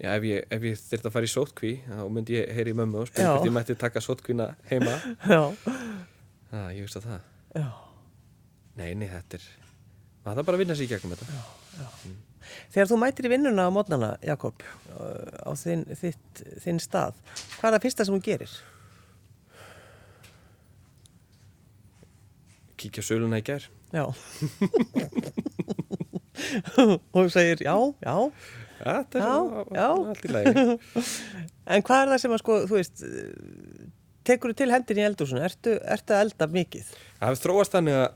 Já, 0.00 0.14
ef 0.16 0.24
ég, 0.24 0.46
ef 0.48 0.64
ég 0.64 0.80
þyrfti 0.80 1.10
að 1.10 1.12
fara 1.12 1.28
í 1.28 1.30
sótkví 1.30 1.74
þá 1.84 2.02
myndi 2.08 2.38
ég 2.38 2.50
heyri 2.56 2.72
í 2.72 2.76
mömmu 2.78 3.02
og 3.02 3.10
spyrja 3.10 3.34
hvort 3.34 3.46
ég 3.50 3.52
mætti 3.52 3.76
taka 3.76 4.00
sótkvína 4.00 4.54
heima. 4.70 4.96
Já, 5.28 5.42
Já, 6.50 6.62
ég 6.74 6.82
veist 6.82 6.96
að 6.98 7.04
það. 7.10 7.26
Já. 7.60 7.66
Nei, 8.78 8.92
nei, 8.94 9.08
þetta 9.10 9.38
er 9.40 9.46
maður 10.24 10.36
það 10.40 10.46
bara 10.50 10.56
að 10.58 10.62
vinna 10.64 10.76
sér 10.78 10.86
í 10.86 10.90
gegnum 10.92 11.14
þetta 11.16 11.26
Þegar 12.74 12.88
þú 12.90 12.96
mætir 12.98 13.26
í 13.28 13.30
vinnuna 13.30 13.66
á 13.68 13.70
mótnana, 13.74 14.08
Jakob, 14.26 14.62
uh, 14.96 15.46
á 15.46 15.50
þinn, 15.60 15.84
þitt, 16.00 16.40
þinn 16.64 16.80
stað, 16.82 17.14
hvað 17.60 17.68
er 17.68 17.74
það 17.76 17.84
fyrsta 17.84 18.06
sem 18.08 18.16
hún 18.16 18.24
gerir? 18.26 18.54
Kíkja 22.80 23.04
söluna 23.04 23.38
í 23.40 23.44
gær 23.46 23.66
Já. 23.92 24.04
og 26.80 27.20
þú 27.20 27.26
segir, 27.34 27.62
já, 27.66 27.74
já. 28.04 28.14
Já, 28.80 28.92
þetta 29.04 29.18
er 29.18 29.24
Já, 29.26 29.34
já. 29.76 29.88
allt 29.92 30.24
í 30.24 30.30
lagi 30.32 30.52
En 31.76 31.84
hvað 31.86 32.02
er 32.06 32.12
það 32.14 32.22
sem 32.24 32.34
að 32.34 32.40
sko, 32.42 32.54
þú 32.70 32.78
veist, 32.78 33.02
tekur 34.26 34.54
þú 34.54 34.58
til 34.62 34.70
hendin 34.72 35.00
í 35.02 35.04
eldúsinu? 35.06 35.42
Ertu, 35.44 35.76
ertu 35.84 36.16
að 36.16 36.22
elda 36.24 36.48
mikið? 36.54 36.88
Það 37.20 37.28
hefur 37.28 37.42
þróast 37.44 37.76
þannig 37.76 37.98
að 38.00 38.08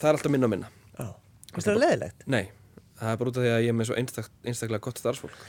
það 0.00 0.08
er 0.10 0.18
alltaf 0.18 0.34
minna 0.34 0.48
og 0.48 0.54
minna 0.54 0.72
Já. 0.96 1.06
Finnst 1.52 1.68
það 1.70 1.80
leðilegt? 1.82 2.26
Nei, 2.32 2.44
það 3.00 3.12
er 3.12 3.20
bara 3.22 3.32
út 3.32 3.38
af 3.40 3.46
því 3.46 3.52
að 3.54 3.62
ég 3.64 3.72
er 3.72 3.78
með 3.78 3.88
svo 3.90 3.96
einstak, 4.00 4.30
einstaklega 4.44 4.86
gott 4.86 5.00
starfsfólk 5.02 5.46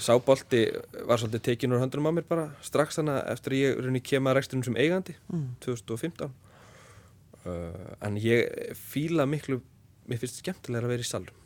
Sábolti 0.00 0.62
var 1.04 1.20
svolítið 1.20 1.42
tekin 1.44 1.74
úr 1.76 1.82
höndunum 1.82 2.08
á 2.08 2.12
mér 2.16 2.24
bara 2.28 2.46
strax 2.64 2.96
þannig 2.96 3.18
eftir 3.34 3.52
að 3.52 3.60
ég 3.60 3.80
runni 3.84 4.00
kema 4.00 4.32
að 4.32 4.38
reksturinn 4.38 4.64
sem 4.64 4.78
eigandi 4.80 5.16
2015 5.64 6.30
uh, 6.30 7.92
en 8.00 8.16
ég 8.20 8.72
fíla 8.78 9.26
miklu 9.28 9.60
mér 10.08 10.22
finnst 10.22 10.40
skemmtilega 10.40 10.88
að 10.88 10.94
vera 10.94 11.04
í 11.04 11.08
salum 11.08 11.42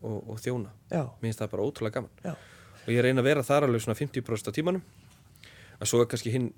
og, 0.00 0.30
og 0.30 0.38
þjóna, 0.40 0.70
Já. 0.92 1.02
mér 1.18 1.26
finnst 1.26 1.42
það 1.42 1.52
bara 1.56 1.66
ótrúlega 1.66 1.98
gaman 1.98 2.24
Já. 2.24 2.36
og 2.86 2.92
ég 2.94 3.04
reyna 3.04 3.24
að 3.24 3.30
vera 3.32 3.46
þar 3.50 3.66
alveg 3.66 3.84
svona 3.84 3.98
50% 3.98 4.50
á 4.50 4.56
tímanum 4.56 4.86
að 5.80 5.90
svo 5.90 6.04
er 6.04 6.10
kannski 6.10 6.34
hinn 6.34 6.52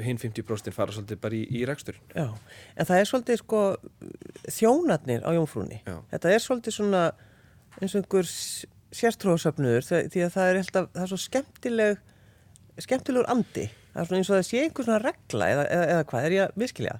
hin 0.00 0.20
50% 0.20 0.74
fara 0.74 0.94
svolítið 0.94 1.20
bara 1.20 1.36
í, 1.36 1.42
í 1.50 1.64
reksturinn 1.66 2.14
Já, 2.14 2.28
en 2.76 2.88
það 2.88 3.00
er 3.00 3.08
svolítið 3.10 3.40
sko 3.40 3.62
þjónarnir 4.54 5.24
á 5.26 5.30
jómfrúni. 5.34 5.80
Já. 5.84 5.96
Þetta 6.12 6.32
er 6.32 6.44
svolítið 6.44 6.76
svona 6.76 7.04
eins 7.80 7.94
og 7.94 8.02
einhver 8.02 8.28
sérstróðsöfnuður 8.94 9.88
því 10.12 10.26
að 10.26 10.34
það 10.36 10.50
er, 10.50 10.60
alltaf, 10.62 10.90
það 10.94 11.06
er 11.06 11.10
svo 11.10 11.20
skemmtileg, 11.24 12.04
skemmtilegur 12.86 13.30
andi. 13.32 13.66
Það 13.94 14.02
er 14.02 14.10
svona 14.10 14.20
eins 14.20 14.30
og 14.30 14.38
það 14.38 14.46
sé 14.50 14.62
einhver 14.62 14.88
svona 14.88 15.00
regla 15.02 15.48
eða, 15.54 15.64
eða, 15.76 15.88
eða 15.94 16.06
hvað, 16.10 16.28
er 16.28 16.36
ég 16.36 16.44
að 16.44 16.60
miskilja? 16.62 16.94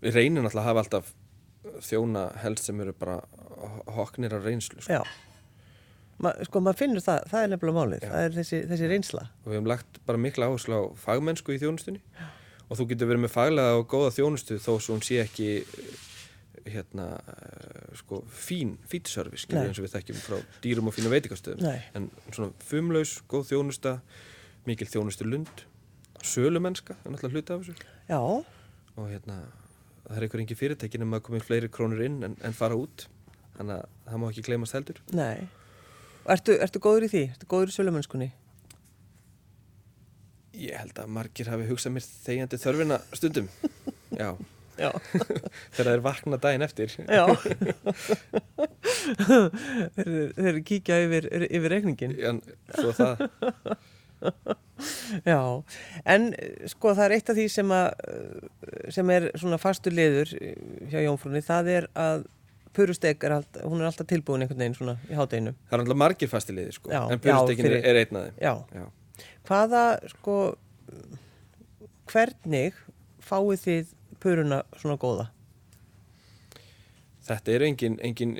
Við 0.00 0.20
reynum 0.20 0.46
alltaf 0.46 0.62
að 0.62 0.68
hafa 0.70 0.84
alltaf 0.84 1.10
þjóna 1.84 2.24
helst 2.44 2.70
sem 2.70 2.78
eru 2.84 2.94
bara 2.96 3.18
hoknir 3.96 4.36
af 4.36 4.46
reynslu 4.46 4.80
sko. 4.80 5.00
Já. 5.00 5.29
Ma, 6.20 6.34
sko, 6.44 6.60
maður 6.60 6.80
finnur 6.82 7.04
það, 7.04 7.22
það 7.30 7.44
er 7.46 7.50
nefnilega 7.54 7.76
málið, 7.78 8.04
það 8.10 8.26
er 8.26 8.36
þessi, 8.36 8.60
þessi 8.68 8.90
reynsla. 8.90 9.24
og 9.40 9.48
við 9.48 9.56
hefum 9.56 9.70
lagt 9.70 10.00
bara 10.06 10.20
mikla 10.20 10.50
áherslu 10.50 10.76
á 10.76 10.82
fagmennsku 11.00 11.56
í 11.56 11.60
þjónustunni. 11.62 12.02
Og 12.70 12.78
þú 12.78 12.86
getur 12.92 13.10
verið 13.10 13.24
með 13.24 13.32
faglega 13.34 13.78
og 13.80 13.88
góða 13.90 14.12
þjónustu 14.14 14.60
þó 14.62 14.72
svo 14.78 14.94
hún 14.94 15.02
sé 15.02 15.18
ekki 15.24 15.48
hérna 16.70 17.06
sko 17.96 18.20
fín 18.28 18.76
fítservice 18.86 19.48
eins 19.48 19.80
og 19.80 19.86
við 19.86 19.94
þekkjum 19.94 20.20
frá 20.20 20.36
dýrum 20.62 20.90
og 20.90 20.94
fínu 20.94 21.10
veitikastöðum 21.10 21.64
Nei. 21.64 21.80
en 21.96 22.10
svona 22.28 22.52
fumlaus, 22.62 23.16
góð 23.26 23.48
þjónusta 23.48 23.96
mikil 24.68 24.86
þjónustu 24.92 25.26
lund 25.26 25.64
sölumennska 26.22 26.94
er 27.00 27.14
náttúrulega 27.14 27.32
hluti 27.32 27.54
af 27.54 27.64
þessu. 27.64 27.88
Já, 28.10 28.20
og 28.20 29.06
hérna 29.08 29.38
það 30.04 30.16
er 30.18 30.26
einhver 30.26 30.42
engi 30.42 30.58
fyrirtækin 30.58 31.04
en 31.04 31.10
maður 31.10 31.26
komið 31.30 31.46
fleiri 31.46 31.70
krónur 31.72 32.02
inn 32.04 32.20
en, 32.26 32.36
en 32.44 32.56
fara 32.56 32.76
út. 32.78 33.06
Þannig 33.56 33.76
að 33.76 33.88
það 34.10 34.20
má 34.22 34.26
ekki 34.30 34.44
gleymast 34.46 34.76
heldur. 34.76 35.00
Nei. 35.16 35.48
Og 36.24 36.30
Ertu, 36.36 36.54
ertu 36.60 36.82
góður 36.82 37.06
í 37.08 37.10
því? 37.12 37.24
Ertu 37.34 37.48
góður 37.50 37.72
í 37.72 37.76
sölumönskunni? 37.78 38.30
ég 40.60 40.76
held 40.76 40.98
að 41.00 41.12
margir 41.14 41.48
hafi 41.48 41.64
hugsað 41.70 41.94
mér 41.94 42.04
þegjandi 42.04 42.58
þörfina 42.60 42.96
stundum 43.16 43.46
já, 44.12 44.34
Já. 44.80 44.90
þegar 45.76 45.88
þeir 45.94 46.02
vakna 46.04 46.38
daginn 46.42 46.64
eftir 46.66 46.92
Já. 47.06 47.22
þeir, 49.96 50.34
þeir 50.36 50.58
kíkja 50.68 50.98
yfir, 51.06 51.28
yfir 51.48 51.74
reikningin. 51.74 52.12
en 52.32 52.42
svo 52.76 52.92
það 52.96 53.24
Já, 55.30 55.40
en 56.12 56.28
sko 56.68 56.92
það 56.96 57.04
er 57.06 57.14
eitt 57.16 57.30
af 57.32 57.38
því 57.38 57.46
sem, 57.52 57.72
eh, 57.72 57.88
sem 58.92 59.12
er 59.16 59.30
svona 59.40 59.58
fastur 59.60 59.94
liður 59.96 60.28
hjá 60.92 61.00
Jónfrúni, 61.06 61.40
það 61.44 61.70
er 61.78 61.88
að 61.96 62.26
purustek 62.76 63.24
er, 63.26 63.32
allt, 63.40 63.58
hún 63.66 63.80
er 63.82 63.88
alltaf 63.90 64.06
tilbúin 64.10 64.44
einhvern 64.44 64.60
veginn 64.62 64.76
svona 64.78 64.96
í 65.10 65.16
hátteginu. 65.18 65.52
Það 65.68 65.76
er 65.78 65.82
alltaf 65.84 65.98
margir 66.04 66.30
fasti 66.30 66.54
liði 66.56 66.72
sko, 66.76 66.92
Já, 66.94 67.00
en 67.10 67.18
fyrir- 67.24 67.78
er, 67.80 67.88
er 67.90 68.00
einn 68.04 68.18
þeim. 68.20 68.38
Já. 68.40 68.54
Já. 68.78 68.86
Hvaða, 69.48 69.82
sko, 70.14 70.36
hvernig 72.12 72.78
fáið 73.26 73.64
þið 73.66 73.92
puruna 74.22 74.62
svona 74.78 74.96
góða? 75.00 75.28
Þetta 77.30 77.52
eru 77.54 77.66
engin, 77.70 77.98
engin 78.02 78.32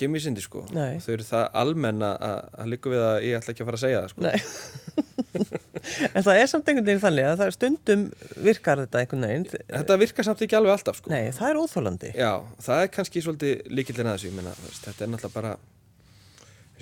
gemmisindi 0.00 0.42
sko. 0.44 0.64
Nei. 0.74 0.98
Þau 1.04 1.12
eru 1.14 1.26
það 1.28 1.46
almenn 1.62 2.04
að, 2.06 2.66
líka 2.72 2.92
við 2.92 3.04
að 3.06 3.16
ég 3.28 3.38
ætla 3.38 3.54
ekki 3.54 3.64
að 3.64 3.70
fara 3.70 3.80
að 3.80 3.84
segja 3.86 4.02
það 4.02 4.12
sko. 4.14 4.20
En 5.80 6.24
það 6.26 6.36
er 6.36 6.48
samt 6.50 6.68
einhvern 6.68 6.86
veginn 6.88 7.00
þannig 7.00 7.26
að 7.28 7.36
það 7.38 7.46
er 7.50 7.54
stundum 7.54 8.00
virkar 8.44 8.80
þetta 8.82 9.00
einhvern 9.00 9.24
veginn. 9.24 9.44
Þetta 9.70 9.96
virkar 10.02 10.26
samt 10.26 10.42
ekki 10.44 10.58
alveg 10.58 10.74
alltaf 10.74 10.98
sko. 10.98 11.12
Nei, 11.12 11.30
það 11.36 11.52
er 11.52 11.60
óþólandi. 11.62 12.10
Já, 12.18 12.30
það 12.66 12.82
er 12.84 12.90
kannski 12.96 13.22
svolítið 13.24 13.62
líkildin 13.78 14.10
að 14.10 14.18
þessu, 14.18 14.32
veist, 14.50 14.82
þetta 14.88 15.06
er 15.06 15.12
náttúrulega 15.14 15.36
bara, 15.38 15.54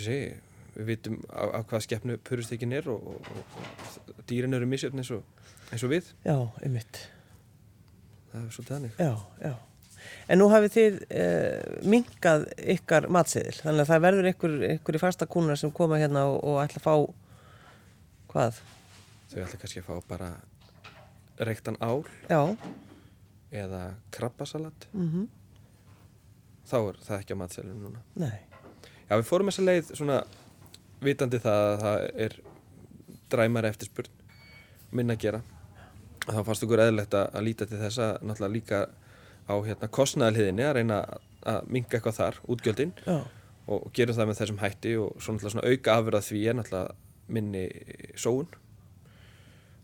segi, 0.00 0.32
við 0.78 0.90
vitum 0.92 1.20
á, 1.30 1.42
á 1.54 1.60
hvað 1.68 1.84
skeppnu 1.86 2.18
purustekin 2.26 2.74
er 2.80 2.90
og, 2.90 3.06
og, 3.12 3.30
og, 3.36 3.62
og 4.16 4.26
dýrin 4.30 4.58
eru 4.58 4.68
misjöfn 4.70 5.02
eins 5.04 5.12
og, 5.14 5.46
eins 5.70 5.86
og 5.86 5.94
við, 5.94 6.10
Já, 6.26 6.36
einmitt. 6.64 7.02
það 8.32 8.44
er 8.44 8.52
svolítið 8.56 8.74
þannig. 8.76 8.98
Já, 8.98 9.12
já. 9.44 9.54
En 10.28 10.40
nú 10.42 10.48
hafið 10.52 10.74
þið 10.76 10.98
eh, 11.10 11.78
minkað 11.88 12.46
ykkar 12.76 13.08
matseðil, 13.12 13.54
þannig 13.62 13.84
að 13.84 13.90
það 13.92 14.04
verður 14.06 14.28
ykkur, 14.32 14.56
ykkur 14.74 14.98
í 14.98 15.02
fasta 15.02 15.28
kúnar 15.30 15.60
sem 15.60 15.72
koma 15.74 16.00
hérna 16.00 16.26
og, 16.28 16.38
og 16.44 16.58
ætla 16.64 16.82
að 16.82 16.86
fá, 16.88 16.94
hvað? 18.32 18.60
Þau 19.32 19.40
ætla 19.44 19.60
kannski 19.62 19.82
að 19.82 19.88
fá 19.88 20.08
bara 20.08 20.28
reyktan 21.48 21.78
ál 21.84 22.02
Já, 22.28 22.42
eða 23.54 23.82
krabbasalat, 24.14 24.88
mhm, 24.92 25.28
þá 26.68 26.76
er 26.80 27.00
það 27.06 27.20
ekki 27.22 27.36
á 27.38 27.42
matselum 27.44 27.82
núna. 27.86 28.04
nei, 28.18 28.38
Já, 29.08 29.16
við 29.16 29.28
fórum 29.30 29.48
þessa 29.48 29.64
leið 29.64 29.92
svona 29.96 30.22
vitandi 31.00 31.38
það 31.40 31.62
að 31.68 31.78
það 31.84 32.02
er 32.26 32.34
dræmari 33.32 33.70
eftirspurn, 33.72 34.10
minna 34.92 35.14
að 35.16 35.22
gera. 35.22 35.40
Þá 36.28 36.42
fannst 36.44 36.64
okkur 36.66 36.82
eðlilegt 36.84 37.14
að, 37.16 37.28
að 37.38 37.44
líta 37.46 37.66
til 37.68 37.78
þessa 37.80 38.08
náttúrulega 38.20 38.52
líka 38.52 38.80
á 39.48 39.54
hérna 39.64 39.90
kostnæðalhiðinni 39.98 40.66
að 40.68 40.76
reyna 40.78 41.00
að 41.48 41.68
minga 41.72 41.96
eitthvað 41.96 42.18
þar, 42.18 42.40
útgjöldin 42.52 42.94
já, 43.06 43.18
og, 43.68 43.90
gerum 43.96 44.16
það 44.16 44.30
með 44.30 44.40
þessum 44.42 44.62
hætti 44.62 44.94
og 45.00 45.18
svo 45.18 45.34
náttúrulega 45.34 45.54
svona 45.54 45.72
auka 45.72 45.96
afurða 45.96 46.24
því 46.24 46.42
er 46.44 46.58
náttúrulega 46.58 46.96
minni 47.28 47.64
sóun. 48.16 48.48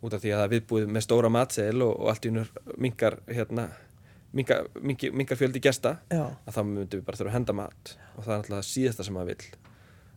Út 0.05 0.15
af 0.17 0.21
því 0.21 0.35
að 0.35 0.43
það 0.43 0.55
viðbúið 0.55 0.93
með 0.93 1.05
stóra 1.07 1.33
matseðil 1.33 1.85
og, 1.87 1.93
og 1.97 2.13
allt 2.13 2.27
í 2.29 2.33
unur 2.33 2.51
mingar 2.81 3.19
hérna 3.29 3.69
mingar, 4.35 4.67
mingar, 4.81 5.13
mingar 5.17 5.39
fjöldi 5.39 5.63
gesta 5.63 5.99
já, 6.13 6.25
að 6.27 6.57
þá 6.57 6.61
myndum 6.67 6.99
við 6.99 7.05
bara 7.07 7.21
þurfa 7.21 7.33
að 7.33 7.37
henda 7.39 7.57
mat. 7.57 7.95
Og 8.15 8.25
það 8.27 8.35
er 8.35 8.43
náttúrulega 8.43 8.69
síðasta 8.69 9.07
sem 9.07 9.17
maður 9.17 9.31
vill 9.33 9.61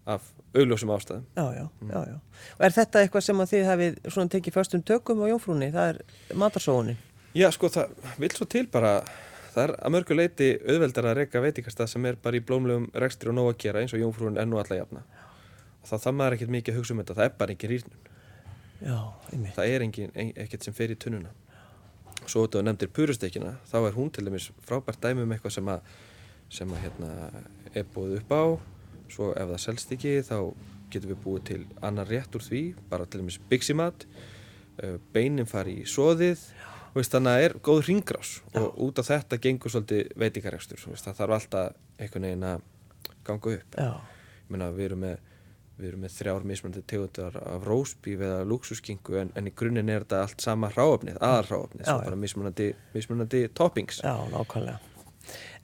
af 0.07 0.29
augljósum 0.55 0.91
ástæðum. 0.95 1.25
Já, 1.35 1.45
já, 1.53 1.65
já, 1.91 1.99
já. 2.07 2.17
Og 2.55 2.65
er 2.65 2.75
þetta 2.77 3.03
eitthvað 3.03 3.25
sem 3.27 3.43
að 3.43 3.51
þið 3.53 3.65
hafið 3.67 3.97
svona 4.07 4.33
tekið 4.33 4.55
föstum 4.55 4.83
tökum 4.87 5.23
á 5.23 5.25
jómfrúni, 5.31 5.69
það 5.73 5.89
er 5.91 6.37
matarsóunin? 6.43 7.01
Já, 7.37 7.49
sko, 7.53 7.69
það 7.69 8.13
vil 8.23 8.31
svo 8.33 8.47
til 8.49 8.63
bara 8.71 8.93
það 9.57 9.63
er 9.63 9.73
að 9.81 9.93
mörgu 9.95 10.15
leiti 10.17 10.47
auðveldar 10.61 11.07
að 11.09 11.15
reyka 11.17 11.41
veitingastað 11.41 11.89
sem 11.89 12.05
er 12.05 12.19
bara 12.21 12.37
í 12.37 12.43
blómlegum 12.45 12.91
rekstri 13.01 13.31
og 13.31 13.37
nóg 13.39 13.47
að 13.49 13.63
gera 13.63 13.81
eins 13.81 13.95
og 13.97 14.03
jómfrúin 14.03 14.37
er 14.37 14.45
nú 14.45 14.59
alla 14.61 14.77
jafna. 14.77 15.01
Og 15.81 15.89
þá 15.89 15.95
það 16.03 16.15
maður 16.19 16.35
ekkert 16.37 16.53
mikið 16.53 16.73
að 16.73 16.77
hugsa 16.77 16.93
um 16.93 17.01
þetta 17.01 17.15
það 17.17 17.29
er 17.29 17.33
bara 17.39 17.55
engin 17.55 17.73
rýrnun, 17.73 18.05
Já, 18.77 18.97
það 19.55 19.71
er 19.73 19.83
engin, 19.87 20.11
ein, 20.13 20.31
ekkert 20.37 20.67
sem 20.67 20.75
fer 20.77 20.93
í 20.93 20.99
tunnuna. 21.01 21.33
Svo 22.27 22.43
þetta 22.45 22.61
nefndir 22.67 22.93
purustekina 22.93 23.55
þá 23.65 23.77
er 23.79 23.97
hún 23.97 24.13
til 24.13 24.27
dæmis 24.27 24.51
frábært 24.67 25.01
dæmi 25.01 25.25
um 25.25 25.33
eitthvað 25.33 25.55
sem 25.57 25.71
að 25.73 25.91
sem 26.53 26.71
að 26.71 26.83
hérna 26.85 27.11
er 27.73 27.89
búið 27.95 28.19
upp 28.19 28.37
á. 28.37 28.43
Svo 29.09 29.31
ef 29.33 29.49
það 29.55 29.63
selst 29.63 29.97
ekki 29.97 30.13
þá 30.27 30.37
getum 30.93 31.15
við 31.15 31.21
búið 31.25 31.45
til 31.49 31.61
annar 31.81 32.11
rétt 32.11 32.37
úr 32.37 32.45
því 32.45 32.63
bara 32.91 33.09
til 33.09 33.23
dæmis 33.23 33.41
byggsimat 33.49 34.05
beinin 35.15 35.49
fari 35.49 35.79
í 35.81 35.87
soðið. 35.89 36.45
Þú 36.45 36.76
veist, 36.97 37.13
þannig 37.13 37.31
að 37.31 37.37
það 37.37 37.47
er 37.47 37.55
góð 37.67 37.81
ringrás 37.87 38.33
og 38.57 38.81
út 38.87 39.01
af 39.01 39.09
þetta 39.11 39.41
gengur 39.45 39.73
svolítið 39.73 40.11
veist, 40.17 41.05
það 41.05 41.17
þarf 41.21 41.37
alltaf 41.37 41.79
einhvern 41.97 42.27
veginn 42.29 42.47
að 42.47 42.67
ganga 43.27 43.55
upp. 43.57 43.81
Meina 44.47 44.69
við 44.71 44.89
erum 44.91 45.03
með 45.05 45.25
við 45.77 45.91
erum 45.91 46.03
með 46.07 46.13
þrjár 46.17 46.45
mismunandi 46.49 46.83
tegundar 46.89 47.35
af 47.37 47.65
rósbíf 47.67 48.21
eða 48.25 48.43
luxuskingu 48.49 49.19
en, 49.21 49.31
en 49.37 49.49
í 49.49 49.53
grunninn 49.53 49.91
er 49.93 50.05
þetta 50.05 50.23
allt 50.25 50.43
sama 50.43 50.71
ráöfnið, 50.73 51.19
aðal 51.21 51.47
ráöfnið 51.51 51.89
bara 51.91 52.17
mismunandi, 52.17 52.69
mismunandi 52.95 53.43
toppings. 53.57 54.01
Já, 54.01 54.15
nákvæmlega. 54.33 54.79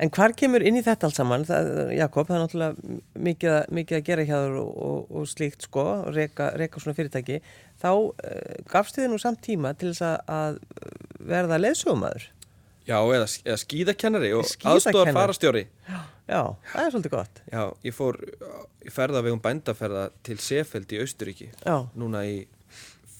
En 0.01 0.11
hvar 0.11 0.33
kemur 0.37 0.63
inn 0.65 0.77
í 0.77 0.83
þetta 0.83 1.07
allt 1.07 1.17
saman? 1.17 1.45
Það, 1.47 1.69
Jakob, 1.95 2.27
það 2.27 2.35
er 2.35 2.43
náttúrulega 2.43 2.97
mikið, 3.27 3.57
mikið 3.79 3.97
að 3.99 4.05
gera 4.09 4.25
hjá 4.27 4.35
þér 4.35 4.57
og, 4.59 4.71
og, 4.87 5.11
og 5.17 5.29
slíkt 5.31 5.67
sko, 5.69 5.85
reka 6.13 6.81
svona 6.83 6.97
fyrirtæki. 6.97 7.39
Þá 7.81 7.91
uh, 7.93 8.13
gafstu 8.69 9.03
þið 9.03 9.13
nú 9.13 9.21
samt 9.23 9.41
tíma 9.45 9.73
til 9.79 9.93
þess 9.93 10.05
að, 10.09 10.17
að 10.35 10.59
verða 11.27 11.59
leðsögumæður. 11.62 12.25
Já, 12.83 12.97
eða, 12.99 13.27
eða 13.47 13.59
skíðakennari 13.62 14.29
og 14.36 14.49
aðstofar 14.67 15.13
farastjóri 15.15 15.62
Já, 16.27 16.39
það 16.67 16.81
er 16.81 16.89
svolítið 16.91 17.13
gott. 17.13 17.38
Já, 17.47 17.62
ég 17.88 17.95
fór 17.95 18.17
í 18.83 18.91
ferðavegum 18.91 19.39
bændaferða 19.43 20.01
til 20.27 20.36
Sefeld 20.43 20.91
í 20.91 20.99
Austuríki 20.99 21.47
Já, 21.63 21.77
núna 21.95 22.25
í 22.27 22.41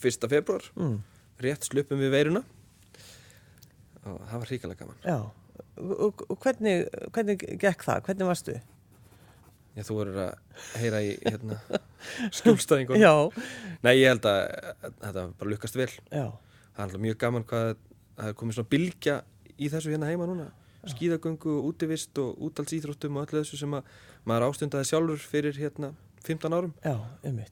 1. 0.04 0.28
februar 0.28 0.68
mm, 0.76 0.98
rétt 1.44 1.70
slupum 1.70 2.02
við 2.04 2.12
veiruna 2.12 2.42
og 4.04 4.20
það 4.28 4.36
var 4.42 4.52
hrikalega 4.52 4.84
gaman 4.84 5.00
já. 5.08 5.18
Og, 5.80 6.26
og, 6.28 6.36
hvernig, 6.44 6.84
hvernig 7.16 7.40
gekk 7.64 7.86
það? 7.88 8.04
Hvernig 8.10 8.30
varstu? 8.30 8.58
Já, 9.74 9.82
þú 9.88 9.96
verður 10.02 10.20
að 10.26 10.68
heyra 10.84 11.00
í 11.02 11.14
hérna, 11.24 11.58
skjólstæðingun. 12.38 13.00
Já, 13.02 13.14
Nei, 13.86 13.94
ég 14.02 14.12
held 14.12 14.28
að 14.30 14.44
þetta 14.84 15.24
bara 15.40 15.54
lukkast 15.56 15.80
vel. 15.80 15.90
já, 16.12 16.28
Það 16.76 16.94
er 16.98 17.04
mjög 17.08 17.18
gaman 17.24 17.48
hvað 17.48 17.74
það 18.18 18.30
er 18.30 18.38
komið 18.40 18.60
svona 18.60 18.72
bylgja 18.74 19.16
í 19.58 19.70
þessu 19.74 19.94
hérna 19.94 20.12
heima 20.12 20.28
núna. 20.30 20.52
Skíðagöngu, 20.84 21.54
útivist 21.70 22.18
og 22.20 22.40
útalsýþróttum 22.44 23.16
og 23.16 23.28
öllu 23.28 23.44
þessu 23.44 23.62
sem 23.62 23.76
að 23.78 23.92
maður 24.28 24.50
ástundaði 24.50 24.90
sjálfur 24.90 25.22
fyrir 25.32 25.56
hérna 25.56 25.94
15 26.28 26.56
árum. 26.58 26.74
já. 26.84 26.96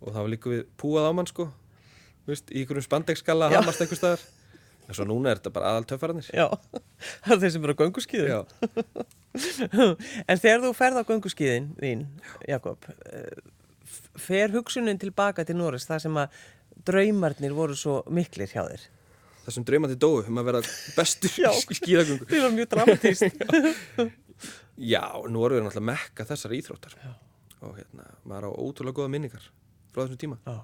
Og 0.02 0.12
það 0.12 0.22
var 0.22 0.32
líka 0.34 0.52
við 0.52 0.66
púað 0.80 1.08
á 1.08 1.12
mann 1.16 1.30
sko, 1.30 1.48
Þú 2.22 2.30
veist, 2.30 2.52
í 2.54 2.62
einhverjum 2.62 2.86
spandekskalla 2.86 3.48
að 3.50 3.56
hamast 3.58 3.82
einhver 3.82 3.98
staðar. 3.98 4.24
En 4.86 4.98
svo 4.98 5.06
núna 5.08 5.32
er 5.32 5.40
þetta 5.40 5.54
bara 5.56 5.72
aðal 5.72 5.88
töffararnir. 5.90 6.28
Já, 6.36 6.46
það 7.26 7.34
er 7.34 7.42
þeir 7.42 7.54
sem 7.56 7.66
eru 7.66 7.74
á 7.74 7.82
gönguskíðum. 7.82 8.30
Já. 8.30 8.40
en 10.30 10.42
þegar 10.44 10.64
þú 10.66 10.72
ferð 10.78 11.02
á 11.02 11.04
gönguskíðin 11.10 11.70
þín, 11.80 12.06
Jakob, 12.50 12.90
eh, 13.10 13.42
fer 14.22 14.54
hugsunin 14.54 15.02
tilbaka 15.02 15.46
til 15.48 15.58
Norris 15.58 15.88
þar 15.90 16.04
sem 16.06 16.20
að 16.22 16.42
draumarnir 16.86 17.56
voru 17.58 17.78
svo 17.78 18.02
miklir 18.14 18.52
hjá 18.52 18.66
þér? 18.68 18.86
Þessum 19.46 19.66
draumandi 19.66 19.98
dóu 19.98 20.22
um 20.22 20.38
að 20.42 20.50
vera 20.52 20.60
bestur 20.96 21.34
í 21.34 21.78
skíðagöngu. 21.80 22.28
Það 22.30 22.44
var 22.46 22.58
mjög 22.58 22.68
dramatíst. 22.76 23.42
Já, 24.82 25.04
nú 25.30 25.44
erum 25.46 25.60
við 25.60 25.66
náttúrulega 25.68 25.88
mekka 25.92 26.26
þessar 26.26 26.54
íþróttar 26.58 26.94
Já. 26.98 27.12
og 27.62 27.76
hérna, 27.78 28.06
maður 28.26 28.48
á 28.50 28.52
ótrúlega 28.58 28.98
góða 28.98 29.12
minningar 29.14 29.44
frá 29.94 30.04
þessum 30.06 30.22
tíma 30.22 30.38
Já, 30.48 30.56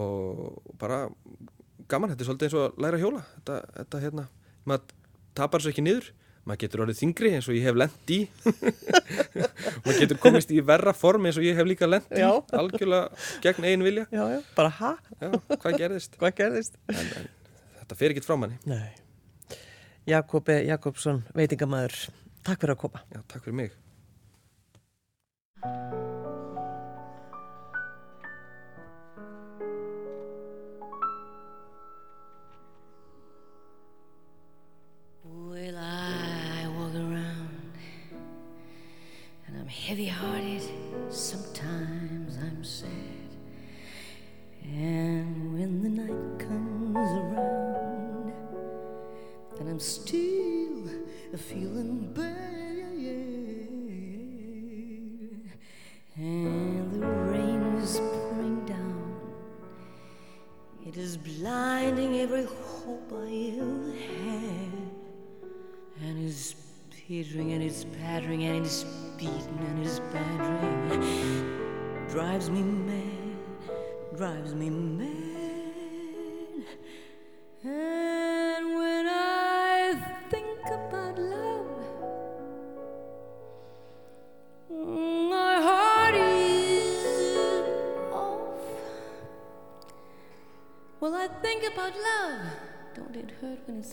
og 0.00 0.62
bara 0.80 1.02
gaman, 1.90 2.14
þetta 2.14 2.24
er 2.24 2.30
svolítið 2.30 2.48
eins 2.48 2.56
og 2.56 2.64
að 2.66 2.78
læra 2.86 3.00
hjóla 3.02 3.24
þetta, 3.34 3.58
þetta 3.80 4.00
hérna, 4.06 4.24
maður 4.64 4.96
tapar 5.36 5.64
svo 5.64 5.74
ekki 5.74 5.84
niður, 5.84 6.08
maður 6.48 6.62
getur 6.64 6.84
orðið 6.86 7.00
þingri 7.02 7.34
eins 7.36 7.50
og 7.50 7.58
ég 7.58 7.68
hef 7.68 7.78
lent 7.82 8.14
í 8.16 8.20
maður 9.84 10.00
getur 10.00 10.22
komist 10.22 10.54
í 10.56 10.62
verra 10.72 10.96
form 10.96 11.28
eins 11.28 11.36
og 11.40 11.44
ég 11.44 11.58
hef 11.60 11.68
líka 11.68 11.90
lent 11.90 12.08
í, 12.14 12.22
Já. 12.24 12.30
algjörlega 12.56 13.26
gegn 13.44 13.68
einu 13.68 13.90
vilja 13.90 14.06
já, 14.08 14.22
já, 14.32 14.40
bara 14.56 14.72
ha? 14.80 14.94
Hvað 15.20 15.80
gerðist? 15.82 16.16
Hvað 16.22 16.38
gerðist? 16.40 16.80
En, 16.88 17.04
en 17.20 17.28
þetta 17.86 17.98
fer 18.02 18.12
ekkert 18.12 18.26
frá 18.28 18.36
manni 18.42 18.58
Nei. 18.66 18.90
Jakob 20.06 20.50
E. 20.54 20.60
Jakobsson, 20.68 21.24
veitingamæður, 21.34 21.96
takk 22.46 22.62
fyrir 22.62 22.76
að 22.76 22.82
koma. 22.84 23.02
Já, 23.10 23.22
takk 23.26 23.46
fyrir 23.48 23.58
mig 23.64 23.74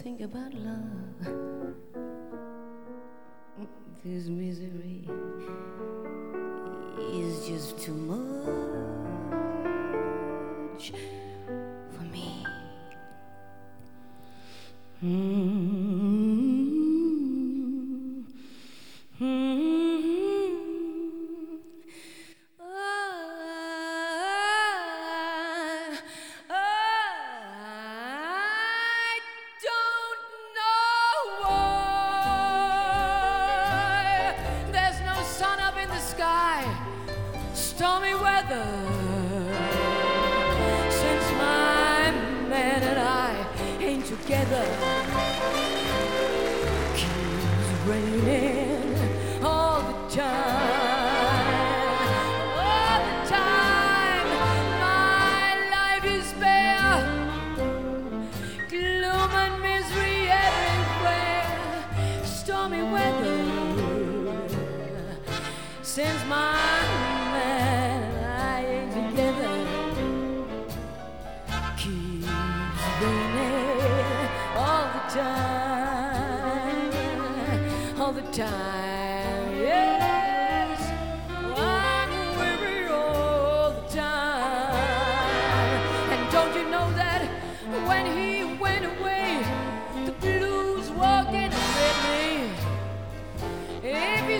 think 0.03 0.19
about 0.19 0.53
love. 0.53 1.32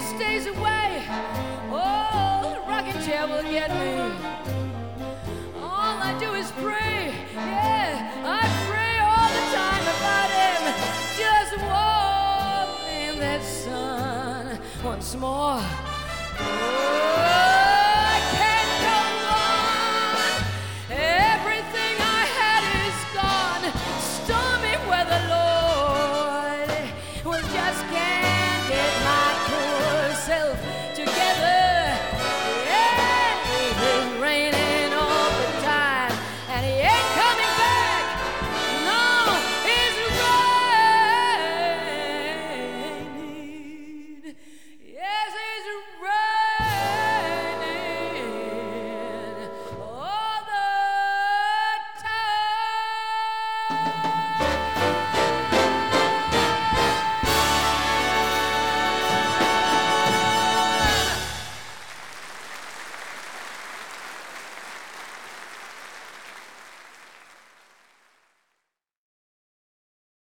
stays 0.04 0.46
away, 0.48 1.04
oh, 1.72 2.54
the 2.54 2.60
rocking 2.70 3.02
chair 3.02 3.26
will 3.28 3.44
get 3.44 3.70
me. 3.72 4.12
All 5.62 5.96
I 6.10 6.16
do 6.20 6.34
is 6.34 6.52
pray, 6.52 7.14
yeah, 7.34 8.12
I 8.26 8.42
pray 8.68 8.94
all 9.10 9.30
the 9.40 9.46
time 9.60 9.86
about 9.98 10.30
him. 10.42 10.62
Just 11.18 11.54
walk 11.72 12.70
in 12.92 13.20
that 13.20 13.42
sun 13.44 14.60
once 14.84 15.16
more. 15.16 15.62
Oh. 16.40 17.23